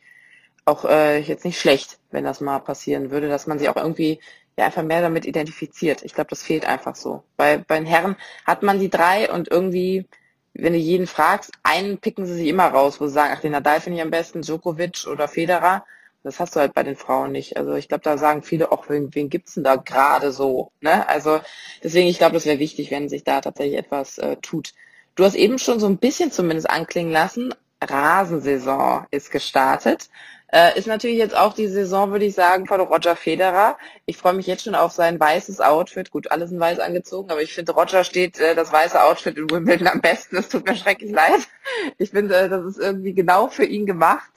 auch 0.63 0.86
äh, 0.86 1.17
jetzt 1.19 1.43
nicht 1.43 1.60
schlecht, 1.60 2.00
wenn 2.10 2.23
das 2.23 2.39
mal 2.39 2.60
passieren 2.60 3.12
würde, 3.12 3.28
dass 3.28 3.47
man 3.47 3.60
sich 3.60 3.67
auch 3.67 3.76
irgendwie 3.76 4.21
ja 4.58 4.65
einfach 4.65 4.84
mehr 4.84 5.02
damit 5.02 5.26
identifiziert. 5.26 6.04
Ich 6.04 6.13
glaube, 6.13 6.30
das 6.30 6.41
fehlt 6.41 6.65
einfach 6.65 6.95
so. 6.95 7.23
Bei, 7.36 7.58
bei 7.58 7.78
den 7.78 7.86
Herren 7.86 8.15
hat 8.45 8.63
man 8.63 8.80
die 8.80 8.89
drei 8.89 9.30
und 9.30 9.52
irgendwie, 9.52 10.06
wenn 10.54 10.71
du 10.71 10.80
jeden 10.80 11.06
fragst, 11.06 11.52
einen 11.63 11.97
picken 11.97 12.26
sie 12.26 12.36
sich 12.36 12.47
immer 12.47 12.67
raus, 12.67 13.02
wo 13.02 13.08
sie 13.08 13.13
sagen, 13.13 13.34
ach, 13.36 13.41
den 13.41 13.52
Nadal 13.52 13.82
finde 13.82 13.97
ich 13.97 14.04
am 14.04 14.12
besten, 14.12 14.41
Djokovic 14.41 15.06
oder 15.12 15.28
Federer. 15.28 15.84
Das 16.28 16.42
hast 16.42 16.56
du 16.56 16.60
halt 16.60 16.74
bei 16.74 16.84
den 16.84 16.98
Frauen 16.98 17.32
nicht. 17.32 17.56
Also 17.56 17.76
ich 17.76 17.88
glaube, 17.88 18.04
da 18.04 18.18
sagen 18.18 18.44
viele, 18.44 18.74
auch 18.74 18.90
wen, 18.90 19.16
wen 19.16 19.30
gibt's 19.30 19.54
denn 19.54 19.63
da 19.63 19.78
gerade 19.78 20.34
so? 20.34 20.72
Ne? 20.82 21.08
Also 21.08 21.40
deswegen, 21.82 22.08
ich 22.08 22.18
glaube, 22.18 22.34
das 22.34 22.46
wäre 22.46 22.60
wichtig, 22.60 22.92
wenn 22.92 23.08
sich 23.08 23.24
da 23.24 23.40
tatsächlich 23.40 23.78
etwas 23.78 24.18
äh, 24.18 24.36
tut. 24.38 24.74
Du 25.16 25.24
hast 25.24 25.36
eben 25.36 25.58
schon 25.58 25.80
so 25.80 25.88
ein 25.88 25.98
bisschen 25.98 26.32
zumindest 26.32 26.70
anklingen 26.70 27.13
lassen, 27.13 27.54
Rasensaison 27.82 29.06
ist 29.10 29.32
gestartet. 29.32 30.10
Äh, 30.50 30.78
ist 30.78 30.88
natürlich 30.88 31.18
jetzt 31.18 31.36
auch 31.36 31.54
die 31.54 31.68
Saison, 31.68 32.12
würde 32.12 32.26
ich 32.26 32.36
sagen, 32.36 32.68
von 32.68 32.82
Roger 32.82 33.16
Federer. 33.16 33.78
Ich 34.06 34.18
freue 34.18 34.34
mich 34.34 34.48
jetzt 34.48 34.63
schon 34.63 34.76
auf 34.76 34.92
sein 34.92 35.20
weißes 35.20 35.62
Outfit. 35.62 36.12
Gut, 36.12 36.32
alles 36.32 36.52
in 36.52 36.60
weiß 36.60 36.80
angezogen, 36.80 37.32
aber 37.32 37.42
ich 37.42 37.54
finde, 37.54 37.72
Roger 37.72 38.04
steht 38.04 38.40
äh, 38.40 38.54
das 38.54 38.72
weiße 38.72 39.02
Outfit 39.02 39.38
in 39.38 39.50
Wimbledon 39.50 39.88
am 39.88 40.02
besten. 40.02 40.38
Es 40.38 40.50
tut 40.50 40.66
mir 40.66 40.76
schrecklich 40.76 41.12
leid. 41.12 41.48
Ich 41.98 42.12
finde, 42.12 42.36
äh, 42.36 42.50
das 42.50 42.66
ist 42.66 42.80
irgendwie 42.80 43.13
genau 43.13 43.48
für 43.48 43.66
ihn 43.66 43.86
gemacht. 43.86 44.32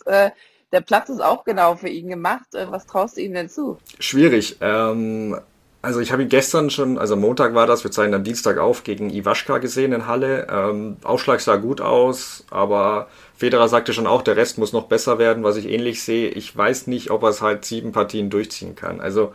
Der 0.73 0.81
Platz 0.81 1.09
ist 1.09 1.21
auch 1.21 1.45
genau 1.45 1.77
für 1.77 1.89
ihn 1.89 2.09
gemacht. 2.09 2.55
Äh, 2.55 2.71
was 2.71 2.87
traust 2.87 3.17
du 3.17 3.23
ihm 3.23 3.35
denn 3.35 3.49
zu? 3.49 3.79
Schwierig. 3.99 4.57
Ähm, 4.61 5.39
also 5.83 6.01
ich 6.01 6.13
habe 6.13 6.23
ihn 6.23 6.29
gestern 6.29 6.69
schon, 6.69 6.99
also 6.99 7.17
Montag 7.17 7.55
war 7.55 7.67
das, 7.67 7.85
wir 7.85 7.91
zeigen 7.91 8.13
am 8.13 8.23
Dienstag 8.23 8.59
auf, 8.59 8.85
gegen 8.85 9.09
Iwaschka 9.09 9.59
gesehen 9.59 9.93
in 9.93 10.07
Halle. 10.07 10.47
Ähm, 10.51 10.99
Aufschlag 11.03 11.41
sah 11.41 11.57
gut 11.57 11.81
aus, 11.81 12.45
aber 12.51 13.09
Federer 13.35 13.69
sagte 13.69 13.95
schon 13.95 14.07
auch, 14.07 14.21
der 14.23 14.37
Rest 14.37 14.59
muss 14.59 14.75
noch 14.75 14.89
besser 14.89 15.19
werden, 15.19 15.43
was 15.43 15.57
ich 15.57 15.67
ähnlich 15.67 16.03
sehe. 16.03 16.29
Ich 16.29 16.55
weiß 16.55 16.87
nicht, 16.87 17.11
ob 17.11 17.23
er 17.23 17.31
es 17.31 17.41
halt 17.41 17.65
sieben 17.65 17.93
Partien 17.93 18.29
durchziehen 18.29 18.77
kann. 18.77 19.01
Also 19.01 19.33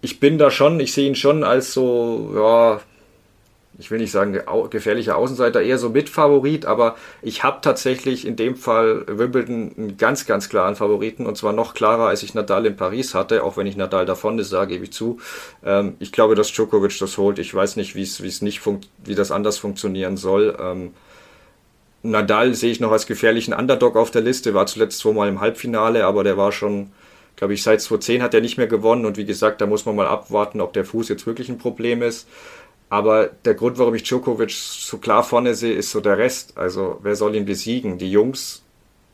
ich 0.00 0.18
bin 0.18 0.38
da 0.38 0.50
schon, 0.50 0.80
ich 0.80 0.92
sehe 0.92 1.06
ihn 1.06 1.14
schon 1.14 1.44
als 1.44 1.72
so, 1.72 2.32
ja, 2.34 2.80
ich 3.80 3.90
will 3.90 3.98
nicht 3.98 4.12
sagen 4.12 4.38
gefährlicher 4.70 5.16
Außenseiter, 5.16 5.62
eher 5.62 5.78
so 5.78 5.88
Mitfavorit, 5.88 6.66
aber 6.66 6.96
ich 7.22 7.42
habe 7.42 7.58
tatsächlich 7.62 8.26
in 8.26 8.36
dem 8.36 8.56
Fall 8.56 9.04
Wimbledon 9.08 9.72
einen 9.76 9.96
ganz, 9.96 10.26
ganz 10.26 10.48
klaren 10.48 10.76
Favoriten 10.76 11.26
und 11.26 11.36
zwar 11.36 11.52
noch 11.52 11.74
klarer, 11.74 12.06
als 12.06 12.22
ich 12.22 12.34
Nadal 12.34 12.66
in 12.66 12.76
Paris 12.76 13.14
hatte, 13.14 13.42
auch 13.42 13.56
wenn 13.56 13.66
ich 13.66 13.76
Nadal 13.76 14.06
davon 14.06 14.38
ist, 14.38 14.50
sage 14.50 14.74
gebe 14.74 14.84
ich 14.84 14.92
zu. 14.92 15.18
Ähm, 15.64 15.94
ich 15.98 16.12
glaube, 16.12 16.34
dass 16.34 16.52
Djokovic 16.52 16.98
das 16.98 17.18
holt. 17.18 17.38
Ich 17.38 17.54
weiß 17.54 17.76
nicht, 17.76 17.94
wie 17.94 18.02
es 18.02 18.42
nicht 18.42 18.60
wie 19.04 19.14
das 19.14 19.30
anders 19.30 19.58
funktionieren 19.58 20.16
soll. 20.16 20.56
Ähm, 20.60 20.92
Nadal 22.02 22.54
sehe 22.54 22.70
ich 22.70 22.80
noch 22.80 22.92
als 22.92 23.06
gefährlichen 23.06 23.52
Underdog 23.52 23.96
auf 23.96 24.10
der 24.10 24.22
Liste, 24.22 24.54
war 24.54 24.66
zuletzt 24.66 24.98
zweimal 24.98 25.28
im 25.28 25.40
Halbfinale, 25.40 26.06
aber 26.06 26.24
der 26.24 26.36
war 26.36 26.50
schon, 26.50 26.90
glaube 27.36 27.54
ich, 27.54 27.62
seit 27.62 27.80
2010 27.80 28.22
hat 28.22 28.32
er 28.32 28.40
nicht 28.40 28.56
mehr 28.56 28.66
gewonnen 28.66 29.04
und 29.04 29.18
wie 29.18 29.26
gesagt, 29.26 29.60
da 29.60 29.66
muss 29.66 29.84
man 29.84 29.96
mal 29.96 30.06
abwarten, 30.06 30.60
ob 30.60 30.72
der 30.72 30.84
Fuß 30.84 31.08
jetzt 31.08 31.26
wirklich 31.26 31.50
ein 31.50 31.58
Problem 31.58 32.02
ist. 32.02 32.26
Aber 32.90 33.28
der 33.44 33.54
Grund, 33.54 33.78
warum 33.78 33.94
ich 33.94 34.02
Djokovic 34.02 34.50
so 34.50 34.98
klar 34.98 35.22
vorne 35.22 35.54
sehe, 35.54 35.74
ist 35.74 35.92
so 35.92 36.00
der 36.00 36.18
Rest. 36.18 36.58
Also 36.58 36.98
wer 37.02 37.16
soll 37.16 37.36
ihn 37.36 37.46
besiegen? 37.46 37.98
Die 37.98 38.10
Jungs 38.10 38.62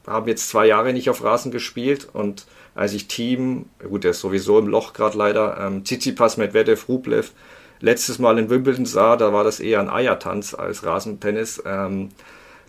haben 0.07 0.27
jetzt 0.29 0.49
zwei 0.49 0.67
Jahre 0.67 0.93
nicht 0.93 1.11
auf 1.11 1.23
Rasen 1.23 1.53
gespielt 1.53 2.09
und 2.13 2.47
als 2.75 2.93
ich 2.93 3.09
Team, 3.09 3.67
gut, 3.89 4.05
der 4.05 4.13
ist 4.13 4.21
sowieso 4.21 4.59
im 4.59 4.67
Loch 4.67 4.93
gerade 4.93 5.17
leider, 5.17 5.59
ähm, 5.61 5.85
Tsitsipas, 5.85 6.37
Medvedev, 6.37 6.89
Rublev, 6.89 7.33
letztes 7.81 8.19
Mal 8.19 8.39
in 8.39 8.51
Wimbledon 8.51 8.87
sah, 8.87 9.17
da 9.17 9.33
war 9.33 9.45
das 9.45 9.61
eher 9.61 9.81
ein 9.81 9.91
Eiertanz 9.91 10.55
als 10.55 10.85
Rasentennis. 10.85 11.63
Ähm, 11.67 12.11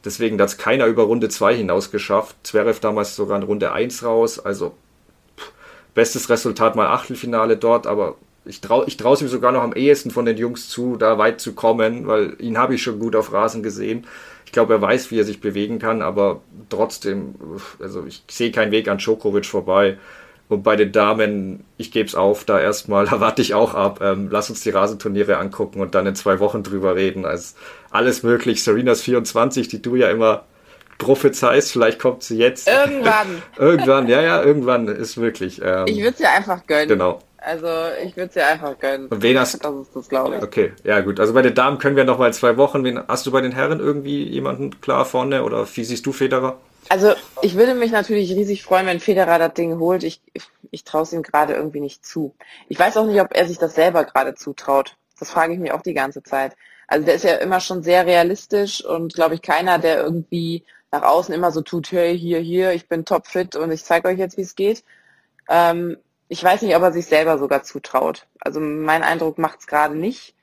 deswegen 0.03 0.39
hat 0.39 0.49
es 0.49 0.57
keiner 0.57 0.85
über 0.87 1.03
Runde 1.03 1.29
2 1.29 1.55
hinaus 1.55 1.91
geschafft. 1.91 2.35
Zverev 2.43 2.79
damals 2.79 3.15
sogar 3.15 3.37
in 3.37 3.43
Runde 3.43 3.71
1 3.71 4.03
raus. 4.03 4.39
Also 4.39 4.75
pff, 5.37 5.51
bestes 5.93 6.29
Resultat 6.29 6.75
mal 6.75 6.87
Achtelfinale 6.87 7.57
dort, 7.57 7.87
aber 7.87 8.15
ich 8.47 8.61
traue 8.61 8.85
ich 8.87 8.97
traue 8.97 9.17
ihm 9.19 9.27
sogar 9.27 9.51
noch 9.51 9.61
am 9.61 9.73
ehesten 9.73 10.11
von 10.11 10.25
den 10.25 10.37
Jungs 10.37 10.69
zu, 10.69 10.97
da 10.97 11.17
weit 11.17 11.39
zu 11.41 11.53
kommen, 11.53 12.07
weil 12.07 12.35
ihn 12.39 12.57
habe 12.57 12.75
ich 12.75 12.83
schon 12.83 12.99
gut 12.99 13.15
auf 13.15 13.33
Rasen 13.33 13.63
gesehen. 13.63 14.05
Ich 14.45 14.51
glaube, 14.51 14.73
er 14.73 14.81
weiß, 14.81 15.11
wie 15.11 15.19
er 15.19 15.25
sich 15.25 15.41
bewegen 15.41 15.77
kann, 15.77 16.01
aber 16.01 16.41
trotzdem, 16.69 17.35
also 17.79 18.05
ich 18.05 18.23
sehe 18.29 18.51
keinen 18.51 18.71
Weg 18.71 18.87
an 18.87 18.97
Djokovic 18.97 19.45
vorbei. 19.45 19.97
Und 20.49 20.63
bei 20.63 20.77
den 20.77 20.93
Damen, 20.93 21.65
ich 21.75 21.91
gebe 21.91 22.07
es 22.07 22.15
auf, 22.15 22.45
da 22.45 22.59
erstmal, 22.59 23.05
da 23.09 23.19
warte 23.19 23.41
ich 23.41 23.53
auch 23.53 23.73
ab. 23.73 23.99
Ähm, 24.01 24.29
lass 24.31 24.49
uns 24.49 24.61
die 24.61 24.69
Rasenturniere 24.69 25.37
angucken 25.37 25.81
und 25.81 25.95
dann 25.95 26.05
in 26.05 26.15
zwei 26.15 26.39
Wochen 26.39 26.63
drüber 26.63 26.95
reden. 26.95 27.25
Also 27.25 27.55
alles 27.91 28.23
möglich. 28.23 28.63
Serenas 28.63 29.01
24, 29.01 29.67
die 29.67 29.81
du 29.81 29.95
ja 29.95 30.09
immer 30.09 30.45
prophezeist, 30.97 31.71
vielleicht 31.71 31.99
kommt 31.99 32.23
sie 32.23 32.37
jetzt. 32.37 32.67
Irgendwann. 32.67 33.41
irgendwann, 33.57 34.07
ja, 34.07 34.21
ja, 34.21 34.41
irgendwann 34.41 34.87
ist 34.87 35.17
möglich. 35.17 35.61
Ähm, 35.63 35.85
ich 35.87 36.01
würde 36.01 36.17
sie 36.17 36.25
einfach 36.25 36.65
gönnen. 36.65 36.87
Genau. 36.87 37.19
Also 37.37 37.67
ich 38.03 38.17
würde 38.17 38.33
sie 38.33 38.41
einfach 38.41 38.77
gönnen. 38.79 39.07
Und 39.07 39.21
wen 39.21 39.39
hast 39.39 39.63
Das 39.63 39.75
ist 39.75 39.95
das, 39.95 40.09
glaube 40.09 40.37
ich. 40.37 40.41
Okay, 40.41 40.73
ja 40.83 40.99
gut. 41.01 41.19
Also 41.19 41.33
bei 41.33 41.41
den 41.41 41.53
Damen 41.53 41.77
können 41.77 41.95
wir 41.95 42.03
noch 42.03 42.17
mal 42.17 42.33
zwei 42.33 42.57
Wochen. 42.57 42.83
Wen, 42.83 42.99
hast 43.07 43.25
du 43.25 43.31
bei 43.31 43.41
den 43.41 43.51
Herren 43.51 43.79
irgendwie 43.79 44.23
jemanden 44.23 44.81
klar 44.81 45.05
vorne 45.05 45.43
oder 45.43 45.67
wie 45.75 45.83
siehst 45.83 46.05
du 46.05 46.13
Federer? 46.13 46.57
Also 46.89 47.13
ich 47.41 47.55
würde 47.55 47.75
mich 47.75 47.91
natürlich 47.91 48.31
riesig 48.31 48.63
freuen, 48.63 48.87
wenn 48.87 48.99
Federer 48.99 49.39
das 49.39 49.53
Ding 49.53 49.77
holt. 49.79 50.03
Ich, 50.03 50.21
ich 50.71 50.83
traue 50.83 51.03
es 51.03 51.13
ihm 51.13 51.21
gerade 51.21 51.53
irgendwie 51.53 51.81
nicht 51.81 52.05
zu. 52.05 52.33
Ich 52.69 52.79
weiß 52.79 52.97
auch 52.97 53.05
nicht, 53.05 53.21
ob 53.21 53.35
er 53.35 53.47
sich 53.47 53.57
das 53.57 53.75
selber 53.75 54.03
gerade 54.03 54.35
zutraut. 54.35 54.95
Das 55.19 55.29
frage 55.29 55.53
ich 55.53 55.59
mich 55.59 55.71
auch 55.71 55.81
die 55.81 55.93
ganze 55.93 56.23
Zeit. 56.23 56.55
Also 56.87 57.05
der 57.05 57.15
ist 57.15 57.23
ja 57.23 57.35
immer 57.35 57.59
schon 57.59 57.83
sehr 57.83 58.05
realistisch 58.05 58.83
und 58.83 59.13
glaube 59.13 59.35
ich 59.35 59.41
keiner, 59.41 59.77
der 59.77 60.01
irgendwie 60.01 60.63
nach 60.91 61.03
außen 61.03 61.33
immer 61.33 61.51
so 61.51 61.61
tut, 61.61 61.91
hey, 61.91 62.17
hier, 62.17 62.39
hier, 62.39 62.71
ich 62.71 62.87
bin 62.87 63.03
topfit 63.03 63.55
und 63.55 63.71
ich 63.71 63.83
zeige 63.83 64.07
euch 64.07 64.17
jetzt, 64.17 64.37
wie 64.37 64.41
es 64.41 64.55
geht. 64.55 64.83
Ähm, 65.49 65.97
ich 66.29 66.43
weiß 66.43 66.61
nicht, 66.61 66.75
ob 66.75 66.81
er 66.83 66.91
sich 66.91 67.05
selber 67.05 67.37
sogar 67.37 67.63
zutraut. 67.63 68.27
Also 68.39 68.59
mein 68.59 69.03
Eindruck 69.03 69.37
macht 69.37 69.59
es 69.61 69.67
gerade 69.67 69.95
nicht. 69.95 70.35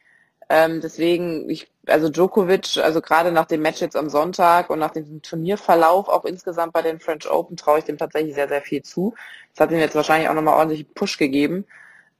Ähm, 0.48 0.80
deswegen, 0.80 1.48
ich, 1.48 1.70
also 1.86 2.08
Djokovic, 2.10 2.78
also 2.78 3.00
gerade 3.00 3.32
nach 3.32 3.46
dem 3.46 3.62
Match 3.62 3.80
jetzt 3.80 3.96
am 3.96 4.10
Sonntag 4.10 4.70
und 4.70 4.78
nach 4.78 4.90
dem 4.92 5.22
Turnierverlauf 5.22 6.08
auch 6.08 6.24
insgesamt 6.24 6.72
bei 6.72 6.82
den 6.82 7.00
French 7.00 7.30
Open 7.30 7.56
traue 7.56 7.78
ich 7.78 7.84
dem 7.84 7.98
tatsächlich 7.98 8.34
sehr, 8.34 8.48
sehr 8.48 8.62
viel 8.62 8.82
zu. 8.82 9.14
Das 9.54 9.60
hat 9.60 9.72
ihm 9.72 9.78
jetzt 9.78 9.94
wahrscheinlich 9.94 10.28
auch 10.28 10.34
nochmal 10.34 10.58
ordentlich 10.58 10.92
Push 10.94 11.18
gegeben. 11.18 11.66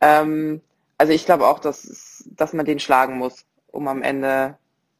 Ähm, 0.01 0.61
also 0.99 1.13
ich 1.13 1.27
glaube 1.27 1.47
auch, 1.47 1.59
dass, 1.59 2.25
dass 2.37 2.53
man 2.53 2.67
den 2.67 2.79
schlagen 2.79 3.19
muss, 3.19 3.45
um 3.73 3.89
am 3.89 4.03
Ende 4.03 4.57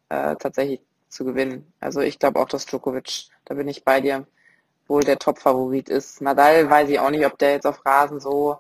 äh, 0.09 0.37
tatsächlich 0.37 0.81
zu 1.09 1.25
gewinnen. 1.25 1.73
Also 1.81 2.01
ich 2.01 2.19
glaube 2.19 2.41
auch, 2.41 2.49
dass 2.49 2.67
Djokovic, 2.67 3.29
da 3.45 3.55
bin 3.55 3.69
ich 3.69 3.85
bei 3.85 4.01
dir, 4.01 4.27
wohl 4.87 5.03
der 5.03 5.19
Top-Favorit 5.19 5.89
ist. 5.89 6.21
Nadal 6.21 6.69
weiß 6.69 6.89
ich 6.89 6.99
auch 6.99 7.11
nicht, 7.11 7.27
ob 7.27 7.39
der 7.39 7.53
jetzt 7.53 7.67
auf 7.67 7.85
Rasen 7.85 8.21
so 8.21 8.59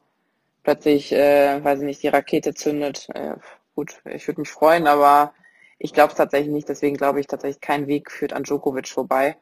plötzlich, 0.62 1.12
äh, 1.12 1.62
weiß 1.62 1.80
ich 1.80 1.84
nicht, 1.84 2.02
die 2.02 2.08
Rakete 2.08 2.54
zündet. 2.54 3.08
Äh, 3.14 3.34
gut, 3.74 4.00
ich 4.04 4.26
würde 4.26 4.40
mich 4.40 4.50
freuen, 4.50 4.86
aber 4.86 5.34
ich 5.78 5.92
glaube 5.92 6.12
es 6.12 6.16
tatsächlich 6.16 6.52
nicht. 6.52 6.68
Deswegen 6.68 6.96
glaube 6.96 7.20
ich 7.20 7.26
tatsächlich, 7.26 7.60
kein 7.60 7.86
Weg 7.86 8.10
führt 8.10 8.32
an 8.32 8.44
Djokovic 8.44 8.88
vorbei. 8.88 9.36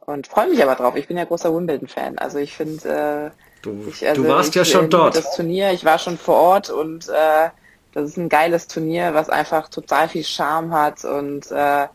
Und 0.00 0.26
freue 0.28 0.48
mich 0.48 0.62
aber 0.62 0.76
drauf. 0.76 0.96
Ich 0.96 1.08
bin 1.08 1.16
ja 1.16 1.24
großer 1.24 1.54
Wimbledon-Fan. 1.54 2.18
Also 2.18 2.38
ich 2.38 2.56
finde, 2.56 3.32
äh, 3.34 3.62
du, 3.62 3.86
ich, 3.88 4.06
also 4.06 4.22
du 4.22 4.28
warst 4.28 4.50
ich, 4.50 4.54
ja 4.54 4.64
schon 4.64 4.88
dort. 4.88 5.16
Das 5.16 5.34
Turnier, 5.34 5.72
ich 5.72 5.84
war 5.84 5.98
schon 5.98 6.16
vor 6.16 6.36
Ort 6.36 6.70
und 6.70 7.08
äh, 7.08 7.50
das 7.92 8.10
ist 8.10 8.16
ein 8.16 8.28
geiles 8.28 8.68
Turnier, 8.68 9.14
was 9.14 9.28
einfach 9.28 9.68
total 9.68 10.08
viel 10.08 10.22
Charme 10.22 10.72
hat 10.72 11.04
und 11.04 11.50
äh, 11.50 11.88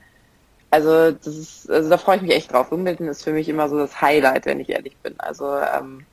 also 0.72 1.12
das 1.12 1.28
ist, 1.28 1.70
also 1.70 1.90
da 1.90 1.98
freue 1.98 2.16
ich 2.16 2.22
mich 2.22 2.32
echt 2.32 2.54
drauf. 2.54 2.72
Wimbledon 2.72 3.08
ist 3.08 3.24
für 3.24 3.34
mich 3.34 3.48
immer 3.50 3.70
so 3.70 3.78
das 3.78 4.02
Highlight, 4.02 4.46
wenn 4.46 4.60
ich 4.62 4.70
ehrlich 4.70 4.96
bin. 4.98 5.20
Also 5.20 5.58
ähm, 5.58 6.06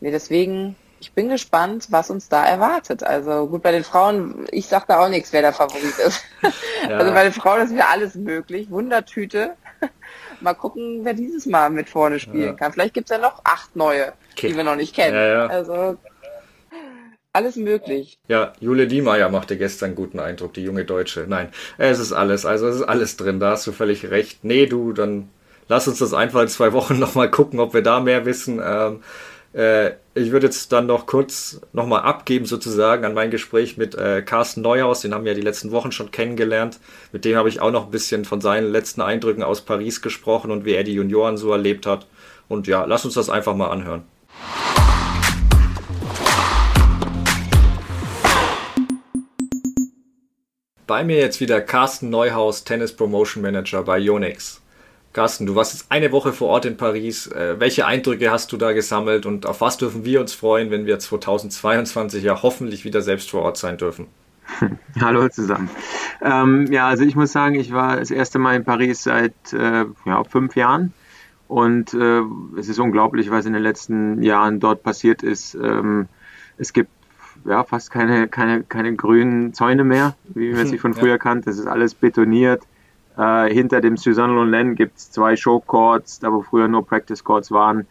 nee, 0.00 0.10
deswegen, 0.10 0.74
ich 1.00 1.12
bin 1.12 1.28
gespannt, 1.28 1.86
was 1.90 2.10
uns 2.10 2.28
da 2.28 2.44
erwartet. 2.44 3.04
Also 3.04 3.46
gut, 3.46 3.62
bei 3.62 3.70
den 3.70 3.84
Frauen, 3.84 4.46
ich 4.50 4.66
sag 4.66 4.88
da 4.88 4.98
auch 4.98 5.08
nichts, 5.08 5.32
wer 5.32 5.42
der 5.42 5.52
Favorit 5.52 5.98
ist. 5.98 6.22
Ja. 6.88 6.98
Also 6.98 7.12
bei 7.12 7.22
den 7.22 7.32
Frauen 7.32 7.60
ist 7.60 7.72
mir 7.72 7.88
alles 7.88 8.16
möglich. 8.16 8.68
Wundertüte. 8.68 9.54
Mal 10.40 10.54
gucken, 10.54 11.04
wer 11.04 11.14
dieses 11.14 11.46
Mal 11.46 11.70
mit 11.70 11.88
vorne 11.88 12.18
spielen 12.18 12.42
ja. 12.46 12.52
kann. 12.54 12.72
Vielleicht 12.72 12.94
gibt's 12.94 13.12
ja 13.12 13.18
noch 13.18 13.40
acht 13.44 13.76
neue, 13.76 14.14
okay. 14.32 14.48
die 14.48 14.56
wir 14.56 14.64
noch 14.64 14.74
nicht 14.74 14.92
kennen. 14.92 15.14
Ja, 15.14 15.46
also 15.46 15.96
alles 17.32 17.56
möglich. 17.56 18.18
Ja, 18.28 18.52
Jule 18.60 18.86
Diemeyer 18.86 19.28
machte 19.28 19.56
gestern 19.56 19.94
guten 19.94 20.20
Eindruck, 20.20 20.54
die 20.54 20.62
junge 20.62 20.84
Deutsche. 20.84 21.26
Nein, 21.28 21.48
es 21.78 21.98
ist 21.98 22.12
alles, 22.12 22.44
also 22.44 22.66
es 22.68 22.76
ist 22.76 22.82
alles 22.82 23.16
drin, 23.16 23.40
da 23.40 23.52
hast 23.52 23.66
du 23.66 23.72
völlig 23.72 24.10
recht. 24.10 24.44
Nee, 24.44 24.66
du, 24.66 24.92
dann 24.92 25.28
lass 25.68 25.88
uns 25.88 25.98
das 25.98 26.12
einfach 26.14 26.42
in 26.42 26.48
zwei 26.48 26.72
Wochen 26.72 26.98
nochmal 27.00 27.30
gucken, 27.30 27.60
ob 27.60 27.74
wir 27.74 27.82
da 27.82 28.00
mehr 28.00 28.26
wissen. 28.26 28.60
Ähm, 28.64 29.02
äh, 29.54 29.92
ich 30.14 30.30
würde 30.30 30.46
jetzt 30.46 30.72
dann 30.72 30.86
noch 30.86 31.06
kurz 31.06 31.60
nochmal 31.72 32.02
abgeben 32.02 32.44
sozusagen 32.44 33.04
an 33.04 33.14
mein 33.14 33.30
Gespräch 33.30 33.78
mit 33.78 33.94
äh, 33.94 34.22
Carsten 34.22 34.60
Neuhaus, 34.60 35.00
den 35.00 35.14
haben 35.14 35.24
wir 35.24 35.32
ja 35.32 35.36
die 35.36 35.44
letzten 35.44 35.70
Wochen 35.70 35.92
schon 35.92 36.10
kennengelernt. 36.10 36.80
Mit 37.12 37.24
dem 37.24 37.36
habe 37.36 37.48
ich 37.48 37.60
auch 37.60 37.70
noch 37.70 37.86
ein 37.86 37.90
bisschen 37.90 38.24
von 38.26 38.42
seinen 38.42 38.70
letzten 38.70 39.00
Eindrücken 39.00 39.42
aus 39.42 39.62
Paris 39.62 40.02
gesprochen 40.02 40.50
und 40.50 40.64
wie 40.66 40.74
er 40.74 40.84
die 40.84 40.94
Junioren 40.94 41.38
so 41.38 41.50
erlebt 41.50 41.86
hat. 41.86 42.06
Und 42.48 42.66
ja, 42.66 42.84
lass 42.84 43.06
uns 43.06 43.14
das 43.14 43.30
einfach 43.30 43.54
mal 43.56 43.70
anhören. 43.70 44.04
Bei 50.92 51.04
mir 51.04 51.16
jetzt 51.16 51.40
wieder 51.40 51.62
Carsten 51.62 52.10
Neuhaus, 52.10 52.64
Tennis 52.64 52.94
Promotion 52.94 53.42
Manager 53.42 53.82
bei 53.82 53.98
Yonex. 53.98 54.60
Carsten, 55.14 55.46
du 55.46 55.54
warst 55.54 55.72
jetzt 55.72 55.86
eine 55.90 56.12
Woche 56.12 56.34
vor 56.34 56.48
Ort 56.48 56.66
in 56.66 56.76
Paris. 56.76 57.28
Äh, 57.28 57.58
welche 57.58 57.86
Eindrücke 57.86 58.30
hast 58.30 58.52
du 58.52 58.58
da 58.58 58.72
gesammelt 58.72 59.24
und 59.24 59.46
auf 59.46 59.62
was 59.62 59.78
dürfen 59.78 60.04
wir 60.04 60.20
uns 60.20 60.34
freuen, 60.34 60.70
wenn 60.70 60.84
wir 60.84 60.98
2022 60.98 62.22
ja 62.22 62.42
hoffentlich 62.42 62.84
wieder 62.84 63.00
selbst 63.00 63.30
vor 63.30 63.40
Ort 63.40 63.56
sein 63.56 63.78
dürfen? 63.78 64.06
Hallo 65.00 65.30
zusammen. 65.30 65.70
Ähm, 66.20 66.66
ja, 66.70 66.88
also 66.88 67.04
ich 67.04 67.16
muss 67.16 67.32
sagen, 67.32 67.54
ich 67.54 67.72
war 67.72 67.96
das 67.96 68.10
erste 68.10 68.38
Mal 68.38 68.56
in 68.56 68.64
Paris 68.64 69.02
seit 69.02 69.32
äh, 69.54 69.86
ja, 70.04 70.24
fünf 70.24 70.56
Jahren 70.56 70.92
und 71.48 71.94
äh, 71.94 72.20
es 72.58 72.68
ist 72.68 72.78
unglaublich, 72.78 73.30
was 73.30 73.46
in 73.46 73.54
den 73.54 73.62
letzten 73.62 74.22
Jahren 74.22 74.60
dort 74.60 74.82
passiert 74.82 75.22
ist. 75.22 75.54
Ähm, 75.54 76.08
es 76.58 76.74
gibt 76.74 76.90
ja, 77.44 77.64
fast 77.64 77.90
keine, 77.90 78.28
keine, 78.28 78.62
keine 78.62 78.94
grünen 78.94 79.52
Zäune 79.54 79.84
mehr, 79.84 80.14
wie 80.34 80.52
man 80.52 80.66
sie 80.66 80.78
von 80.78 80.94
früher 80.94 81.12
ja. 81.12 81.18
kannte. 81.18 81.46
Das 81.46 81.58
ist 81.58 81.66
alles 81.66 81.94
betoniert. 81.94 82.62
Äh, 83.16 83.52
hinter 83.52 83.80
dem 83.80 83.96
Suzanne 83.96 84.32
Lonlen 84.32 84.74
gibt 84.74 84.98
es 84.98 85.10
zwei 85.10 85.36
Showcourts, 85.36 86.20
da 86.20 86.32
wo 86.32 86.42
früher 86.42 86.68
nur 86.68 86.86
Practice 86.86 87.24
Courts 87.24 87.50
waren. 87.50 87.86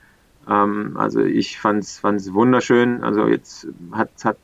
Ähm, 0.50 0.96
also 0.96 1.22
ich 1.22 1.60
fand 1.60 1.84
es 1.84 2.34
wunderschön. 2.34 3.04
Also 3.04 3.28
jetzt 3.28 3.68
hat, 3.92 4.10
hat 4.24 4.38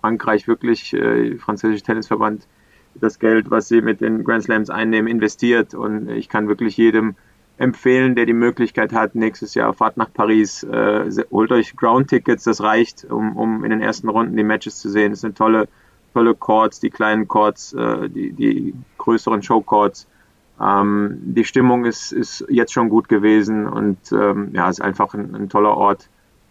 Frankreich 0.00 0.46
wirklich, 0.46 0.92
äh, 0.94 1.36
französische 1.36 1.82
Tennisverband, 1.82 2.46
das 2.94 3.18
Geld, 3.18 3.50
was 3.50 3.68
sie 3.68 3.82
mit 3.82 4.00
den 4.00 4.24
Grand 4.24 4.44
Slams 4.44 4.70
einnehmen, 4.70 5.08
investiert. 5.08 5.74
Und 5.74 6.08
ich 6.08 6.28
kann 6.28 6.48
wirklich 6.48 6.76
jedem 6.76 7.16
empfehlen, 7.58 8.14
der 8.14 8.26
die 8.26 8.34
Möglichkeit 8.34 8.92
hat, 8.92 9.14
nächstes 9.14 9.54
Jahr 9.54 9.72
fahrt 9.72 9.96
nach 9.96 10.12
Paris, 10.12 10.62
äh, 10.62 11.10
holt 11.30 11.52
euch 11.52 11.76
Ground-Tickets, 11.76 12.44
das 12.44 12.62
reicht, 12.62 13.04
um, 13.04 13.36
um 13.36 13.64
in 13.64 13.70
den 13.70 13.80
ersten 13.80 14.08
Runden 14.08 14.36
die 14.36 14.44
Matches 14.44 14.78
zu 14.78 14.90
sehen. 14.90 15.12
Es 15.12 15.22
sind 15.22 15.38
tolle, 15.38 15.68
tolle 16.12 16.34
Chords, 16.34 16.80
die 16.80 16.90
kleinen 16.90 17.28
Chords, 17.28 17.72
äh, 17.72 18.08
die, 18.10 18.32
die 18.32 18.74
größeren 18.98 19.42
Show-Chords. 19.42 20.06
Ähm, 20.60 21.18
die 21.20 21.44
Stimmung 21.44 21.86
ist, 21.86 22.12
ist 22.12 22.44
jetzt 22.48 22.72
schon 22.72 22.88
gut 22.88 23.08
gewesen 23.08 23.66
und 23.66 23.98
ähm, 24.12 24.50
ja, 24.52 24.68
es 24.68 24.78
ist 24.78 24.84
einfach 24.84 25.14
ein, 25.14 25.34
ein 25.34 25.48
toller 25.48 25.76
Ort, 25.76 26.08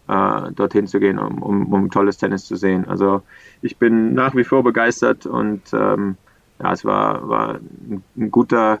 äh, 0.08 0.52
dorthin 0.52 0.86
zu 0.86 1.00
gehen, 1.00 1.18
um, 1.18 1.42
um, 1.42 1.72
um 1.72 1.90
tolles 1.90 2.16
Tennis 2.16 2.46
zu 2.46 2.56
sehen. 2.56 2.86
Also 2.86 3.22
ich 3.62 3.76
bin 3.76 4.14
nach 4.14 4.34
wie 4.34 4.44
vor 4.44 4.62
begeistert 4.62 5.26
und 5.26 5.62
ähm, 5.72 6.16
ja, 6.60 6.72
es 6.72 6.84
war, 6.84 7.28
war 7.28 7.54
ein, 7.54 8.02
ein 8.16 8.30
guter 8.30 8.80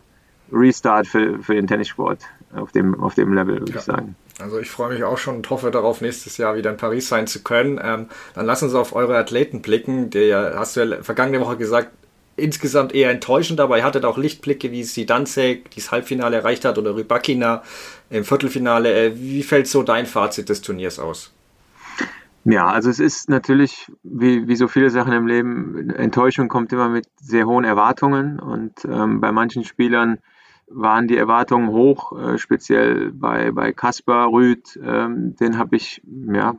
Restart 0.52 1.06
für, 1.06 1.42
für 1.42 1.54
den 1.54 1.66
Tennissport 1.66 2.20
auf 2.54 2.72
dem, 2.72 3.00
auf 3.00 3.14
dem 3.14 3.32
Level, 3.32 3.60
würde 3.60 3.72
ja. 3.72 3.78
ich 3.78 3.84
sagen. 3.84 4.16
Also 4.38 4.58
ich 4.58 4.70
freue 4.70 4.92
mich 4.92 5.02
auch 5.02 5.18
schon 5.18 5.36
und 5.36 5.50
hoffe 5.50 5.70
darauf, 5.70 6.00
nächstes 6.00 6.36
Jahr 6.36 6.56
wieder 6.56 6.70
in 6.70 6.76
Paris 6.76 7.08
sein 7.08 7.26
zu 7.26 7.42
können. 7.42 7.80
Ähm, 7.82 8.06
dann 8.34 8.46
lass 8.46 8.62
uns 8.62 8.74
auf 8.74 8.94
eure 8.94 9.16
Athleten 9.16 9.62
blicken. 9.62 10.10
Der 10.10 10.54
hast 10.58 10.76
du 10.76 10.84
ja 10.84 11.02
vergangene 11.02 11.40
Woche 11.40 11.56
gesagt, 11.56 11.90
insgesamt 12.36 12.94
eher 12.94 13.10
enttäuschend, 13.10 13.60
aber 13.60 13.78
ihr 13.78 13.84
hattet 13.84 14.04
auch 14.04 14.18
Lichtblicke, 14.18 14.70
wie 14.70 14.84
Sidanzek 14.84 15.70
dieses 15.70 15.90
Halbfinale 15.90 16.36
erreicht 16.36 16.66
hat 16.66 16.76
oder 16.76 16.94
Rybakina 16.94 17.62
im 18.10 18.24
Viertelfinale. 18.24 18.92
Äh, 18.92 19.12
wie 19.16 19.42
fällt 19.42 19.68
so 19.68 19.82
dein 19.82 20.06
Fazit 20.06 20.48
des 20.50 20.60
Turniers 20.60 20.98
aus? 20.98 21.32
Ja, 22.44 22.68
also 22.68 22.90
es 22.90 23.00
ist 23.00 23.28
natürlich, 23.28 23.90
wie, 24.04 24.46
wie 24.46 24.54
so 24.54 24.68
viele 24.68 24.90
Sachen 24.90 25.12
im 25.12 25.26
Leben, 25.26 25.90
Enttäuschung 25.90 26.48
kommt 26.48 26.72
immer 26.72 26.88
mit 26.88 27.06
sehr 27.20 27.46
hohen 27.46 27.64
Erwartungen 27.64 28.38
und 28.38 28.84
ähm, 28.84 29.20
bei 29.20 29.32
manchen 29.32 29.64
Spielern 29.64 30.18
waren 30.68 31.08
die 31.08 31.16
Erwartungen 31.16 31.68
hoch, 31.68 32.18
äh, 32.18 32.38
speziell 32.38 33.12
bei, 33.12 33.52
bei 33.52 33.72
Kaspar 33.72 34.30
Rüth, 34.32 34.78
ähm, 34.82 35.36
den 35.36 35.58
habe 35.58 35.76
ich 35.76 36.02
ja 36.32 36.56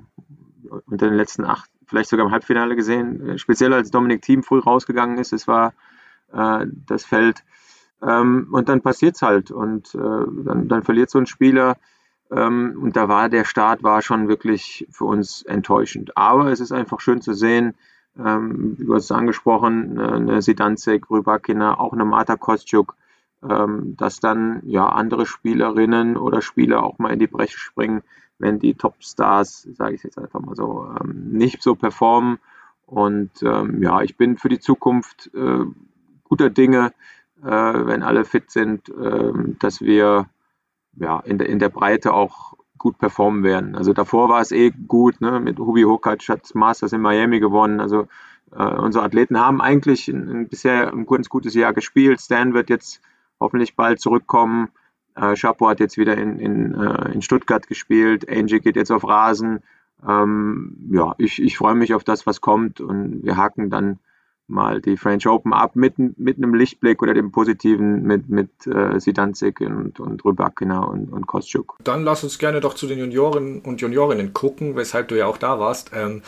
unter 0.86 1.08
den 1.08 1.18
letzten 1.18 1.44
acht, 1.44 1.70
vielleicht 1.86 2.10
sogar 2.10 2.26
im 2.26 2.32
Halbfinale 2.32 2.76
gesehen, 2.76 3.30
äh, 3.30 3.38
speziell 3.38 3.74
als 3.74 3.92
Dominik 3.92 4.22
Thiem 4.22 4.44
früh 4.44 4.60
rausgegangen 4.60 5.18
ist, 5.18 5.34
es 5.34 5.48
war 5.48 5.74
äh, 6.34 6.66
das 6.86 7.06
Feld. 7.06 7.44
Ähm, 8.02 8.48
und 8.52 8.70
dann 8.70 8.82
passiert 8.82 9.16
es 9.16 9.22
halt. 9.22 9.52
Und 9.52 9.94
äh, 9.96 10.00
dann, 10.00 10.68
dann 10.68 10.84
verliert 10.84 11.10
so 11.10 11.20
ein 11.20 11.26
Spieler. 11.26 11.78
Ähm, 12.32 12.78
und 12.82 12.96
da 12.96 13.08
war 13.08 13.30
der 13.30 13.46
Start 13.46 13.84
war 13.84 14.02
schon 14.02 14.28
wirklich 14.28 14.88
für 14.92 15.06
uns 15.06 15.42
enttäuschend. 15.44 16.16
Aber 16.18 16.52
es 16.52 16.60
ist 16.60 16.72
einfach 16.72 17.00
schön 17.00 17.22
zu 17.22 17.34
sehen, 17.34 17.74
ähm, 18.18 18.76
du 18.80 18.94
hast 18.94 19.06
es 19.06 19.12
angesprochen, 19.12 20.00
eine 20.00 20.42
Sidanzek, 20.42 21.10
Rybakina, 21.10 21.80
auch 21.80 21.94
eine 21.94 22.06
Marta 22.06 22.36
Kostjuk, 22.36 22.96
dass 23.42 24.20
dann 24.20 24.62
ja 24.66 24.90
andere 24.90 25.26
Spielerinnen 25.26 26.18
oder 26.18 26.42
Spieler 26.42 26.84
auch 26.84 26.98
mal 26.98 27.14
in 27.14 27.20
die 27.20 27.28
Breche 27.28 27.58
springen, 27.58 28.02
wenn 28.40 28.60
die 28.60 28.74
Topstars, 28.74 29.68
sage 29.74 29.96
ich 29.96 30.04
jetzt 30.04 30.18
einfach 30.18 30.40
mal 30.40 30.56
so, 30.56 30.88
ähm, 31.00 31.30
nicht 31.32 31.62
so 31.62 31.76
performen. 31.76 32.40
Und 32.86 33.32
ähm, 33.44 33.82
ja, 33.84 34.02
ich 34.02 34.18
bin 34.18 34.38
für 34.38 34.50
die 34.50 34.60
Zukunft 34.60 35.30
äh, 35.36 35.66
guter 36.24 36.50
Dinge, 36.50 36.94
äh, 37.44 37.48
wenn 37.48 38.04
alle 38.04 38.26
fit 38.26 38.50
sind, 38.50 38.92
dass 39.60 39.82
wir 39.82 40.28
ja, 41.00 41.20
in, 41.20 41.38
der, 41.38 41.50
in 41.50 41.60
der 41.60 41.70
Breite 41.70 42.14
auch 42.14 42.54
gut 42.78 42.98
performen 42.98 43.44
werden. 43.44 43.76
Also 43.76 43.94
davor 43.94 44.30
war 44.30 44.42
es 44.42 44.52
eh 44.52 44.72
gut, 44.72 45.20
ne? 45.22 45.40
mit 45.40 45.58
Hubi 45.60 45.84
Hokac 45.84 46.28
hat 46.30 46.54
Masters 46.54 46.94
in 46.94 47.02
Miami 47.02 47.40
gewonnen. 47.40 47.80
Also 47.80 48.08
äh, 48.56 48.64
unsere 48.64 49.04
Athleten 49.04 49.40
haben 49.40 49.62
eigentlich 49.62 50.08
ein, 50.08 50.30
ein 50.30 50.48
bisher 50.48 50.94
ein 50.94 51.06
ganz 51.06 51.30
gutes 51.30 51.54
Jahr 51.54 51.74
gespielt. 51.74 52.22
Stan 52.22 52.54
wird 52.54 52.70
jetzt 52.70 53.02
hoffentlich 53.40 53.76
bald 53.76 54.00
zurückkommen. 54.00 54.70
Äh, 55.16 55.36
Chapo 55.36 55.68
hat 55.68 55.80
jetzt 55.80 55.98
wieder 55.98 56.18
in, 56.18 56.40
in, 56.40 56.74
äh, 56.76 57.12
in 57.12 57.22
Stuttgart 57.22 57.68
gespielt. 57.68 58.30
Angie 58.30 58.60
geht 58.60 58.76
jetzt 58.76 58.92
auf 58.92 59.08
Rasen. 59.08 59.64
Ähm, 60.08 60.78
ja, 60.92 61.16
ich, 61.18 61.42
ich 61.42 61.58
freue 61.58 61.76
mich 61.76 61.94
auf 61.94 62.04
das, 62.04 62.28
was 62.28 62.42
kommt 62.42 62.80
und 62.80 63.24
wir 63.24 63.36
haken 63.36 63.70
dann 63.70 64.00
mal 64.48 64.80
die 64.80 64.96
French 64.96 65.28
Open 65.28 65.54
ab 65.54 65.76
mit, 65.76 65.98
mit 65.98 66.38
einem 66.38 66.54
Lichtblick 66.54 67.02
oder 67.02 67.14
dem 67.14 67.32
Positiven 67.32 68.04
mit, 68.04 68.30
mit 68.30 68.50
äh, 68.66 69.00
Sidanzik 69.00 69.60
und, 69.60 70.00
und 70.00 70.24
Rybakina 70.24 70.80
und, 70.80 71.12
und 71.12 71.28
Kostschuk. 71.28 71.78
Dann 71.84 72.04
lass 72.04 72.24
uns 72.24 72.40
gerne 72.40 72.62
doch 72.62 72.74
zu 72.74 72.88
den 72.88 73.00
Junioren 73.00 73.60
und 73.60 73.82
Juniorinnen 73.82 74.34
gucken, 74.34 74.76
weshalb 74.76 75.10
du 75.10 75.18
ja 75.18 75.26
auch 75.26 75.38
da 75.38 75.60
warst. 75.60 75.92
Ähm, 75.94 76.22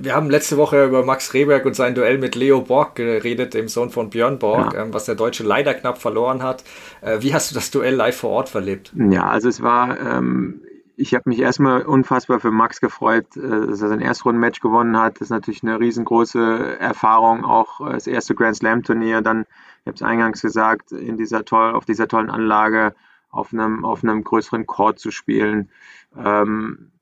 wir 0.00 0.14
haben 0.14 0.30
letzte 0.30 0.56
Woche 0.56 0.86
über 0.86 1.04
Max 1.04 1.34
Rehberg 1.34 1.64
und 1.66 1.74
sein 1.74 1.94
Duell 1.94 2.18
mit 2.18 2.34
Leo 2.34 2.60
Borg 2.60 2.94
geredet, 2.94 3.54
dem 3.54 3.68
Sohn 3.68 3.90
von 3.90 4.10
Björn 4.10 4.38
Borg, 4.38 4.74
ja. 4.74 4.82
ähm, 4.82 4.94
was 4.94 5.04
der 5.04 5.14
Deutsche 5.14 5.44
leider 5.44 5.74
knapp 5.74 5.98
verloren 5.98 6.42
hat. 6.42 6.64
Äh, 7.00 7.18
wie 7.20 7.34
hast 7.34 7.50
du 7.50 7.54
das 7.54 7.70
Duell 7.70 7.94
live 7.94 8.16
vor 8.16 8.30
Ort 8.30 8.48
verlebt? 8.48 8.92
Ja, 8.96 9.26
also 9.26 9.48
es 9.48 9.62
war, 9.62 9.98
ähm, 9.98 10.62
ich 10.96 11.14
habe 11.14 11.28
mich 11.28 11.40
erstmal 11.40 11.82
unfassbar 11.82 12.40
für 12.40 12.50
Max 12.50 12.80
gefreut, 12.80 13.36
äh, 13.36 13.40
dass 13.40 13.82
er 13.82 13.88
sein 13.88 14.00
Erstrunden-Match 14.00 14.60
gewonnen 14.60 14.98
hat. 14.98 15.16
Das 15.16 15.22
ist 15.22 15.30
natürlich 15.30 15.62
eine 15.62 15.78
riesengroße 15.78 16.78
Erfahrung, 16.78 17.44
auch 17.44 17.80
äh, 17.80 17.92
das 17.92 18.06
erste 18.06 18.34
Grand 18.34 18.56
Slam-Turnier. 18.56 19.20
Dann, 19.20 19.46
ich 19.82 19.86
habe 19.86 19.96
es 19.96 20.02
eingangs 20.02 20.40
gesagt, 20.40 20.92
in 20.92 21.16
dieser 21.16 21.44
toll, 21.44 21.72
auf 21.72 21.84
dieser 21.84 22.08
tollen 22.08 22.30
Anlage 22.30 22.94
auf 23.30 23.52
einem, 23.52 23.84
auf 23.84 24.02
einem 24.02 24.22
größeren 24.22 24.66
Court 24.66 24.98
zu 24.98 25.10
spielen. 25.10 25.68
Ähm, 26.16 26.92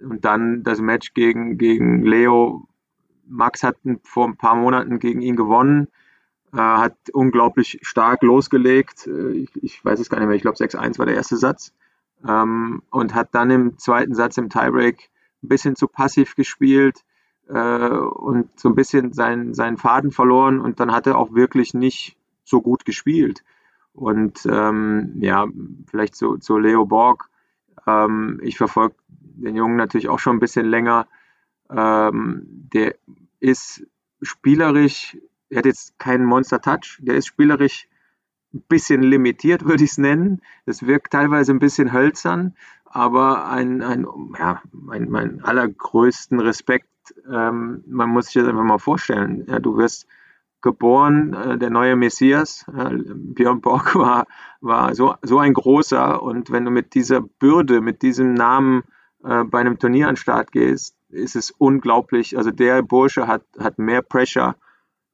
und 0.00 0.24
dann 0.24 0.62
das 0.62 0.80
Match 0.80 1.14
gegen, 1.14 1.58
gegen 1.58 2.04
Leo. 2.04 2.68
Max 3.28 3.62
hat 3.62 3.76
vor 4.04 4.26
ein 4.26 4.36
paar 4.36 4.54
Monaten 4.54 4.98
gegen 4.98 5.20
ihn 5.20 5.36
gewonnen, 5.36 5.88
äh, 6.52 6.58
hat 6.58 6.96
unglaublich 7.12 7.78
stark 7.82 8.22
losgelegt. 8.22 9.06
Äh, 9.06 9.30
ich, 9.32 9.50
ich, 9.62 9.84
weiß 9.84 9.98
es 9.98 10.08
gar 10.08 10.18
nicht 10.18 10.28
mehr, 10.28 10.36
ich 10.36 10.42
glaube 10.42 10.58
6-1 10.58 10.98
war 10.98 11.06
der 11.06 11.16
erste 11.16 11.36
Satz 11.36 11.72
ähm, 12.26 12.82
und 12.90 13.14
hat 13.14 13.34
dann 13.34 13.50
im 13.50 13.78
zweiten 13.78 14.14
Satz 14.14 14.38
im 14.38 14.48
Tiebreak 14.48 15.10
ein 15.42 15.48
bisschen 15.48 15.76
zu 15.76 15.88
passiv 15.88 16.36
gespielt 16.36 17.04
äh, 17.48 17.88
und 17.88 18.58
so 18.58 18.68
ein 18.68 18.74
bisschen 18.74 19.12
sein, 19.12 19.54
seinen 19.54 19.76
Faden 19.76 20.12
verloren 20.12 20.60
und 20.60 20.80
dann 20.80 20.92
hat 20.92 21.06
er 21.06 21.18
auch 21.18 21.34
wirklich 21.34 21.74
nicht 21.74 22.16
so 22.44 22.60
gut 22.62 22.84
gespielt. 22.84 23.42
Und 23.92 24.46
ähm, 24.46 25.14
ja, 25.20 25.46
vielleicht 25.86 26.14
zu, 26.16 26.36
zu 26.36 26.58
Leo 26.58 26.84
Borg. 26.84 27.30
Ähm, 27.86 28.40
ich 28.42 28.56
verfolge 28.56 28.96
den 29.08 29.56
Jungen 29.56 29.76
natürlich 29.76 30.08
auch 30.08 30.18
schon 30.18 30.36
ein 30.36 30.40
bisschen 30.40 30.66
länger. 30.66 31.06
Ähm, 31.70 32.42
der 32.72 32.94
ist 33.40 33.86
spielerisch, 34.22 35.16
er 35.50 35.58
hat 35.58 35.66
jetzt 35.66 35.98
keinen 35.98 36.24
Monster-Touch, 36.24 36.98
der 37.00 37.16
ist 37.16 37.26
spielerisch 37.26 37.88
ein 38.54 38.62
bisschen 38.68 39.02
limitiert, 39.02 39.64
würde 39.66 39.84
ich 39.84 39.90
es 39.90 39.98
nennen. 39.98 40.40
Es 40.64 40.86
wirkt 40.86 41.12
teilweise 41.12 41.52
ein 41.52 41.58
bisschen 41.58 41.92
hölzern, 41.92 42.56
aber 42.84 43.48
ein, 43.48 43.82
ein 43.82 44.06
ja, 44.38 44.62
mein, 44.72 45.08
mein 45.10 45.42
allergrößten 45.42 46.40
Respekt. 46.40 46.88
Ähm, 47.30 47.84
man 47.86 48.10
muss 48.10 48.26
sich 48.26 48.34
das 48.34 48.48
einfach 48.48 48.64
mal 48.64 48.78
vorstellen. 48.78 49.44
Ja, 49.48 49.60
du 49.60 49.76
wirst 49.76 50.08
geboren, 50.66 51.32
äh, 51.32 51.58
der 51.58 51.70
neue 51.70 51.94
Messias. 51.94 52.66
Äh, 52.76 52.98
Björn 53.14 53.60
Borg 53.60 53.94
war, 53.94 54.26
war 54.60 54.94
so, 54.96 55.14
so 55.22 55.38
ein 55.38 55.54
großer 55.54 56.20
und 56.20 56.50
wenn 56.50 56.64
du 56.64 56.72
mit 56.72 56.94
dieser 56.94 57.20
Bürde, 57.20 57.80
mit 57.80 58.02
diesem 58.02 58.34
Namen 58.34 58.82
äh, 59.22 59.44
bei 59.44 59.60
einem 59.60 59.78
Turnier 59.78 60.08
an 60.08 60.14
den 60.14 60.20
Start 60.20 60.50
gehst, 60.50 60.96
ist 61.08 61.36
es 61.36 61.52
unglaublich. 61.52 62.36
Also 62.36 62.50
der 62.50 62.82
Bursche 62.82 63.28
hat, 63.28 63.44
hat 63.60 63.78
mehr 63.78 64.02
Pressure 64.02 64.56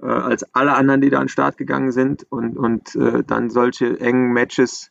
äh, 0.00 0.06
als 0.06 0.42
alle 0.54 0.74
anderen, 0.74 1.02
die 1.02 1.10
da 1.10 1.18
an 1.18 1.24
den 1.24 1.28
Start 1.28 1.58
gegangen 1.58 1.92
sind. 1.92 2.26
Und, 2.30 2.56
und 2.56 2.96
äh, 2.96 3.22
dann 3.22 3.50
solche 3.50 4.00
engen 4.00 4.32
Matches 4.32 4.90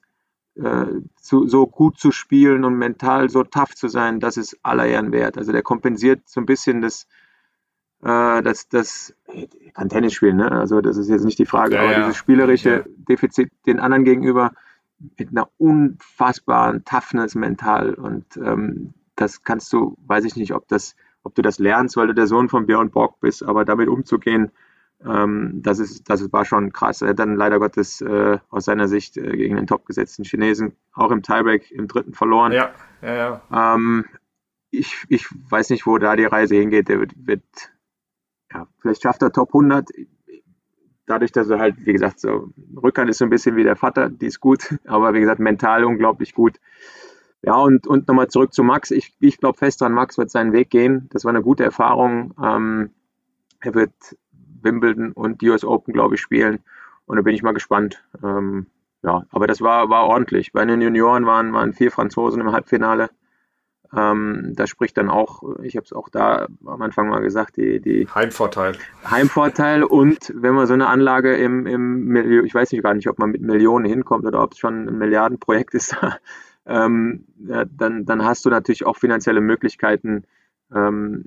äh, 0.55 0.85
zu, 1.15 1.47
so 1.47 1.65
gut 1.65 1.97
zu 1.97 2.11
spielen 2.11 2.63
und 2.65 2.75
mental 2.75 3.29
so 3.29 3.43
tough 3.43 3.73
zu 3.73 3.87
sein, 3.87 4.19
das 4.19 4.37
ist 4.37 4.59
aller 4.61 4.85
Ehren 4.85 5.11
wert. 5.11 5.39
Also 5.39 5.51
der 5.51 5.63
kompensiert 5.63 6.21
so 6.29 6.39
ein 6.39 6.45
bisschen 6.45 6.81
das, 6.81 7.07
äh, 8.03 8.41
das, 8.41 8.67
das 8.69 9.13
ich 9.27 9.73
kann 9.73 9.89
Tennis 9.89 10.13
spielen, 10.13 10.37
ne? 10.37 10.51
also 10.51 10.81
das 10.81 10.97
ist 10.97 11.09
jetzt 11.09 11.23
nicht 11.23 11.39
die 11.39 11.45
Frage, 11.45 11.75
ja, 11.75 11.81
aber 11.81 11.91
ja. 11.91 11.99
dieses 11.99 12.17
spielerische. 12.17 12.85
Defizit 12.97 13.51
den 13.65 13.79
anderen 13.79 14.03
gegenüber 14.03 14.51
mit 15.17 15.29
einer 15.29 15.49
unfassbaren 15.57 16.83
Toughness 16.85 17.35
mental 17.35 17.93
und 17.93 18.25
ähm, 18.37 18.93
das 19.15 19.43
kannst 19.43 19.71
du, 19.73 19.97
weiß 20.05 20.25
ich 20.25 20.35
nicht, 20.35 20.53
ob 20.53 20.67
das, 20.67 20.95
ob 21.23 21.35
du 21.35 21.41
das 21.41 21.59
lernst, 21.59 21.97
weil 21.97 22.07
du 22.07 22.13
der 22.13 22.27
Sohn 22.27 22.49
von 22.49 22.65
Björn 22.65 22.91
Borg 22.91 23.19
bist, 23.19 23.43
aber 23.43 23.65
damit 23.65 23.87
umzugehen, 23.87 24.51
ähm, 25.05 25.61
das, 25.63 25.79
ist, 25.79 26.09
das 26.09 26.31
war 26.31 26.45
schon 26.45 26.71
krass. 26.73 27.01
Er 27.01 27.09
hat 27.09 27.19
dann 27.19 27.35
leider 27.35 27.59
Gottes 27.59 28.01
äh, 28.01 28.37
aus 28.49 28.65
seiner 28.65 28.87
Sicht 28.87 29.17
äh, 29.17 29.35
gegen 29.35 29.55
den 29.55 29.67
topgesetzten 29.67 30.25
Chinesen 30.25 30.75
auch 30.93 31.11
im 31.11 31.23
Tiebreak 31.23 31.71
im 31.71 31.87
dritten 31.87 32.13
verloren. 32.13 32.51
Ja, 32.51 32.71
ja, 33.01 33.41
ja. 33.51 33.75
Ähm, 33.75 34.05
ich, 34.69 35.03
ich 35.09 35.27
weiß 35.49 35.69
nicht, 35.71 35.85
wo 35.85 35.97
da 35.97 36.15
die 36.15 36.25
Reise 36.25 36.55
hingeht. 36.55 36.87
Der 36.87 36.99
wird, 36.99 37.13
wird 37.15 37.43
ja, 38.53 38.67
vielleicht 38.79 39.01
schafft 39.03 39.21
er 39.21 39.31
Top 39.31 39.49
100. 39.49 39.89
Dadurch, 41.05 41.31
dass 41.31 41.49
er 41.49 41.59
halt, 41.59 41.85
wie 41.85 41.93
gesagt, 41.93 42.19
so 42.19 42.51
Rückhand 42.81 43.09
ist 43.09 43.17
so 43.17 43.25
ein 43.25 43.29
bisschen 43.29 43.55
wie 43.55 43.63
der 43.63 43.75
Vater, 43.75 44.09
die 44.09 44.27
ist 44.27 44.39
gut, 44.39 44.77
aber 44.85 45.13
wie 45.13 45.19
gesagt, 45.19 45.39
mental 45.39 45.83
unglaublich 45.83 46.33
gut. 46.33 46.59
Ja, 47.43 47.55
und, 47.55 47.87
und 47.87 48.07
nochmal 48.07 48.27
zurück 48.27 48.53
zu 48.53 48.63
Max. 48.63 48.91
Ich, 48.91 49.15
ich 49.19 49.37
glaube 49.39 49.57
fest 49.57 49.81
dran, 49.81 49.93
Max 49.93 50.17
wird 50.17 50.29
seinen 50.29 50.53
Weg 50.53 50.69
gehen. 50.69 51.09
Das 51.11 51.25
war 51.25 51.31
eine 51.31 51.41
gute 51.41 51.63
Erfahrung. 51.63 52.35
Ähm, 52.41 52.91
er 53.61 53.73
wird 53.73 53.93
Wimbledon 54.61 55.11
und 55.11 55.41
die 55.41 55.49
US 55.49 55.63
Open, 55.63 55.93
glaube 55.93 56.15
ich, 56.15 56.21
spielen. 56.21 56.59
Und 57.05 57.17
da 57.17 57.23
bin 57.23 57.33
ich 57.33 57.41
mal 57.41 57.53
gespannt. 57.53 58.03
Ähm, 58.23 58.67
ja, 59.03 59.23
aber 59.31 59.47
das 59.47 59.61
war, 59.61 59.89
war 59.89 60.05
ordentlich. 60.05 60.53
Bei 60.53 60.63
den 60.63 60.81
Junioren 60.81 61.25
waren, 61.25 61.51
waren 61.53 61.73
vier 61.73 61.91
Franzosen 61.91 62.41
im 62.41 62.51
Halbfinale. 62.51 63.09
Ähm, 63.95 64.53
da 64.55 64.67
spricht 64.67 64.97
dann 64.97 65.09
auch, 65.09 65.43
ich 65.63 65.75
habe 65.75 65.83
es 65.83 65.91
auch 65.91 66.07
da 66.07 66.47
am 66.65 66.81
Anfang 66.81 67.09
mal 67.09 67.21
gesagt, 67.21 67.57
die, 67.57 67.81
die 67.81 68.07
Heimvorteil. 68.13 68.77
Heimvorteil 69.09 69.83
und 69.83 70.31
wenn 70.33 70.53
man 70.53 70.65
so 70.65 70.73
eine 70.73 70.87
Anlage 70.87 71.35
im, 71.35 71.67
im 71.67 72.15
ich 72.45 72.53
weiß 72.53 72.71
nicht 72.71 72.83
gar 72.83 72.93
nicht, 72.93 73.09
ob 73.09 73.19
man 73.19 73.31
mit 73.31 73.41
Millionen 73.41 73.85
hinkommt 73.85 74.25
oder 74.25 74.41
ob 74.41 74.53
es 74.53 74.59
schon 74.59 74.87
ein 74.87 74.97
Milliardenprojekt 74.97 75.73
ist, 75.73 75.95
ähm, 76.65 77.25
ja, 77.45 77.65
dann, 77.65 78.05
dann 78.05 78.23
hast 78.23 78.45
du 78.45 78.49
natürlich 78.49 78.85
auch 78.85 78.97
finanzielle 78.97 79.41
Möglichkeiten 79.41 80.23
ähm, 80.73 81.25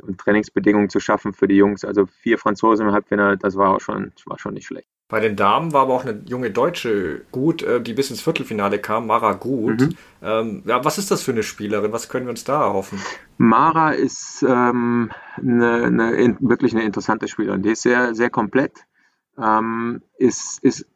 und 0.00 0.18
Trainingsbedingungen 0.18 0.88
zu 0.88 1.00
schaffen 1.00 1.34
für 1.34 1.48
die 1.48 1.56
Jungs. 1.56 1.84
Also 1.84 2.06
vier 2.06 2.38
Franzosen 2.38 2.86
im 2.86 2.92
Halbfinale, 2.94 3.36
das 3.36 3.56
war 3.56 3.76
auch 3.76 3.80
schon, 3.80 4.12
war 4.24 4.38
schon 4.38 4.54
nicht 4.54 4.66
schlecht. 4.66 4.88
Bei 5.08 5.20
den 5.20 5.36
Damen 5.36 5.72
war 5.72 5.82
aber 5.82 5.94
auch 5.94 6.04
eine 6.04 6.22
junge 6.26 6.50
Deutsche 6.50 7.22
gut, 7.30 7.62
äh, 7.62 7.80
die 7.80 7.94
bis 7.94 8.10
ins 8.10 8.20
Viertelfinale 8.20 8.80
kam, 8.80 9.06
Mara 9.06 9.34
Gut. 9.34 9.80
Mhm. 9.80 9.96
Ähm, 10.22 10.62
ja, 10.66 10.84
was 10.84 10.98
ist 10.98 11.10
das 11.12 11.22
für 11.22 11.30
eine 11.30 11.44
Spielerin? 11.44 11.92
Was 11.92 12.08
können 12.08 12.26
wir 12.26 12.30
uns 12.30 12.42
da 12.42 12.64
erhoffen? 12.64 13.00
Mara 13.38 13.92
ist 13.92 14.44
ähm, 14.46 15.10
eine, 15.36 15.84
eine, 15.84 16.36
wirklich 16.40 16.74
eine 16.74 16.84
interessante 16.84 17.28
Spielerin. 17.28 17.62
Die 17.62 17.70
ist 17.70 17.82
sehr, 17.82 18.14
sehr 18.14 18.30
komplett. 18.30 18.84
ähm, 19.38 20.02
ist, 20.18 20.62
ist 20.62 20.86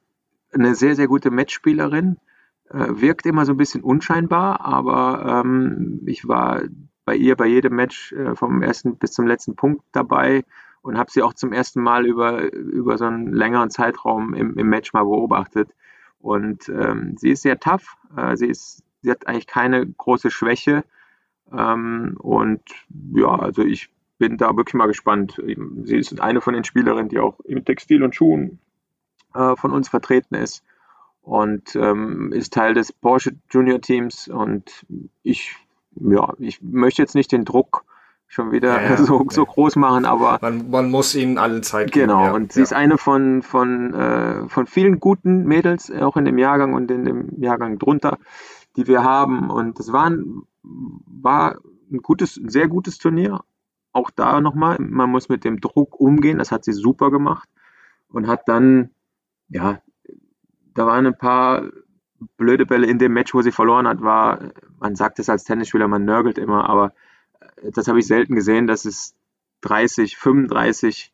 eine 0.53 0.75
sehr, 0.75 0.95
sehr 0.97 1.07
gute 1.07 1.31
Matchspielerin, 1.31 2.17
äh, 2.71 2.87
wirkt 2.89 3.27
immer 3.27 3.47
so 3.47 3.53
ein 3.53 3.59
bisschen 3.59 3.83
unscheinbar, 3.83 4.61
aber 4.61 5.43
ähm, 5.45 6.03
ich 6.07 6.27
war 6.27 6.63
bei 7.05 7.17
ihr 7.17 7.37
bei 7.37 7.47
jedem 7.47 7.77
Match 7.77 8.13
äh, 8.13 8.35
vom 8.35 8.63
ersten 8.63 8.97
bis 8.97 9.13
zum 9.13 9.27
letzten 9.27 9.57
Punkt 9.57 9.85
dabei 9.93 10.45
und 10.83 10.99
habe 10.99 11.11
sie 11.11 11.22
auch 11.22 11.35
zum 11.35 11.53
ersten 11.53 11.83
Mal 11.83 12.07
über, 12.07 12.53
über 12.53 12.97
so 12.99 13.05
einen 13.05 13.33
längeren 13.33 13.70
Zeitraum 13.70 14.35
im, 14.35 14.57
im 14.57 14.68
Match 14.68 14.93
mal 14.93 15.05
beobachtet. 15.05 15.70
Und 16.20 16.68
ähm, 16.68 17.16
sie 17.16 17.31
ist 17.31 17.43
sehr 17.43 17.59
tough, 17.59 17.97
äh, 18.16 18.37
sie, 18.37 18.47
ist, 18.47 18.83
sie 19.03 19.11
hat 19.11 19.26
eigentlich 19.26 19.47
keine 19.47 19.87
große 19.87 20.31
Schwäche. 20.31 20.85
Ähm, 21.53 22.16
und 22.18 22.62
ja, 23.14 23.28
also 23.28 23.62
ich 23.62 23.91
bin 24.18 24.37
da 24.37 24.57
wirklich 24.57 24.74
mal 24.74 24.87
gespannt. 24.87 25.41
Sie 25.85 25.97
ist 25.97 26.20
eine 26.20 26.41
von 26.41 26.55
den 26.55 26.64
Spielerinnen, 26.64 27.09
die 27.09 27.18
auch 27.18 27.41
im 27.41 27.64
Textil 27.64 28.03
und 28.03 28.14
Schuhen 28.14 28.59
äh, 29.35 29.57
von 29.57 29.72
uns 29.72 29.89
vertreten 29.89 30.35
ist 30.35 30.62
und 31.22 31.74
ähm, 31.76 32.33
ist 32.33 32.53
Teil 32.53 32.74
des 32.74 32.93
Porsche 32.93 33.33
Junior 33.51 33.81
Teams. 33.81 34.28
Und 34.28 34.87
ich, 35.22 35.57
ja, 35.95 36.35
ich 36.39 36.61
möchte 36.62 37.03
jetzt 37.03 37.14
nicht 37.14 37.33
den 37.33 37.45
Druck 37.45 37.85
schon 38.31 38.53
wieder 38.53 38.81
ja, 38.81 38.91
ja, 38.91 38.97
so, 39.05 39.26
so 39.28 39.45
groß 39.45 39.74
machen, 39.76 40.05
aber 40.05 40.39
man, 40.41 40.70
man 40.70 40.91
muss 40.91 41.14
ihnen 41.16 41.37
alle 41.37 41.61
Zeit 41.62 41.91
geben. 41.91 42.09
Genau, 42.09 42.33
und 42.33 42.53
sie 42.53 42.62
ist 42.62 42.72
eine 42.72 42.97
von, 42.97 43.43
von, 43.43 43.93
äh, 43.93 44.49
von 44.49 44.66
vielen 44.68 45.01
guten 45.01 45.45
Mädels, 45.45 45.91
auch 45.91 46.16
in 46.16 46.24
dem 46.24 46.39
Jahrgang 46.39 46.72
und 46.72 46.91
in 46.93 47.05
dem 47.05 47.43
Jahrgang 47.43 47.81
drunter, 47.81 48.18
die 48.76 48.87
wir 48.87 49.03
haben. 49.03 49.51
Und 49.51 49.81
es 49.81 49.93
war 49.93 50.09
ein, 50.09 50.43
war 50.62 51.57
ein 51.93 51.99
gutes, 51.99 52.37
ein 52.37 52.49
sehr 52.49 52.68
gutes 52.68 52.99
Turnier. 52.99 53.41
Auch 53.93 54.11
da 54.11 54.41
nochmal, 54.41 54.76
man 54.78 55.11
muss 55.11 55.28
mit 55.28 55.45
dem 55.45 55.61
Druck 55.61 55.99
umgehen, 55.99 56.39
das 56.39 56.53
hat 56.53 56.64
sie 56.64 56.72
super 56.72 57.11
gemacht 57.11 57.49
und 58.12 58.28
hat 58.28 58.49
dann, 58.49 58.91
ja, 59.49 59.81
da 60.74 60.87
waren 60.87 61.05
ein 61.05 61.18
paar 61.18 61.64
blöde 62.37 62.64
Bälle 62.64 62.87
in 62.87 63.01
dem 63.01 63.12
Match, 63.12 63.35
wo 63.35 63.43
sie 63.43 63.51
verloren 63.51 63.89
hat, 63.89 64.03
war, 64.03 64.39
man 64.78 64.95
sagt 64.95 65.18
es 65.18 65.28
als 65.28 65.43
Tennisspieler, 65.43 65.89
man 65.89 66.05
nörgelt 66.05 66.39
immer, 66.39 66.68
aber 66.68 66.93
das 67.62 67.88
habe 67.88 67.99
ich 67.99 68.07
selten 68.07 68.34
gesehen, 68.34 68.66
dass 68.66 68.84
es 68.84 69.14
30, 69.62 70.16
35 70.16 71.12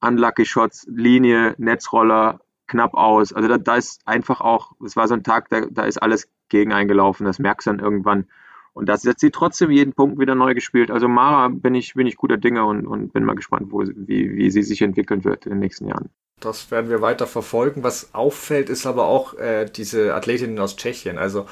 Unlucky 0.00 0.44
Shots, 0.44 0.86
Linie, 0.90 1.54
Netzroller, 1.58 2.40
knapp 2.66 2.94
aus. 2.94 3.32
Also 3.32 3.48
da, 3.48 3.58
da 3.58 3.76
ist 3.76 4.00
einfach 4.06 4.40
auch, 4.40 4.72
es 4.84 4.96
war 4.96 5.06
so 5.06 5.14
ein 5.14 5.22
Tag, 5.22 5.48
da, 5.50 5.62
da 5.70 5.84
ist 5.84 6.02
alles 6.02 6.28
gegen 6.48 6.72
eingelaufen, 6.72 7.26
das 7.26 7.38
merkst 7.38 7.66
du 7.66 7.70
dann 7.70 7.80
irgendwann. 7.80 8.26
Und 8.74 8.88
das 8.88 9.04
hat 9.06 9.20
sie 9.20 9.30
trotzdem 9.30 9.70
jeden 9.70 9.92
Punkt 9.92 10.18
wieder 10.18 10.34
neu 10.34 10.54
gespielt. 10.54 10.90
Also 10.90 11.06
Mara 11.06 11.48
bin 11.48 11.74
ich, 11.74 11.92
bin 11.94 12.06
ich 12.06 12.16
guter 12.16 12.38
Dinge 12.38 12.64
und, 12.64 12.86
und 12.86 13.12
bin 13.12 13.24
mal 13.24 13.34
gespannt, 13.34 13.66
wo, 13.70 13.82
wie, 13.82 14.34
wie 14.34 14.50
sie 14.50 14.62
sich 14.62 14.80
entwickeln 14.80 15.24
wird 15.24 15.44
in 15.44 15.52
den 15.52 15.58
nächsten 15.58 15.88
Jahren. 15.88 16.08
Das 16.40 16.70
werden 16.70 16.90
wir 16.90 17.02
weiter 17.02 17.26
verfolgen. 17.26 17.84
Was 17.84 18.14
auffällt, 18.14 18.70
ist 18.70 18.86
aber 18.86 19.04
auch 19.04 19.34
äh, 19.34 19.66
diese 19.66 20.14
Athletinnen 20.14 20.58
aus 20.58 20.76
Tschechien. 20.76 21.18
Also 21.18 21.46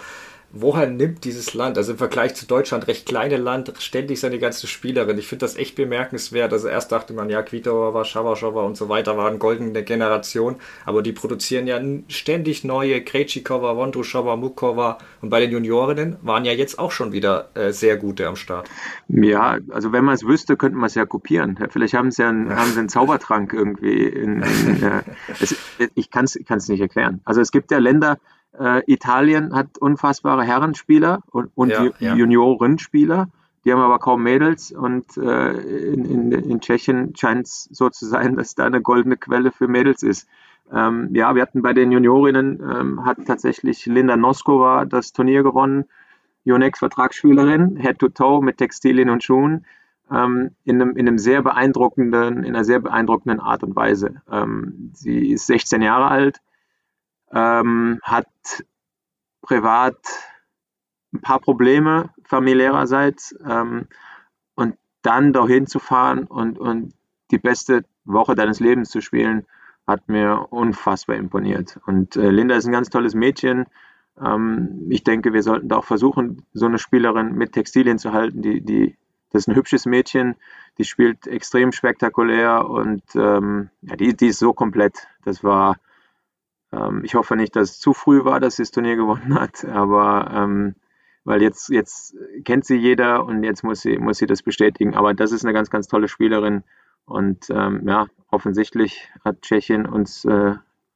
woher 0.53 0.86
nimmt 0.86 1.24
dieses 1.24 1.55
Land, 1.55 1.78
also 1.78 1.92
im 1.92 1.98
Vergleich 1.98 2.34
zu 2.34 2.46
Deutschland, 2.46 2.88
recht 2.88 3.07
kleine 3.07 3.36
Land, 3.36 3.72
ständig 3.78 4.20
seine 4.20 4.38
ganze 4.38 4.66
Spielerin? 4.66 5.18
Ich 5.18 5.28
finde 5.28 5.44
das 5.44 5.57
echt 5.57 5.76
bemerkenswert. 5.76 6.53
Also 6.53 6.68
erst 6.68 6.90
dachte 6.92 7.12
man, 7.12 7.30
ja, 7.30 7.42
Kvitova, 7.42 8.05
Schawaschowa 8.05 8.62
und 8.62 8.76
so 8.76 8.88
weiter 8.88 9.16
waren 9.16 9.38
goldene 9.38 9.82
Generation, 9.82 10.57
aber 10.84 11.03
die 11.03 11.12
produzieren 11.12 11.66
ja 11.66 11.80
ständig 12.09 12.64
neue, 12.64 13.03
Krejcikova, 13.03 13.76
Vondrushova, 13.76 14.36
Mukova 14.36 14.98
und 15.20 15.30
bei 15.30 15.40
den 15.40 15.53
Juniorinnen 15.53 16.16
waren 16.22 16.44
ja 16.44 16.53
jetzt 16.53 16.78
auch 16.78 16.90
schon 16.90 17.12
wieder 17.12 17.51
äh, 17.55 17.72
sehr 17.72 17.96
gute 17.96 18.26
am 18.26 18.36
Start. 18.36 18.68
Ja, 19.09 19.59
also 19.70 19.92
wenn 19.92 20.05
man 20.05 20.14
es 20.14 20.24
wüsste, 20.24 20.57
könnte 20.57 20.76
man 20.76 20.86
es 20.86 20.94
ja 20.94 21.07
kopieren. 21.07 21.59
Vielleicht 21.70 21.94
haben 21.94 22.11
sie 22.11 22.22
ja 22.22 22.28
einen, 22.28 22.55
haben 22.57 22.72
sie 22.72 22.78
einen 22.80 22.88
Zaubertrank 22.88 23.53
irgendwie. 23.53 24.05
In, 24.05 24.42
in, 24.42 24.82
äh, 24.82 25.03
es, 25.40 25.55
ich 25.94 26.11
kann 26.11 26.24
es 26.24 26.68
nicht 26.68 26.80
erklären. 26.80 27.20
Also 27.24 27.40
es 27.40 27.53
gibt 27.53 27.70
ja 27.70 27.78
Länder, 27.78 28.18
äh, 28.61 28.82
Italien 28.86 29.54
hat 29.54 29.78
unfassbare 29.78 30.44
Herrenspieler 30.44 31.20
und, 31.30 31.50
und 31.54 31.70
ja, 31.70 31.90
ja. 31.98 32.14
Juniorenspieler. 32.14 33.28
Die 33.64 33.72
haben 33.72 33.80
aber 33.80 33.98
kaum 33.98 34.22
Mädels 34.22 34.72
und 34.72 35.16
äh, 35.16 35.52
in, 35.92 36.04
in, 36.04 36.32
in 36.32 36.61
Tschechien 36.61 37.14
scheint 37.16 37.46
es 37.46 37.68
so 37.72 37.88
zu 37.90 38.06
sein, 38.06 38.36
dass 38.36 38.54
da 38.54 38.66
eine 38.66 38.80
goldene 38.80 39.16
Quelle 39.16 39.50
für 39.50 39.68
Mädels 39.68 40.02
ist. 40.02 40.28
Ähm, 40.72 41.11
ja, 41.14 41.34
wir 41.34 41.42
hatten 41.42 41.62
bei 41.62 41.72
den 41.72 41.90
Juniorinnen, 41.90 42.61
ähm, 42.61 43.04
hat 43.04 43.18
tatsächlich 43.26 43.86
Linda 43.86 44.16
Noskova 44.16 44.84
das 44.84 45.12
Turnier 45.12 45.42
gewonnen, 45.42 45.84
Yonex 46.44 46.78
Vertragsspielerin, 46.78 47.76
Head-to-Toe 47.76 48.42
mit 48.42 48.58
Textilien 48.58 49.11
und 49.11 49.24
Schuhen, 49.24 49.66
ähm, 50.12 50.50
in, 50.64 50.80
einem, 50.80 50.96
in 50.96 51.08
einem 51.08 51.18
sehr 51.18 51.42
beeindruckenden, 51.42 52.44
in 52.44 52.54
einer 52.54 52.64
sehr 52.64 52.80
beeindruckenden 52.80 53.40
Art 53.40 53.62
und 53.62 53.74
Weise. 53.74 54.22
Ähm, 54.30 54.90
sie 54.94 55.32
ist 55.32 55.46
16 55.46 55.82
Jahre 55.82 56.08
alt, 56.08 56.40
ähm, 57.32 58.00
hat 58.02 58.28
privat 59.42 59.96
ein 61.12 61.20
paar 61.20 61.40
Probleme 61.40 62.10
familiärerseits 62.24 63.36
ähm, 63.44 63.88
und 64.54 64.76
dann 65.02 65.32
dahin 65.32 65.66
zu 65.66 65.78
fahren 65.78 66.24
und, 66.24 66.58
und 66.58 66.94
die 67.30 67.38
beste 67.38 67.84
Woche 68.04 68.34
deines 68.34 68.60
Lebens 68.60 68.90
zu 68.90 69.00
spielen, 69.00 69.46
hat 69.86 70.08
mir 70.08 70.46
unfassbar 70.50 71.16
imponiert. 71.16 71.80
Und 71.86 72.16
äh, 72.16 72.30
Linda 72.30 72.54
ist 72.56 72.66
ein 72.66 72.72
ganz 72.72 72.90
tolles 72.90 73.14
Mädchen. 73.14 73.66
Ähm, 74.20 74.86
ich 74.90 75.04
denke, 75.04 75.32
wir 75.32 75.42
sollten 75.42 75.68
da 75.68 75.78
auch 75.78 75.84
versuchen, 75.84 76.46
so 76.52 76.66
eine 76.66 76.78
Spielerin 76.78 77.34
mit 77.34 77.52
Textilien 77.52 77.98
zu 77.98 78.12
halten. 78.12 78.42
Die, 78.42 78.60
die, 78.60 78.96
das 79.30 79.42
ist 79.42 79.48
ein 79.48 79.56
hübsches 79.56 79.86
Mädchen, 79.86 80.36
die 80.78 80.84
spielt 80.84 81.26
extrem 81.26 81.72
spektakulär 81.72 82.68
und 82.68 83.02
ähm, 83.14 83.70
ja, 83.82 83.96
die, 83.96 84.16
die 84.16 84.28
ist 84.28 84.38
so 84.38 84.52
komplett. 84.52 85.08
Das 85.24 85.42
war 85.42 85.76
ähm, 86.72 87.02
ich 87.04 87.14
hoffe 87.14 87.36
nicht, 87.36 87.56
dass 87.56 87.70
es 87.70 87.78
zu 87.80 87.92
früh 87.92 88.24
war, 88.24 88.40
dass 88.40 88.56
sie 88.56 88.62
das 88.62 88.70
Turnier 88.70 88.96
gewonnen 88.96 89.34
hat, 89.34 89.64
aber 89.64 90.30
ähm, 90.34 90.74
weil 91.24 91.42
jetzt, 91.42 91.68
jetzt 91.68 92.16
kennt 92.44 92.64
sie 92.64 92.76
jeder 92.76 93.24
und 93.24 93.44
jetzt 93.44 93.62
muss 93.62 93.82
sie, 93.82 93.98
muss 93.98 94.18
sie 94.18 94.26
das 94.26 94.42
bestätigen. 94.42 94.94
Aber 94.94 95.14
das 95.14 95.32
ist 95.32 95.44
eine 95.44 95.52
ganz, 95.52 95.70
ganz 95.70 95.86
tolle 95.86 96.08
Spielerin. 96.08 96.64
Und 97.04 97.50
ähm, 97.50 97.86
ja, 97.86 98.06
offensichtlich 98.30 99.08
hat 99.24 99.42
Tschechien 99.42 99.86
uns, 99.86 100.24
äh, 100.24 100.54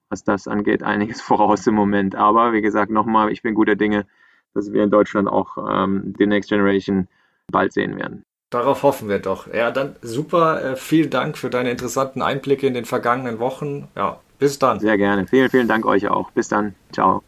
was 0.08 0.24
das 0.24 0.48
angeht, 0.48 0.82
einiges 0.82 1.20
voraus 1.22 1.66
im 1.66 1.74
Moment. 1.74 2.14
Aber 2.14 2.52
wie 2.52 2.62
gesagt, 2.62 2.90
nochmal, 2.90 3.30
ich 3.30 3.42
bin 3.42 3.54
guter 3.54 3.76
Dinge, 3.76 4.06
dass 4.54 4.72
wir 4.72 4.82
in 4.82 4.90
Deutschland 4.90 5.28
auch 5.28 5.58
ähm, 5.68 6.14
die 6.18 6.26
Next 6.26 6.48
Generation 6.48 7.08
bald 7.50 7.72
sehen 7.72 7.98
werden. 7.98 8.24
Darauf 8.50 8.84
hoffen 8.84 9.08
wir 9.08 9.18
doch. 9.18 9.52
Ja, 9.52 9.70
dann 9.72 9.96
super. 10.00 10.64
Äh, 10.64 10.76
vielen 10.76 11.10
Dank 11.10 11.36
für 11.36 11.50
deine 11.50 11.70
interessanten 11.70 12.22
Einblicke 12.22 12.66
in 12.66 12.74
den 12.74 12.84
vergangenen 12.84 13.40
Wochen. 13.40 13.88
Ja, 13.96 14.20
bis 14.38 14.58
dann. 14.58 14.80
Sehr 14.80 14.96
gerne. 14.98 15.26
Vielen, 15.26 15.50
vielen 15.50 15.68
Dank 15.68 15.86
euch 15.86 16.08
auch. 16.08 16.30
Bis 16.30 16.48
dann. 16.48 16.74
Ciao. 16.92 17.22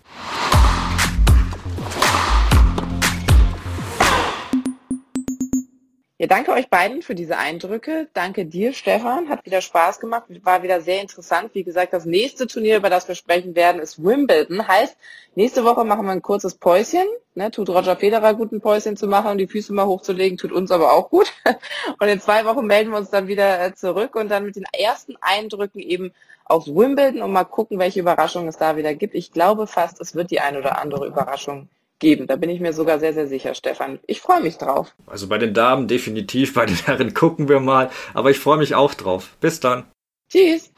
Ja, 6.19 6.27
danke 6.27 6.51
euch 6.53 6.71
beiden 6.71 7.03
für 7.03 7.15
diese 7.15 7.37
Eindrücke. 7.37 8.09
Danke 8.15 8.47
dir, 8.47 8.73
Stefan. 8.73 9.29
Hat 9.29 9.45
wieder 9.45 9.61
Spaß 9.61 10.01
gemacht. 10.01 10.25
War 10.45 10.63
wieder 10.63 10.81
sehr 10.81 11.03
interessant. 11.03 11.51
Wie 11.53 11.63
gesagt, 11.63 11.93
das 11.93 12.07
nächste 12.07 12.47
Turnier, 12.47 12.79
über 12.79 12.89
das 12.89 13.07
wir 13.07 13.15
sprechen 13.15 13.55
werden, 13.55 13.83
ist 13.83 14.03
Wimbledon. 14.03 14.67
Heißt, 14.67 14.97
nächste 15.35 15.63
Woche 15.65 15.85
machen 15.85 16.07
wir 16.07 16.13
ein 16.13 16.23
kurzes 16.23 16.55
Päuschen. 16.55 17.05
Ne, 17.35 17.51
tut 17.51 17.69
Roger 17.69 17.97
Federer 17.97 18.33
gut, 18.33 18.51
ein 18.51 18.63
Päuschen 18.63 18.97
zu 18.97 19.07
machen 19.07 19.33
und 19.33 19.37
die 19.37 19.47
Füße 19.47 19.75
mal 19.75 19.85
hochzulegen, 19.85 20.39
tut 20.39 20.53
uns 20.53 20.71
aber 20.71 20.95
auch 20.95 21.11
gut. 21.11 21.31
Und 22.01 22.09
in 22.09 22.19
zwei 22.19 22.47
Wochen 22.47 22.67
melden 22.67 22.93
wir 22.93 22.97
uns 22.97 23.11
dann 23.11 23.29
wieder 23.29 23.63
äh, 23.63 23.75
zurück 23.75 24.17
und 24.17 24.31
dann 24.31 24.47
mit 24.47 24.57
den 24.57 24.65
ersten 24.73 25.17
Eindrücken 25.21 25.81
eben 25.81 26.13
aus 26.49 26.69
Wimbledon 26.69 27.23
und 27.23 27.33
mal 27.33 27.45
gucken, 27.45 27.79
welche 27.79 28.01
Überraschungen 28.01 28.49
es 28.49 28.57
da 28.57 28.77
wieder 28.77 28.95
gibt. 28.95 29.15
Ich 29.15 29.33
glaube 29.33 29.67
fast, 29.67 30.01
es 30.01 30.15
wird 30.15 30.31
die 30.31 30.41
ein 30.41 30.57
oder 30.57 30.81
andere 30.81 31.07
Überraschung 31.07 31.69
geben. 31.99 32.27
Da 32.27 32.37
bin 32.37 32.51
ich 32.51 32.61
mir 32.61 32.73
sogar 32.73 33.01
sehr, 33.01 33.13
sehr 33.13 33.27
sicher, 33.27 33.55
Stefan. 33.55 33.99
Ich 34.07 34.21
freue 34.21 34.41
mich 34.41 34.59
drauf. 34.59 34.95
Also 35.07 35.29
bei 35.29 35.39
den 35.39 35.55
Damen 35.55 35.89
definitiv, 35.89 36.55
bei 36.55 36.67
den 36.67 36.77
Herren 36.77 37.15
gucken 37.15 37.49
wir 37.49 37.61
mal. 37.61 37.91
Aber 38.15 38.31
ich 38.31 38.39
freue 38.39 38.59
mich 38.59 38.75
auch 38.75 38.95
drauf. 38.95 39.37
Bis 39.41 39.61
dann. 39.61 39.85
Tschüss. 40.29 40.71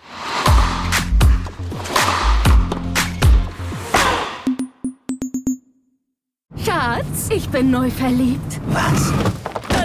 Schatz, 6.64 7.28
ich 7.30 7.48
bin 7.48 7.70
neu 7.70 7.90
verliebt. 7.90 8.60
Was? 8.68 9.12